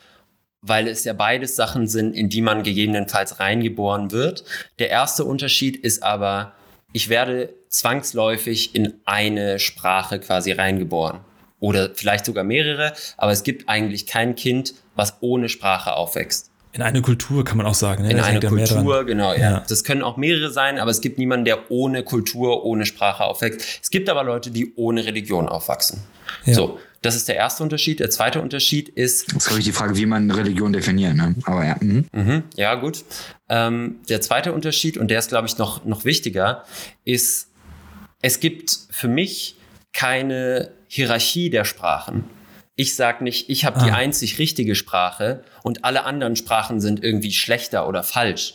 Weil 0.60 0.88
es 0.88 1.04
ja 1.04 1.12
beides 1.12 1.56
Sachen 1.56 1.88
sind, 1.88 2.14
in 2.14 2.28
die 2.28 2.40
man 2.40 2.62
gegebenenfalls 2.62 3.40
reingeboren 3.40 4.12
wird. 4.12 4.44
Der 4.78 4.90
erste 4.90 5.24
Unterschied 5.24 5.76
ist 5.76 6.02
aber, 6.02 6.52
ich 6.92 7.08
werde 7.08 7.54
zwangsläufig 7.68 8.74
in 8.74 8.94
eine 9.04 9.58
Sprache 9.58 10.20
quasi 10.20 10.52
reingeboren. 10.52 11.20
Oder 11.58 11.94
vielleicht 11.94 12.24
sogar 12.24 12.44
mehrere, 12.44 12.92
aber 13.16 13.32
es 13.32 13.44
gibt 13.44 13.68
eigentlich 13.68 14.06
kein 14.06 14.34
Kind, 14.34 14.74
was 14.94 15.16
ohne 15.20 15.48
Sprache 15.48 15.94
aufwächst. 15.94 16.51
In 16.74 16.80
eine 16.80 17.02
Kultur 17.02 17.44
kann 17.44 17.58
man 17.58 17.66
auch 17.66 17.74
sagen. 17.74 18.04
Ne? 18.04 18.10
In 18.10 18.16
Da 18.16 18.24
eine. 18.24 18.40
Kultur, 18.40 19.04
genau, 19.04 19.32
ja. 19.34 19.38
Ja. 19.38 19.64
Das 19.68 19.84
können 19.84 20.02
auch 20.02 20.16
mehrere 20.16 20.50
sein, 20.50 20.78
aber 20.78 20.90
es 20.90 21.02
gibt 21.02 21.18
niemanden, 21.18 21.44
der 21.44 21.70
ohne 21.70 22.02
Kultur, 22.02 22.64
ohne 22.64 22.86
Sprache 22.86 23.24
aufwächst. 23.24 23.80
Es 23.82 23.90
gibt 23.90 24.08
aber 24.08 24.24
Leute, 24.24 24.50
die 24.50 24.74
ohne 24.76 25.04
Religion 25.04 25.48
aufwachsen. 25.48 26.02
Ja. 26.46 26.54
So, 26.54 26.78
das 27.02 27.14
ist 27.14 27.28
der 27.28 27.36
erste 27.36 27.62
Unterschied. 27.62 28.00
Der 28.00 28.08
zweite 28.08 28.40
Unterschied 28.40 28.88
ist, 28.88 29.28
Das 29.28 29.36
ist, 29.36 29.46
glaube 29.48 29.58
ich, 29.58 29.66
die 29.66 29.72
Frage, 29.72 29.96
wie 29.96 30.06
man 30.06 30.30
Religion 30.30 30.72
definiert. 30.72 31.14
Ne? 31.14 31.34
Aber 31.44 31.64
ja. 31.64 31.76
Mhm. 31.80 32.06
mhm, 32.12 32.44
ja 32.56 32.74
gut, 32.76 33.04
ähm, 33.50 33.96
der 34.08 34.22
zweite 34.22 34.52
Unterschied, 34.52 34.96
und 34.96 35.08
der 35.08 35.18
ist, 35.18 35.28
glaube 35.28 35.46
ich, 35.48 35.58
noch, 35.58 35.84
noch 35.84 36.06
wichtiger, 36.06 36.64
ist, 37.04 37.48
es 38.22 38.40
gibt 38.40 38.78
für 38.90 39.08
mich 39.08 39.56
keine 39.92 40.70
Hierarchie 40.88 41.50
der 41.50 41.64
Sprachen. 41.64 42.24
Ich 42.82 42.96
sage 42.96 43.22
nicht, 43.22 43.48
ich 43.48 43.64
habe 43.64 43.78
die 43.84 43.92
Ah. 43.92 43.94
einzig 43.94 44.40
richtige 44.40 44.74
Sprache 44.74 45.44
und 45.62 45.84
alle 45.84 46.02
anderen 46.02 46.34
Sprachen 46.34 46.80
sind 46.80 47.00
irgendwie 47.04 47.30
schlechter 47.30 47.86
oder 47.86 48.02
falsch. 48.02 48.54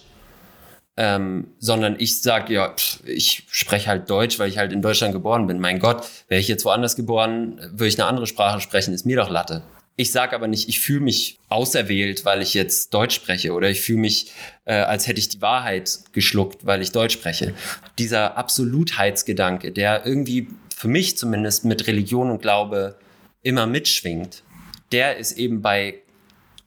Ähm, 0.97 1.47
sondern 1.59 1.95
ich 1.97 2.21
sage, 2.21 2.53
ja, 2.53 2.73
pff, 2.75 2.99
ich 3.05 3.43
spreche 3.51 3.87
halt 3.87 4.09
Deutsch, 4.09 4.37
weil 4.37 4.49
ich 4.49 4.57
halt 4.57 4.73
in 4.73 4.81
Deutschland 4.81 5.13
geboren 5.13 5.47
bin. 5.47 5.59
Mein 5.61 5.79
Gott, 5.79 6.05
wäre 6.27 6.41
ich 6.41 6.49
jetzt 6.49 6.65
woanders 6.65 6.97
geboren, 6.97 7.57
würde 7.71 7.87
ich 7.87 7.97
eine 7.97 8.05
andere 8.09 8.27
Sprache 8.27 8.59
sprechen, 8.59 8.93
ist 8.93 9.05
mir 9.05 9.15
doch 9.15 9.29
Latte. 9.29 9.61
Ich 9.95 10.11
sage 10.11 10.35
aber 10.35 10.47
nicht, 10.47 10.67
ich 10.67 10.81
fühle 10.81 10.99
mich 11.01 11.39
auserwählt, 11.47 12.25
weil 12.25 12.41
ich 12.41 12.53
jetzt 12.53 12.93
Deutsch 12.93 13.15
spreche 13.15 13.53
oder 13.53 13.69
ich 13.69 13.79
fühle 13.79 13.99
mich, 13.99 14.33
äh, 14.65 14.73
als 14.73 15.07
hätte 15.07 15.19
ich 15.19 15.29
die 15.29 15.41
Wahrheit 15.41 15.99
geschluckt, 16.11 16.65
weil 16.65 16.81
ich 16.81 16.91
Deutsch 16.91 17.13
spreche. 17.13 17.53
Dieser 17.97 18.35
Absolutheitsgedanke, 18.37 19.71
der 19.71 20.05
irgendwie 20.05 20.49
für 20.75 20.89
mich 20.89 21.17
zumindest 21.17 21.63
mit 21.63 21.87
Religion 21.87 22.29
und 22.29 22.41
Glaube 22.41 22.95
immer 23.47 23.65
mitschwingt, 23.65 24.43
der 24.91 25.17
ist 25.17 25.37
eben 25.37 25.61
bei 25.61 25.95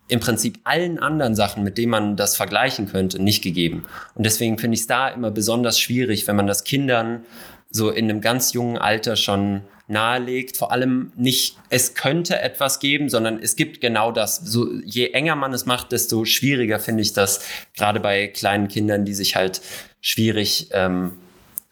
im 0.08 0.18
Prinzip 0.18 0.58
allen 0.64 0.98
anderen 0.98 1.34
Sachen, 1.36 1.62
mit 1.62 1.76
denen 1.76 1.90
man 1.90 2.16
das 2.16 2.36
vergleichen 2.36 2.88
könnte, 2.88 3.22
nicht 3.22 3.42
gegeben. 3.42 3.84
Und 4.14 4.24
deswegen 4.24 4.58
finde 4.58 4.74
ich 4.74 4.80
es 4.80 4.86
da 4.86 5.08
immer 5.08 5.30
besonders 5.30 5.78
schwierig, 5.78 6.26
wenn 6.26 6.36
man 6.36 6.46
das 6.46 6.64
Kindern 6.64 7.24
so 7.70 7.90
in 7.90 8.06
einem 8.06 8.20
ganz 8.22 8.54
jungen 8.54 8.78
Alter 8.78 9.14
schon 9.14 9.60
nahelegt. 9.86 10.56
Vor 10.56 10.72
allem 10.72 11.12
nicht, 11.16 11.58
es 11.68 11.94
könnte 11.94 12.40
etwas 12.40 12.80
geben, 12.80 13.10
sondern 13.10 13.38
es 13.38 13.56
gibt 13.56 13.80
genau 13.82 14.10
das. 14.10 14.36
So, 14.38 14.72
je 14.84 15.10
enger 15.10 15.36
man 15.36 15.52
es 15.52 15.66
macht, 15.66 15.92
desto 15.92 16.24
schwieriger 16.24 16.80
finde 16.80 17.02
ich 17.02 17.12
das, 17.12 17.44
gerade 17.76 18.00
bei 18.00 18.26
kleinen 18.26 18.68
Kindern, 18.68 19.04
die 19.04 19.14
sich 19.14 19.36
halt 19.36 19.60
schwierig 20.00 20.70
ähm, 20.72 21.12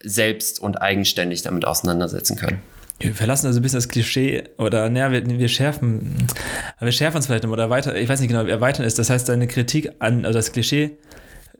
selbst 0.01 0.61
und 0.61 0.81
eigenständig 0.81 1.41
damit 1.41 1.65
auseinandersetzen 1.65 2.37
können. 2.37 2.61
Wir 2.99 3.13
verlassen 3.15 3.47
also 3.47 3.59
ein 3.59 3.63
bisschen 3.63 3.77
das 3.77 3.87
Klischee 3.87 4.43
oder 4.57 4.89
naja, 4.89 5.11
wir, 5.11 5.25
wir 5.39 5.47
schärfen, 5.47 6.15
wir 6.79 6.91
schärfen 6.91 7.19
es 7.19 7.27
vielleicht 7.27 7.43
noch 7.45 7.51
oder 7.51 7.69
weiter, 7.69 7.95
ich 7.95 8.09
weiß 8.09 8.19
nicht 8.19 8.29
genau, 8.29 8.43
erweitern 8.45 8.85
ist. 8.85 8.99
Das 8.99 9.09
heißt, 9.09 9.29
deine 9.29 9.47
Kritik 9.47 9.91
an, 9.99 10.25
also 10.25 10.37
das 10.39 10.51
Klischee 10.51 10.97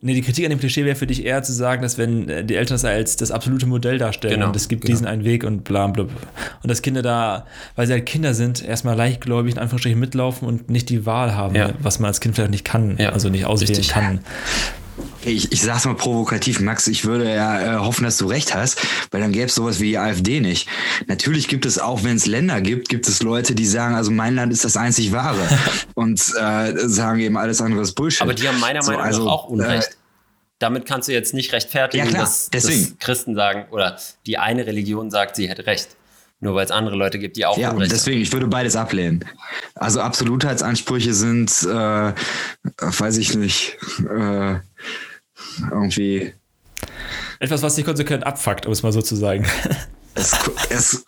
Nee, 0.02 0.14
die 0.14 0.22
Kritik 0.22 0.46
an 0.46 0.52
dem 0.52 0.60
Klischee 0.60 0.86
wäre 0.86 0.96
für 0.96 1.08
dich 1.08 1.26
eher 1.26 1.44
zu 1.44 1.52
sagen, 1.52 1.82
dass 1.82 1.98
wenn 1.98 2.30
äh, 2.30 2.46
die 2.46 2.56
Eltern 2.56 2.76
das 2.76 2.86
als 2.86 3.18
das 3.18 3.32
absolute 3.32 3.66
Modell 3.66 3.98
darstellen 3.98 4.36
Genau, 4.36 4.48
und 4.48 4.56
es 4.56 4.70
gibt 4.70 4.84
genau. 4.84 4.94
diesen 4.94 5.08
einen 5.08 5.26
Weg 5.26 5.44
und 5.44 5.66
bla 5.66 5.88
bla. 5.88 6.06
bla. 6.06 6.16
Und 6.64 6.72
dass 6.72 6.82
Kinder 6.82 7.02
da, 7.02 7.46
weil 7.76 7.86
sie 7.86 7.92
halt 7.94 8.06
Kinder 8.06 8.34
sind, 8.34 8.64
erstmal 8.64 8.96
leichtgläubig 8.96 9.56
in 9.56 9.60
Anführungsstrichen 9.60 10.00
mitlaufen 10.00 10.48
und 10.48 10.70
nicht 10.70 10.88
die 10.90 11.06
Wahl 11.06 11.36
haben, 11.36 11.54
Ja. 11.56 11.72
was 11.82 12.00
man 12.00 12.08
als 12.08 12.22
Kind 12.22 12.36
vielleicht 12.36 12.52
nicht 12.52 12.64
kann, 12.64 12.96
Ja, 12.98 13.10
also 13.10 13.28
nicht 13.28 13.44
auswählen 13.46 13.76
richtig. 13.76 13.90
kann. 13.90 14.20
Ich, 15.26 15.52
ich 15.52 15.62
sag's 15.62 15.86
mal 15.86 15.96
provokativ, 15.96 16.62
Max, 16.62 16.88
ich 16.88 17.04
würde 17.06 17.34
ja 17.34 17.76
äh, 17.76 17.78
hoffen, 17.80 18.06
dass 18.06 18.18
du 18.18 18.28
recht 18.28 18.56
hast, 18.56 18.80
weil 19.12 19.20
dann 19.20 19.34
gäbe 19.34 19.48
es 19.48 19.56
sowas 19.56 19.80
wie 19.82 19.90
die 19.90 19.98
AfD 19.98 20.40
nicht. 20.40 20.70
Natürlich 21.08 21.48
gibt 21.50 21.66
es 21.66 21.78
auch, 21.78 22.04
wenn 22.04 22.16
es 22.16 22.26
Länder 22.26 22.62
gibt, 22.62 22.88
gibt 22.88 23.08
es 23.08 23.22
Leute, 23.22 23.54
die 23.54 23.66
sagen, 23.66 23.96
also 23.96 24.12
mein 24.12 24.36
Land 24.36 24.54
ist 24.54 24.64
das 24.64 24.78
einzig 24.78 25.12
wahre 25.12 25.42
und 25.94 26.20
äh, 26.40 26.74
sagen 26.88 27.20
eben 27.20 27.38
alles 27.38 27.62
andere 27.62 27.82
ist 27.82 27.94
Bullshit. 27.96 28.22
Aber 28.22 28.34
die 28.34 28.48
haben 28.48 28.60
meiner 28.60 28.82
So, 28.82 28.92
Meinung 28.92 29.06
also, 29.06 29.26
nach 29.26 29.32
auch 29.32 29.46
Unrecht. 29.50 29.90
Äh, 29.90 29.96
Damit 30.60 30.86
kannst 30.86 31.10
du 31.10 31.14
jetzt 31.14 31.34
nicht 31.34 31.52
rechtfertigen, 31.52 32.06
Ja, 32.06 32.10
klar, 32.12 32.24
dass, 32.24 32.50
dass 32.50 32.70
Christen 33.00 33.36
sagen 33.36 33.66
oder 33.72 33.98
die 34.26 34.38
eine 34.38 34.66
Religion 34.68 35.12
sagt, 35.12 35.36
sie 35.36 35.50
hätte 35.50 35.66
Recht. 35.66 35.90
Nur 36.42 36.56
weil 36.56 36.64
es 36.64 36.72
andere 36.72 36.96
Leute 36.96 37.20
gibt, 37.20 37.36
die 37.36 37.46
auch 37.46 37.58
Ja, 37.58 37.72
Unrecht 37.72 37.92
haben. 37.92 37.98
deswegen, 37.98 38.22
ich 38.22 38.32
würde 38.32 38.48
beides 38.48 38.78
ablehnen. 38.78 39.26
Also 39.76 40.00
Absolutheitsansprüche 40.00 41.14
sind, 41.14 41.52
äh, 41.64 42.14
weiß 42.80 43.18
ich 43.18 43.36
nicht, 43.36 43.78
äh, 44.00 44.56
irgendwie 45.72 46.34
Etwas, 47.40 47.62
was 47.62 47.76
dich 47.76 47.86
konsequent 47.86 48.26
abfuckt, 48.26 48.66
um 48.66 48.72
es 48.72 48.84
mal 48.84 48.92
so 48.92 49.02
zu 49.02 49.16
sagen. 49.16 49.46
es, 50.16 50.38
es 50.70 51.06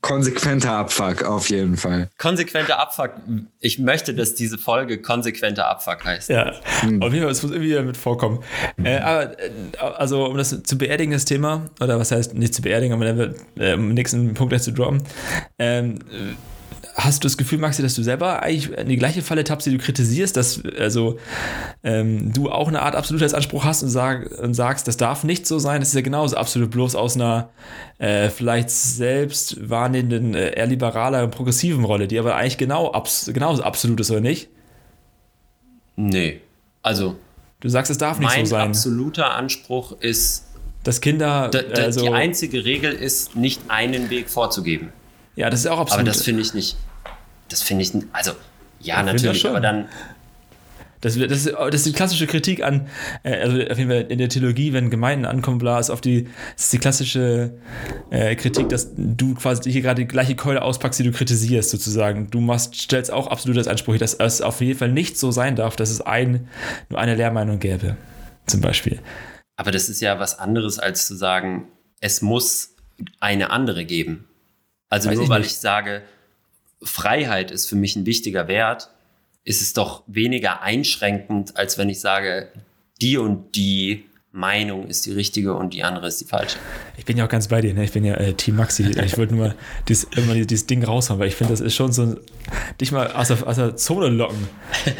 konsequenter 0.00 0.72
Abfuck, 0.72 1.24
auf 1.24 1.50
jeden 1.50 1.76
Fall. 1.76 2.08
Konsequenter 2.18 2.80
Abfuck. 2.80 3.12
Ich 3.60 3.78
möchte, 3.78 4.14
dass 4.14 4.34
diese 4.34 4.58
Folge 4.58 5.00
konsequenter 5.00 5.68
Abfuck 5.68 6.04
heißt. 6.04 6.30
Ja, 6.30 6.52
auf 6.52 6.82
jeden 6.82 7.00
Fall, 7.00 7.30
es 7.30 7.42
muss 7.42 7.52
irgendwie 7.52 7.72
damit 7.72 7.96
vorkommen. 7.96 8.42
Äh, 8.82 8.98
aber, 8.98 9.38
äh, 9.38 9.50
also, 9.78 10.26
um 10.26 10.36
das 10.36 10.62
zu 10.62 10.78
beerdigen, 10.78 11.12
das 11.12 11.26
Thema, 11.26 11.70
oder 11.80 11.98
was 11.98 12.10
heißt 12.10 12.34
nicht 12.34 12.54
zu 12.54 12.62
beerdigen, 12.62 12.94
aber 12.94 13.04
dann 13.04 13.18
wird, 13.18 13.36
äh, 13.56 13.74
um 13.74 13.88
den 13.88 13.94
nächsten 13.94 14.34
Punkt 14.34 14.50
gleich 14.50 14.62
zu 14.62 14.72
droppen. 14.72 15.02
Ähm, 15.58 15.98
äh, 16.10 16.34
hast 17.04 17.22
du 17.22 17.26
das 17.26 17.36
Gefühl, 17.36 17.58
Maxi, 17.58 17.82
dass 17.82 17.94
du 17.94 18.02
selber 18.02 18.42
eigentlich 18.42 18.70
in 18.76 18.88
die 18.88 18.96
gleiche 18.96 19.22
Falle 19.22 19.44
tappst, 19.44 19.66
die 19.66 19.72
du 19.76 19.78
kritisierst, 19.78 20.36
dass 20.36 20.62
also 20.78 21.18
ähm, 21.82 22.32
du 22.32 22.50
auch 22.50 22.68
eine 22.68 22.82
Art 22.82 22.94
Absolutheitsanspruch 22.94 23.64
hast 23.64 23.82
und, 23.82 23.90
sag, 23.90 24.30
und 24.40 24.54
sagst, 24.54 24.88
das 24.88 24.96
darf 24.96 25.24
nicht 25.24 25.46
so 25.46 25.58
sein, 25.58 25.80
das 25.80 25.90
ist 25.90 25.94
ja 25.94 26.00
genauso 26.00 26.36
absolut 26.36 26.70
bloß 26.70 26.94
aus 26.94 27.16
einer 27.16 27.50
äh, 27.98 28.30
vielleicht 28.30 28.70
selbst 28.70 29.68
wahrnehmenden, 29.68 30.34
äh, 30.34 30.50
eher 30.50 30.66
liberaler, 30.66 31.26
progressiven 31.28 31.84
Rolle, 31.84 32.08
die 32.08 32.18
aber 32.18 32.36
eigentlich 32.36 32.58
genau 32.58 32.92
abs 32.92 33.30
genauso 33.32 33.62
absolut 33.62 34.00
ist, 34.00 34.10
oder 34.10 34.20
nicht? 34.20 34.48
Nee. 35.96 36.40
Also, 36.82 37.16
Du 37.60 37.68
sagst, 37.68 37.90
es 37.90 37.98
darf 37.98 38.18
nicht 38.18 38.34
mein 38.34 38.46
so 38.46 38.52
sein. 38.52 38.68
absoluter 38.68 39.34
Anspruch 39.34 39.92
ist, 40.00 40.46
dass 40.82 41.02
Kinder, 41.02 41.50
also, 41.74 42.00
die 42.00 42.08
einzige 42.08 42.64
Regel 42.64 42.92
ist, 42.92 43.36
nicht 43.36 43.60
einen 43.68 44.08
Weg 44.08 44.30
vorzugeben. 44.30 44.92
ja, 45.36 45.50
das 45.50 45.60
ist 45.60 45.66
auch 45.66 45.72
Aber 45.72 45.82
absolut. 45.82 46.08
das 46.08 46.22
finde 46.22 46.40
ich 46.40 46.54
nicht. 46.54 46.76
Das 47.50 47.62
finde 47.62 47.84
ich, 47.84 47.92
also, 48.12 48.32
ja, 48.80 48.96
finde 48.96 49.12
natürlich, 49.12 49.42
das 49.42 49.50
aber 49.50 49.60
dann, 49.60 49.88
Das, 51.02 51.14
das, 51.16 51.46
ist, 51.46 51.54
das 51.54 51.74
ist 51.74 51.86
die 51.86 51.92
klassische 51.92 52.26
Kritik 52.26 52.62
an, 52.62 52.88
äh, 53.22 53.40
also 53.40 53.56
auf 53.56 53.78
jeden 53.78 53.90
Fall 53.90 54.06
in 54.08 54.18
der 54.18 54.28
Theologie, 54.28 54.72
wenn 54.74 54.90
Gemeinden 54.90 55.24
ankommen, 55.24 55.58
bla, 55.58 55.78
ist 55.78 55.88
auf 55.88 56.00
die, 56.02 56.24
das 56.54 56.64
ist 56.64 56.72
die 56.74 56.78
klassische 56.78 57.54
äh, 58.10 58.36
Kritik, 58.36 58.68
dass 58.68 58.90
du 58.94 59.34
quasi 59.34 59.72
hier 59.72 59.80
gerade 59.80 60.02
die 60.02 60.08
gleiche 60.08 60.36
Keule 60.36 60.60
auspackst, 60.62 61.00
die 61.00 61.04
du 61.04 61.12
kritisierst, 61.12 61.70
sozusagen. 61.70 62.30
Du 62.30 62.40
machst, 62.40 62.74
stellst 62.74 63.10
auch 63.10 63.28
absolutes 63.28 63.66
Ansprüche, 63.66 63.98
dass 63.98 64.14
es 64.14 64.42
auf 64.42 64.60
jeden 64.60 64.78
Fall 64.78 64.92
nicht 64.92 65.18
so 65.18 65.30
sein 65.30 65.56
darf, 65.56 65.74
dass 65.74 65.90
es 65.90 66.02
ein, 66.02 66.48
nur 66.90 67.00
eine 67.00 67.14
Lehrmeinung 67.14 67.58
gäbe, 67.60 67.96
zum 68.46 68.60
Beispiel. 68.60 69.00
aber 69.56 69.70
das 69.72 69.88
ist 69.88 70.00
ja 70.00 70.18
was 70.18 70.38
anderes, 70.38 70.78
als 70.78 71.06
zu 71.06 71.16
sagen, 71.16 71.68
es 72.00 72.20
muss 72.20 72.74
eine 73.20 73.50
andere 73.50 73.86
geben. 73.86 74.26
Also 74.90 75.08
Weiß 75.08 75.16
nur 75.16 75.24
ich 75.24 75.30
weil 75.30 75.42
ich 75.42 75.56
sage, 75.56 76.02
Freiheit 76.82 77.50
ist 77.50 77.66
für 77.66 77.76
mich 77.76 77.96
ein 77.96 78.06
wichtiger 78.06 78.48
Wert, 78.48 78.90
ist 79.44 79.62
es 79.62 79.72
doch 79.72 80.02
weniger 80.06 80.62
einschränkend, 80.62 81.56
als 81.56 81.78
wenn 81.78 81.88
ich 81.88 82.00
sage, 82.00 82.48
die 83.00 83.16
und 83.16 83.54
die 83.54 84.04
Meinung 84.32 84.86
ist 84.86 85.06
die 85.06 85.12
richtige 85.12 85.54
und 85.54 85.74
die 85.74 85.82
andere 85.82 86.06
ist 86.06 86.20
die 86.20 86.24
falsche. 86.24 86.58
Ich 86.96 87.04
bin 87.04 87.16
ja 87.16 87.24
auch 87.24 87.28
ganz 87.28 87.48
bei 87.48 87.60
dir, 87.60 87.74
ne? 87.74 87.82
Ich 87.82 87.92
bin 87.92 88.04
ja 88.04 88.14
äh, 88.14 88.34
Team 88.34 88.56
Maxi. 88.56 88.84
Ich 89.04 89.18
wollte 89.18 89.34
nur 89.34 89.48
mal 89.48 89.56
dieses, 89.88 90.08
dieses, 90.10 90.46
dieses 90.46 90.66
Ding 90.66 90.84
raushauen, 90.84 91.18
weil 91.18 91.28
ich 91.28 91.34
finde, 91.34 91.52
das 91.52 91.60
ist 91.60 91.74
schon 91.74 91.92
so 91.92 92.02
ein, 92.02 92.16
dich 92.80 92.92
mal 92.92 93.12
aus 93.12 93.28
der, 93.28 93.46
aus 93.46 93.56
der 93.56 93.76
Zone 93.76 94.08
locken. 94.08 94.48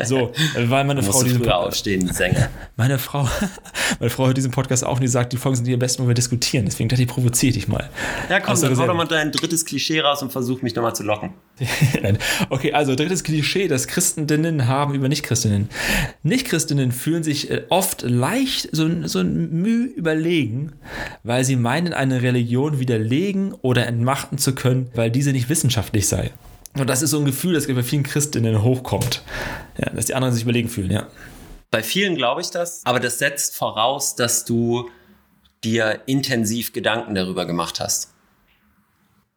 So, 0.04 0.32
weil 0.56 0.84
meine 0.84 1.02
Frau 1.02 1.22
diesen 1.22 1.38
früher 1.38 1.52
Pod- 1.52 1.66
aufstehen, 1.68 2.12
Sänger. 2.12 2.48
meine 2.76 2.98
Frau, 2.98 3.28
meine 4.00 4.10
Frau 4.10 4.26
hört 4.26 4.36
diesen 4.36 4.50
Podcast 4.50 4.84
auch 4.84 4.96
und 4.96 5.00
die 5.02 5.08
sagt, 5.08 5.32
die 5.32 5.36
Folgen 5.36 5.56
sind 5.56 5.66
die 5.66 5.72
am 5.72 5.78
besten, 5.78 6.02
wo 6.04 6.08
wir 6.08 6.14
diskutieren. 6.14 6.64
Deswegen 6.66 6.88
dachte 6.88 7.02
ich, 7.02 7.08
provoziere 7.08 7.52
dich 7.54 7.68
mal. 7.68 7.88
Ja, 8.28 8.40
komm, 8.40 8.60
dann 8.60 8.76
hau 8.78 8.86
doch 8.86 8.94
mal 8.94 9.06
dein 9.06 9.32
drittes 9.32 9.64
Klischee 9.64 10.00
raus 10.00 10.22
und 10.22 10.30
versuch 10.32 10.62
mich 10.62 10.74
nochmal 10.74 10.94
zu 10.94 11.02
locken. 11.02 11.30
Okay, 12.48 12.72
also 12.72 12.94
drittes 12.94 13.22
Klischee, 13.22 13.68
das 13.68 13.86
Christendinnen 13.86 14.66
haben 14.66 14.94
über 14.94 15.08
Nichtchristinnen. 15.08 15.68
Nichtchristinnen 16.22 16.92
fühlen 16.92 17.22
sich 17.22 17.50
äh, 17.50 17.62
oft 17.68 18.02
leicht 18.02 18.68
so, 18.72 18.88
so 19.06 19.20
ein 19.20 19.50
Mühe 19.52 19.84
überlegen, 19.86 20.72
weil 21.22 21.44
sie 21.44 21.56
meinen, 21.56 21.92
eine 21.92 22.22
Religion 22.22 22.80
widerlegen 22.80 23.52
oder 23.52 23.86
entmachten 23.86 24.38
zu 24.38 24.54
können, 24.54 24.88
weil 24.94 25.10
diese 25.10 25.32
nicht 25.32 25.48
wissenschaftlich 25.48 26.08
sei. 26.08 26.30
Und 26.74 26.88
das 26.88 27.02
ist 27.02 27.10
so 27.10 27.18
ein 27.18 27.24
Gefühl, 27.24 27.54
das 27.54 27.66
bei 27.66 27.82
vielen 27.82 28.02
Christinnen 28.02 28.62
hochkommt. 28.62 29.22
Ja, 29.78 29.90
dass 29.90 30.06
die 30.06 30.14
anderen 30.14 30.32
sich 30.32 30.44
überlegen 30.44 30.68
fühlen, 30.68 30.90
ja. 30.90 31.08
Bei 31.70 31.82
vielen 31.82 32.16
glaube 32.16 32.40
ich 32.40 32.50
das, 32.50 32.84
aber 32.84 33.00
das 33.00 33.18
setzt 33.18 33.56
voraus, 33.56 34.16
dass 34.16 34.44
du 34.44 34.90
dir 35.62 36.02
intensiv 36.06 36.72
Gedanken 36.72 37.14
darüber 37.14 37.46
gemacht 37.46 37.80
hast. 37.80 38.12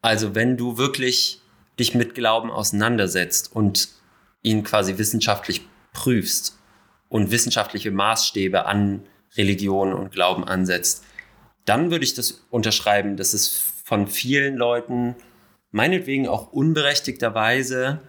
Also 0.02 0.36
wenn 0.36 0.58
du 0.58 0.78
wirklich 0.78 1.42
dich 1.80 1.96
mit 1.96 2.16
Glauben 2.16 2.52
auseinandersetzt 2.52 3.52
und 3.54 3.90
ihn 4.42 4.64
quasi 4.64 4.98
wissenschaftlich 4.98 5.62
prüfst 5.94 6.58
und 7.10 7.32
wissenschaftliche 7.32 7.92
Maßstäbe 7.92 8.66
an 8.66 9.04
Religion 9.36 9.94
und 9.94 10.12
Glauben 10.12 10.44
ansetzt, 10.44 11.04
dann 11.66 11.92
würde 11.92 12.04
ich 12.04 12.14
das 12.14 12.44
unterschreiben, 12.50 13.16
dass 13.16 13.34
es 13.34 13.62
von 13.84 14.08
vielen 14.08 14.56
Leuten, 14.56 15.16
meinetwegen 15.74 16.28
auch 16.28 16.54
unberechtigterweise, 16.54 18.00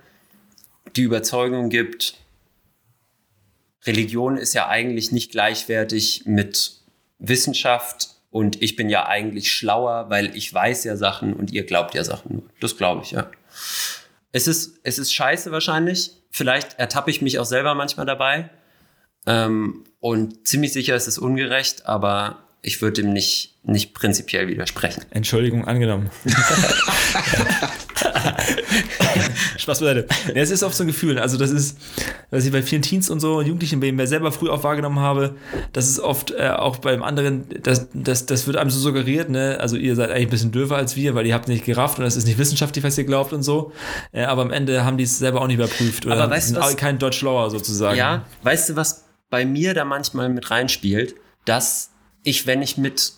die 0.95 1.03
Überzeugung 1.03 1.71
gibt, 1.71 2.15
Religion 3.85 4.37
ist 4.37 4.55
ja 4.55 4.69
eigentlich 4.69 5.11
nicht 5.13 5.33
gleichwertig 5.33 6.23
mit 6.27 6.79
Wissenschaft 7.19 8.11
und 8.31 8.63
ich 8.63 8.77
bin 8.77 8.89
ja 8.89 9.07
eigentlich 9.07 9.53
schlauer, 9.53 10.11
weil 10.11 10.37
ich 10.37 10.53
weiß 10.53 10.85
ja 10.85 10.97
Sachen 10.97 11.35
und 11.35 11.53
ihr 11.53 11.65
glaubt 11.65 11.95
ja 11.95 12.05
Sachen. 12.05 12.49
Das 12.61 12.77
glaube 12.77 13.03
ich, 13.05 13.13
ja. 13.13 13.31
Es 14.33 14.47
ist, 14.47 14.81
es 14.83 14.99
ist 14.99 15.13
scheiße 15.13 15.51
wahrscheinlich. 15.51 16.13
Vielleicht 16.31 16.79
ertappe 16.79 17.11
ich 17.11 17.23
mich 17.23 17.39
auch 17.39 17.45
selber 17.45 17.75
manchmal 17.75 18.07
dabei. 18.07 18.51
Ähm, 19.27 19.85
und 20.01 20.47
ziemlich 20.47 20.73
sicher 20.73 20.97
ist 20.97 21.07
es 21.07 21.19
ungerecht, 21.19 21.87
aber 21.87 22.44
ich 22.65 22.81
würde 22.83 23.03
dem 23.03 23.13
nicht, 23.13 23.55
nicht 23.63 23.95
prinzipiell 23.95 24.49
widersprechen. 24.49 25.05
Entschuldigung, 25.11 25.65
angenommen. 25.67 26.11
Spaß 29.59 29.81
beiseite. 29.81 30.07
Ja, 30.35 30.43
es 30.43 30.51
ist 30.51 30.63
oft 30.63 30.75
so 30.77 30.85
ein 30.85 30.87
Gefühl. 30.87 31.19
Also, 31.19 31.37
das 31.37 31.51
ist, 31.51 31.79
was 32.31 32.45
ich 32.45 32.53
bei 32.53 32.63
vielen 32.63 32.83
Teens 32.83 33.11
und 33.11 33.21
so, 33.21 33.41
Jugendlichen, 33.41 33.81
bei 33.81 33.93
mir 33.93 34.07
selber 34.07 34.33
früh 34.33 34.49
auch 34.51 34.65
wahrgenommen 34.65 34.99
habe, 35.01 35.37
das 35.73 35.89
ist 35.89 36.01
oft 36.01 36.31
äh, 36.33 36.49
auch 36.49 36.79
beim 36.79 37.03
anderen, 37.03 37.45
das, 37.63 37.89
das, 37.93 38.27
das 38.27 38.47
wird 38.47 38.57
einem 38.57 38.71
so 38.71 38.79
suggeriert, 38.79 39.31
ne? 39.31 39.59
Also, 39.61 39.77
ihr 39.77 39.95
seid 39.97 40.11
eigentlich 40.11 40.27
ein 40.27 40.31
bisschen 40.31 40.53
döver 40.53 40.77
als 40.77 40.97
wir, 40.97 41.15
weil 41.15 41.27
ihr 41.27 41.35
habt 41.35 41.49
nicht 41.49 41.65
gerafft 41.65 41.99
und 41.99 42.05
das 42.05 42.17
ist 42.17 42.27
nicht 42.27 42.39
wissenschaftlich, 42.39 42.85
was 42.85 42.99
ihr 42.99 43.05
glaubt 43.05 43.33
und 43.33 43.43
so. 43.43 43.73
Äh, 44.13 44.25
aber 44.25 44.43
am 44.43 44.51
Ende 44.51 44.85
haben 44.85 44.97
die 44.99 45.05
es 45.05 45.19
selber 45.19 45.41
auch 45.41 45.47
nicht 45.47 45.57
überprüft. 45.59 46.07
Oder 46.07 46.17
Aber 46.23 46.31
weißt 46.31 46.49
sind 46.49 46.59
was- 46.59 46.73
auch 46.75 46.77
kein 46.77 46.99
Deutsch 46.99 47.19
schlauer 47.19 47.51
sozusagen. 47.51 47.97
Ja, 47.97 48.25
weißt 48.43 48.71
du, 48.71 48.77
was 48.77 49.05
bei 49.31 49.45
mir 49.45 49.75
da 49.75 49.85
manchmal 49.85 50.29
mit 50.29 50.51
reinspielt? 50.51 51.15
Dass 51.45 51.91
ich, 52.25 52.47
wenn 52.47 52.63
ich 52.63 52.77
mit, 52.77 53.13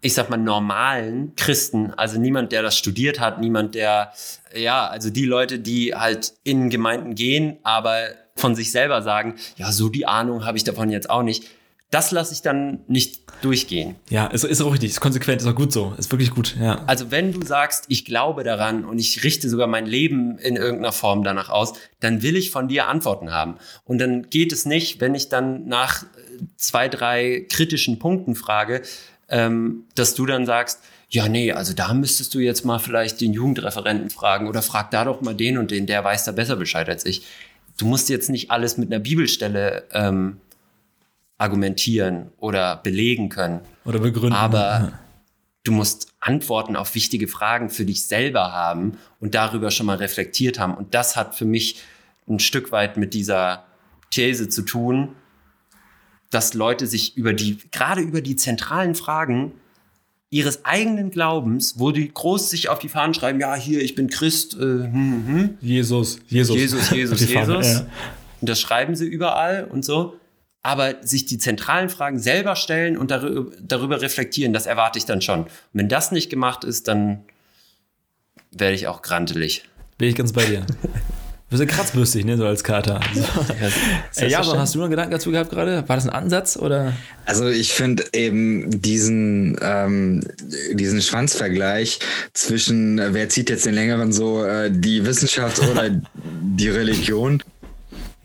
ich 0.00 0.14
sag 0.14 0.30
mal, 0.30 0.36
normalen 0.36 1.34
Christen, 1.36 1.92
also 1.96 2.20
niemand, 2.20 2.52
der 2.52 2.62
das 2.62 2.78
studiert 2.78 3.18
hat, 3.18 3.40
niemand, 3.40 3.74
der, 3.74 4.12
ja, 4.54 4.86
also 4.86 5.10
die 5.10 5.24
Leute, 5.24 5.58
die 5.58 5.94
halt 5.94 6.34
in 6.44 6.70
Gemeinden 6.70 7.14
gehen, 7.14 7.58
aber 7.64 8.08
von 8.36 8.54
sich 8.54 8.70
selber 8.70 9.02
sagen, 9.02 9.34
ja, 9.56 9.72
so 9.72 9.88
die 9.88 10.06
Ahnung 10.06 10.44
habe 10.44 10.56
ich 10.56 10.64
davon 10.64 10.90
jetzt 10.90 11.10
auch 11.10 11.22
nicht, 11.22 11.44
das 11.90 12.10
lasse 12.10 12.32
ich 12.32 12.40
dann 12.40 12.80
nicht 12.88 13.20
durchgehen. 13.42 13.96
Ja, 14.08 14.26
ist, 14.26 14.44
ist 14.44 14.62
auch 14.62 14.72
richtig, 14.72 14.90
ist 14.90 15.00
konsequent, 15.00 15.42
ist 15.42 15.46
auch 15.46 15.54
gut 15.54 15.72
so, 15.72 15.94
ist 15.98 16.10
wirklich 16.10 16.30
gut, 16.30 16.56
ja. 16.58 16.82
Also 16.86 17.10
wenn 17.10 17.32
du 17.32 17.44
sagst, 17.44 17.84
ich 17.88 18.06
glaube 18.06 18.44
daran 18.44 18.86
und 18.86 18.98
ich 18.98 19.24
richte 19.24 19.50
sogar 19.50 19.66
mein 19.66 19.84
Leben 19.84 20.38
in 20.38 20.56
irgendeiner 20.56 20.92
Form 20.92 21.22
danach 21.22 21.50
aus, 21.50 21.74
dann 22.00 22.22
will 22.22 22.36
ich 22.36 22.50
von 22.50 22.66
dir 22.66 22.88
Antworten 22.88 23.30
haben. 23.30 23.56
Und 23.84 23.98
dann 23.98 24.30
geht 24.30 24.52
es 24.52 24.64
nicht, 24.64 25.02
wenn 25.02 25.14
ich 25.14 25.28
dann 25.28 25.66
nach 25.66 26.06
zwei, 26.56 26.88
drei 26.88 27.46
kritischen 27.48 27.98
Punkten 27.98 28.34
frage, 28.34 28.82
ähm, 29.28 29.84
dass 29.94 30.14
du 30.14 30.26
dann 30.26 30.46
sagst, 30.46 30.80
ja, 31.08 31.28
nee, 31.28 31.52
also 31.52 31.74
da 31.74 31.92
müsstest 31.92 32.34
du 32.34 32.38
jetzt 32.38 32.64
mal 32.64 32.78
vielleicht 32.78 33.20
den 33.20 33.34
Jugendreferenten 33.34 34.08
fragen 34.08 34.48
oder 34.48 34.62
frag 34.62 34.90
da 34.90 35.04
doch 35.04 35.20
mal 35.20 35.34
den 35.34 35.58
und 35.58 35.70
den, 35.70 35.86
der 35.86 36.02
weiß 36.02 36.24
da 36.24 36.32
besser 36.32 36.56
Bescheid 36.56 36.88
als 36.88 37.04
ich. 37.04 37.26
Du 37.76 37.86
musst 37.86 38.08
jetzt 38.08 38.30
nicht 38.30 38.50
alles 38.50 38.78
mit 38.78 38.90
einer 38.90 38.98
Bibelstelle 38.98 39.84
ähm, 39.92 40.38
argumentieren 41.36 42.30
oder 42.38 42.76
belegen 42.76 43.28
können. 43.28 43.60
Oder 43.84 43.98
begründen. 43.98 44.32
Aber 44.32 44.60
ja. 44.60 44.98
du 45.64 45.72
musst 45.72 46.12
Antworten 46.20 46.76
auf 46.76 46.94
wichtige 46.94 47.28
Fragen 47.28 47.68
für 47.68 47.84
dich 47.84 48.06
selber 48.06 48.52
haben 48.52 48.96
und 49.20 49.34
darüber 49.34 49.70
schon 49.70 49.86
mal 49.86 49.96
reflektiert 49.96 50.58
haben. 50.58 50.74
Und 50.74 50.94
das 50.94 51.16
hat 51.16 51.34
für 51.34 51.44
mich 51.44 51.82
ein 52.28 52.38
Stück 52.38 52.72
weit 52.72 52.96
mit 52.96 53.12
dieser 53.12 53.64
These 54.10 54.48
zu 54.48 54.62
tun, 54.62 55.16
dass 56.32 56.54
Leute 56.54 56.86
sich 56.86 57.16
über 57.16 57.34
die, 57.34 57.58
gerade 57.70 58.00
über 58.00 58.22
die 58.22 58.36
zentralen 58.36 58.94
Fragen 58.94 59.52
ihres 60.30 60.64
eigenen 60.64 61.10
Glaubens, 61.10 61.78
wo 61.78 61.92
die 61.92 62.12
groß 62.12 62.48
sich 62.48 62.70
auf 62.70 62.78
die 62.78 62.88
Fahnen 62.88 63.12
schreiben, 63.12 63.38
ja, 63.38 63.54
hier, 63.54 63.82
ich 63.82 63.94
bin 63.94 64.08
Christ, 64.08 64.54
äh, 64.54 64.58
hm, 64.58 64.92
hm, 64.92 65.26
hm. 65.26 65.58
Jesus, 65.60 66.20
Jesus. 66.26 66.56
Jesus, 66.56 66.90
Jesus, 66.90 67.20
Jesus. 67.20 67.66
ja. 67.66 67.86
Und 68.40 68.48
das 68.48 68.58
schreiben 68.58 68.96
sie 68.96 69.06
überall 69.06 69.68
und 69.70 69.84
so. 69.84 70.16
Aber 70.62 71.02
sich 71.02 71.26
die 71.26 71.38
zentralen 71.38 71.90
Fragen 71.90 72.18
selber 72.18 72.56
stellen 72.56 72.96
und 72.96 73.10
darüber, 73.10 73.52
darüber 73.60 74.00
reflektieren, 74.00 74.54
das 74.54 74.64
erwarte 74.64 74.98
ich 74.98 75.04
dann 75.04 75.20
schon. 75.20 75.42
Und 75.42 75.50
wenn 75.74 75.88
das 75.88 76.12
nicht 76.12 76.30
gemacht 76.30 76.64
ist, 76.64 76.88
dann 76.88 77.24
werde 78.52 78.74
ich 78.74 78.86
auch 78.86 79.02
grantelig. 79.02 79.64
Bin 79.98 80.08
ich 80.08 80.14
ganz 80.14 80.32
bei 80.32 80.46
dir. 80.46 80.64
Sind 81.52 81.68
kratzbürstig, 81.68 82.24
ne, 82.24 82.36
so 82.36 82.46
als 82.46 82.64
Kater. 82.64 83.00
So. 84.12 84.24
Äh, 84.24 84.28
ja, 84.28 84.40
aber 84.40 84.58
hast 84.58 84.74
du 84.74 84.78
noch 84.78 84.84
einen 84.84 84.90
Gedanken 84.90 85.12
dazu 85.12 85.30
gehabt 85.30 85.50
gerade? 85.50 85.88
War 85.88 85.96
das 85.96 86.06
ein 86.06 86.10
Ansatz 86.10 86.56
oder? 86.56 86.92
Also 87.24 87.48
ich 87.48 87.72
finde 87.72 88.04
eben 88.12 88.82
diesen, 88.82 89.56
ähm, 89.62 90.20
diesen 90.72 91.00
Schwanzvergleich 91.00 91.98
zwischen, 92.34 92.98
äh, 92.98 93.14
wer 93.14 93.28
zieht 93.28 93.48
jetzt 93.48 93.64
den 93.64 93.74
längeren 93.74 94.12
so, 94.12 94.44
äh, 94.44 94.70
die 94.70 95.06
Wissenschaft 95.06 95.60
oder 95.68 95.90
die 96.24 96.68
Religion. 96.68 97.42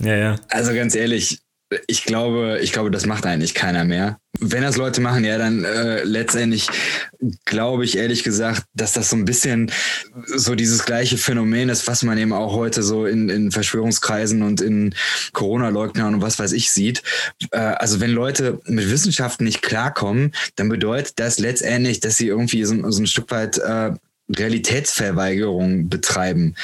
Ja, 0.02 0.16
ja. 0.16 0.36
Also 0.50 0.74
ganz 0.74 0.96
ehrlich, 0.96 1.40
ich 1.88 2.06
glaube, 2.06 2.60
ich 2.62 2.72
glaube, 2.72 2.92
das 2.92 3.06
macht 3.06 3.26
eigentlich 3.26 3.54
keiner 3.54 3.84
mehr. 3.84 4.20
Wenn 4.40 4.62
das 4.62 4.78
Leute 4.78 5.02
machen, 5.02 5.26
ja, 5.26 5.38
dann 5.38 5.64
äh, 5.66 6.04
letztendlich 6.04 6.68
glaube 7.46 7.84
ich 7.84 7.98
ehrlich 7.98 8.24
gesagt, 8.24 8.64
dass 8.74 8.94
das 8.94 9.10
so 9.10 9.16
ein 9.16 9.26
bisschen 9.26 9.72
so 10.28 10.56
dieses 10.56 10.86
gleiche 10.86 11.18
Phänomen 11.18 11.70
ist, 11.70 11.88
was 11.88 12.04
man 12.04 12.18
eben 12.18 12.34
auch 12.34 12.54
heute 12.54 12.84
so 12.84 13.06
in, 13.06 13.30
in 13.30 13.52
Verschwörungskreisen 13.52 14.44
und 14.44 14.62
in 14.62 14.96
Corona-Leugnern 15.34 16.16
und 16.16 16.22
was 16.22 16.40
weiß 16.40 16.54
ich 16.54 16.72
sieht. 16.72 17.04
Äh, 17.52 17.58
also 17.58 18.00
wenn 18.00 18.12
Leute 18.12 18.60
mit 18.66 18.90
Wissenschaft 18.90 19.42
nicht 19.42 19.62
klarkommen, 19.62 20.34
dann 20.56 20.70
bedeutet 20.70 21.14
das 21.20 21.40
letztendlich, 21.40 22.00
dass 22.00 22.18
sie 22.18 22.28
irgendwie 22.28 22.64
so, 22.64 22.92
so 22.92 23.02
ein 23.02 23.08
Stück 23.08 23.30
weit 23.32 23.58
äh, 23.58 23.92
Realitätsverweigerung 24.30 25.90
betreiben. 25.90 26.56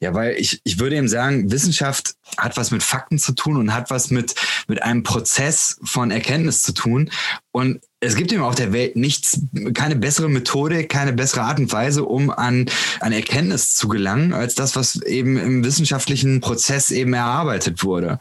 Ja, 0.00 0.14
weil 0.14 0.36
ich, 0.36 0.60
ich 0.64 0.78
würde 0.78 0.96
eben 0.96 1.08
sagen, 1.08 1.50
Wissenschaft 1.50 2.14
hat 2.38 2.56
was 2.56 2.70
mit 2.70 2.82
Fakten 2.82 3.18
zu 3.18 3.32
tun 3.32 3.56
und 3.56 3.74
hat 3.74 3.90
was 3.90 4.10
mit, 4.10 4.34
mit 4.66 4.82
einem 4.82 5.02
Prozess 5.02 5.78
von 5.84 6.10
Erkenntnis 6.10 6.62
zu 6.62 6.72
tun. 6.72 7.10
Und 7.50 7.80
es 8.00 8.16
gibt 8.16 8.32
eben 8.32 8.42
auf 8.42 8.54
der 8.54 8.72
Welt 8.72 8.96
nichts, 8.96 9.40
keine 9.74 9.94
bessere 9.96 10.28
Methode, 10.28 10.84
keine 10.86 11.12
bessere 11.12 11.42
Art 11.42 11.60
und 11.60 11.70
Weise, 11.72 12.04
um 12.04 12.30
an, 12.30 12.66
an 13.00 13.12
Erkenntnis 13.12 13.74
zu 13.74 13.88
gelangen, 13.88 14.32
als 14.32 14.54
das, 14.54 14.74
was 14.74 15.00
eben 15.02 15.36
im 15.36 15.64
wissenschaftlichen 15.64 16.40
Prozess 16.40 16.90
eben 16.90 17.12
erarbeitet 17.12 17.84
wurde. 17.84 18.18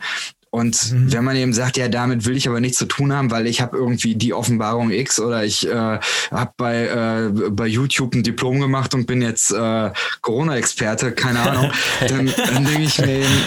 Und 0.53 0.91
Mhm. 0.91 1.13
wenn 1.13 1.23
man 1.23 1.35
eben 1.37 1.53
sagt, 1.53 1.77
ja, 1.77 1.87
damit 1.87 2.25
will 2.25 2.35
ich 2.35 2.45
aber 2.47 2.59
nichts 2.59 2.77
zu 2.77 2.85
tun 2.85 3.13
haben, 3.13 3.31
weil 3.31 3.47
ich 3.47 3.61
habe 3.61 3.77
irgendwie 3.77 4.15
die 4.15 4.33
Offenbarung 4.33 4.91
X 4.91 5.17
oder 5.21 5.45
ich 5.45 5.65
äh, 5.65 5.99
habe 6.29 6.51
bei, 6.57 6.87
äh, 6.87 7.49
bei 7.49 7.67
YouTube 7.67 8.13
ein 8.13 8.23
Diplom 8.23 8.59
gemacht 8.59 8.93
und 8.93 9.07
bin 9.07 9.21
jetzt 9.21 9.51
äh, 9.51 9.91
Corona-Experte, 10.21 11.13
keine 11.13 11.39
Ahnung, 11.39 11.71
dann, 12.07 12.33
dann 12.35 12.65
denke 12.65 12.81
ich 12.83 12.99
mir 12.99 13.19
eben, 13.19 13.43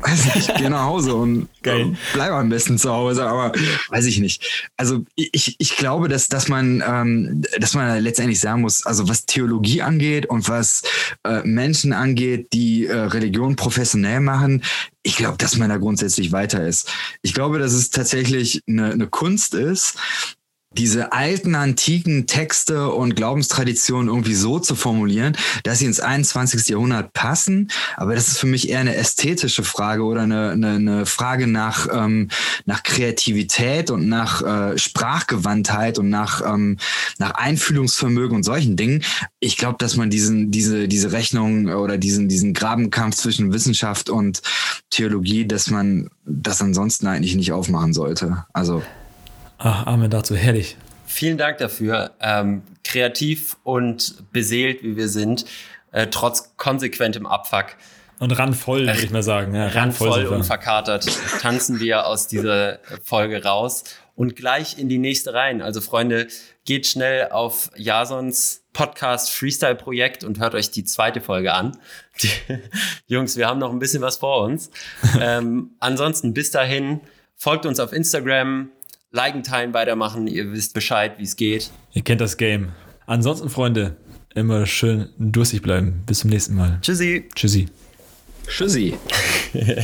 weiß 0.00 0.34
nicht, 0.34 0.54
geh 0.56 0.68
nach 0.68 0.84
Hause 0.84 1.14
und 1.14 1.48
Geil. 1.62 1.80
äh, 1.80 1.96
bleib 2.12 2.32
am 2.32 2.48
besten 2.48 2.78
zu 2.78 2.92
Hause, 2.92 3.26
aber 3.26 3.52
weiß 3.88 4.06
ich 4.06 4.18
nicht. 4.18 4.68
Also 4.76 5.04
ich, 5.14 5.56
ich 5.58 5.76
glaube, 5.76 6.08
dass, 6.08 6.28
dass 6.28 6.48
man 6.48 6.82
ähm, 6.86 7.42
dass 7.58 7.74
man 7.74 8.02
letztendlich 8.02 8.40
sagen 8.40 8.62
muss, 8.62 8.86
also 8.86 9.08
was 9.08 9.26
Theologie 9.26 9.82
angeht 9.82 10.26
und 10.26 10.48
was 10.48 10.82
äh, 11.24 11.42
Menschen 11.42 11.92
angeht, 11.92 12.52
die 12.52 12.86
äh, 12.86 12.96
Religion 12.96 13.56
professionell 13.56 14.20
machen, 14.20 14.62
ich 15.02 15.16
glaube, 15.16 15.38
dass 15.38 15.56
man 15.56 15.70
da 15.70 15.78
grundsätzlich 15.78 16.32
weiter 16.32 16.66
ist. 16.66 16.92
Ich 17.22 17.32
glaube, 17.32 17.58
dass 17.58 17.72
es 17.72 17.90
tatsächlich 17.90 18.62
eine, 18.68 18.92
eine 18.92 19.06
Kunst 19.06 19.54
ist, 19.54 19.96
diese 20.72 21.12
alten, 21.12 21.54
antiken 21.54 22.26
Texte 22.26 22.90
und 22.90 23.16
Glaubenstraditionen 23.16 24.08
irgendwie 24.08 24.34
so 24.34 24.58
zu 24.58 24.74
formulieren, 24.74 25.36
dass 25.62 25.78
sie 25.78 25.86
ins 25.86 25.98
21. 25.98 26.68
Jahrhundert 26.68 27.14
passen. 27.14 27.70
Aber 27.96 28.14
das 28.14 28.28
ist 28.28 28.38
für 28.38 28.46
mich 28.46 28.68
eher 28.68 28.80
eine 28.80 28.94
ästhetische 28.94 29.64
Frage 29.64 30.02
oder 30.02 30.22
eine, 30.22 30.50
eine, 30.50 30.70
eine 30.72 31.06
Frage 31.06 31.46
nach, 31.46 31.88
ähm, 31.90 32.28
nach 32.66 32.82
Kreativität 32.82 33.90
und 33.90 34.08
nach 34.08 34.42
äh, 34.42 34.76
Sprachgewandtheit 34.76 35.98
und 35.98 36.10
nach, 36.10 36.42
ähm, 36.46 36.76
nach 37.18 37.32
Einfühlungsvermögen 37.32 38.36
und 38.36 38.42
solchen 38.42 38.76
Dingen. 38.76 39.02
Ich 39.40 39.56
glaube, 39.56 39.76
dass 39.78 39.96
man 39.96 40.10
diesen, 40.10 40.50
diese, 40.50 40.86
diese 40.86 41.12
Rechnung 41.12 41.68
oder 41.68 41.96
diesen, 41.96 42.28
diesen 42.28 42.52
Grabenkampf 42.52 43.16
zwischen 43.16 43.54
Wissenschaft 43.54 44.10
und 44.10 44.42
Theologie, 44.90 45.46
dass 45.46 45.70
man 45.70 46.10
das 46.26 46.60
ansonsten 46.60 47.06
eigentlich 47.06 47.36
nicht 47.36 47.52
aufmachen 47.52 47.94
sollte. 47.94 48.44
Also 48.52 48.82
Ach, 49.58 49.86
Amen 49.86 50.08
dazu, 50.10 50.36
herrlich. 50.36 50.76
Vielen 51.06 51.36
Dank 51.36 51.58
dafür. 51.58 52.12
Ähm, 52.20 52.62
kreativ 52.84 53.56
und 53.64 54.32
beseelt, 54.32 54.82
wie 54.82 54.96
wir 54.96 55.08
sind, 55.08 55.44
äh, 55.90 56.06
trotz 56.06 56.56
konsequentem 56.56 57.26
Abfuck, 57.26 57.76
Und 58.20 58.32
randvoll, 58.38 58.86
würde 58.86 59.02
ich 59.02 59.10
mal 59.10 59.22
sagen. 59.22 59.54
Ja, 59.54 59.68
randvoll 59.68 60.22
wir. 60.22 60.32
und 60.32 60.44
verkatert, 60.44 61.06
tanzen 61.40 61.80
wir 61.80 62.06
aus 62.06 62.28
dieser 62.28 62.78
Folge 63.02 63.42
raus 63.44 63.84
und 64.14 64.36
gleich 64.36 64.78
in 64.78 64.88
die 64.88 64.98
nächste 64.98 65.34
rein. 65.34 65.62
Also 65.62 65.80
Freunde, 65.80 66.28
geht 66.64 66.86
schnell 66.86 67.28
auf 67.30 67.70
Jasons 67.76 68.64
Podcast 68.72 69.30
Freestyle 69.30 69.74
Projekt 69.74 70.22
und 70.22 70.38
hört 70.38 70.54
euch 70.54 70.70
die 70.70 70.84
zweite 70.84 71.20
Folge 71.20 71.54
an. 71.54 71.78
Die, 72.22 72.30
Jungs, 73.06 73.36
wir 73.36 73.48
haben 73.48 73.58
noch 73.58 73.72
ein 73.72 73.78
bisschen 73.78 74.02
was 74.02 74.18
vor 74.18 74.42
uns. 74.42 74.70
ähm, 75.20 75.70
ansonsten 75.80 76.34
bis 76.34 76.50
dahin, 76.50 77.00
folgt 77.36 77.64
uns 77.64 77.80
auf 77.80 77.92
Instagram, 77.92 78.70
liken, 79.10 79.42
teilen, 79.42 79.74
weitermachen. 79.74 80.26
Ihr 80.26 80.52
wisst 80.52 80.74
Bescheid, 80.74 81.18
wie 81.18 81.24
es 81.24 81.36
geht. 81.36 81.70
Ihr 81.92 82.02
kennt 82.02 82.20
das 82.20 82.36
Game. 82.36 82.70
Ansonsten, 83.06 83.48
Freunde, 83.48 83.96
immer 84.34 84.66
schön 84.66 85.08
durstig 85.18 85.62
bleiben. 85.62 86.02
Bis 86.06 86.20
zum 86.20 86.30
nächsten 86.30 86.54
Mal. 86.54 86.78
Tschüssi. 86.82 87.28
Tschüssi. 87.34 87.68
Tschüssi. 88.46 88.98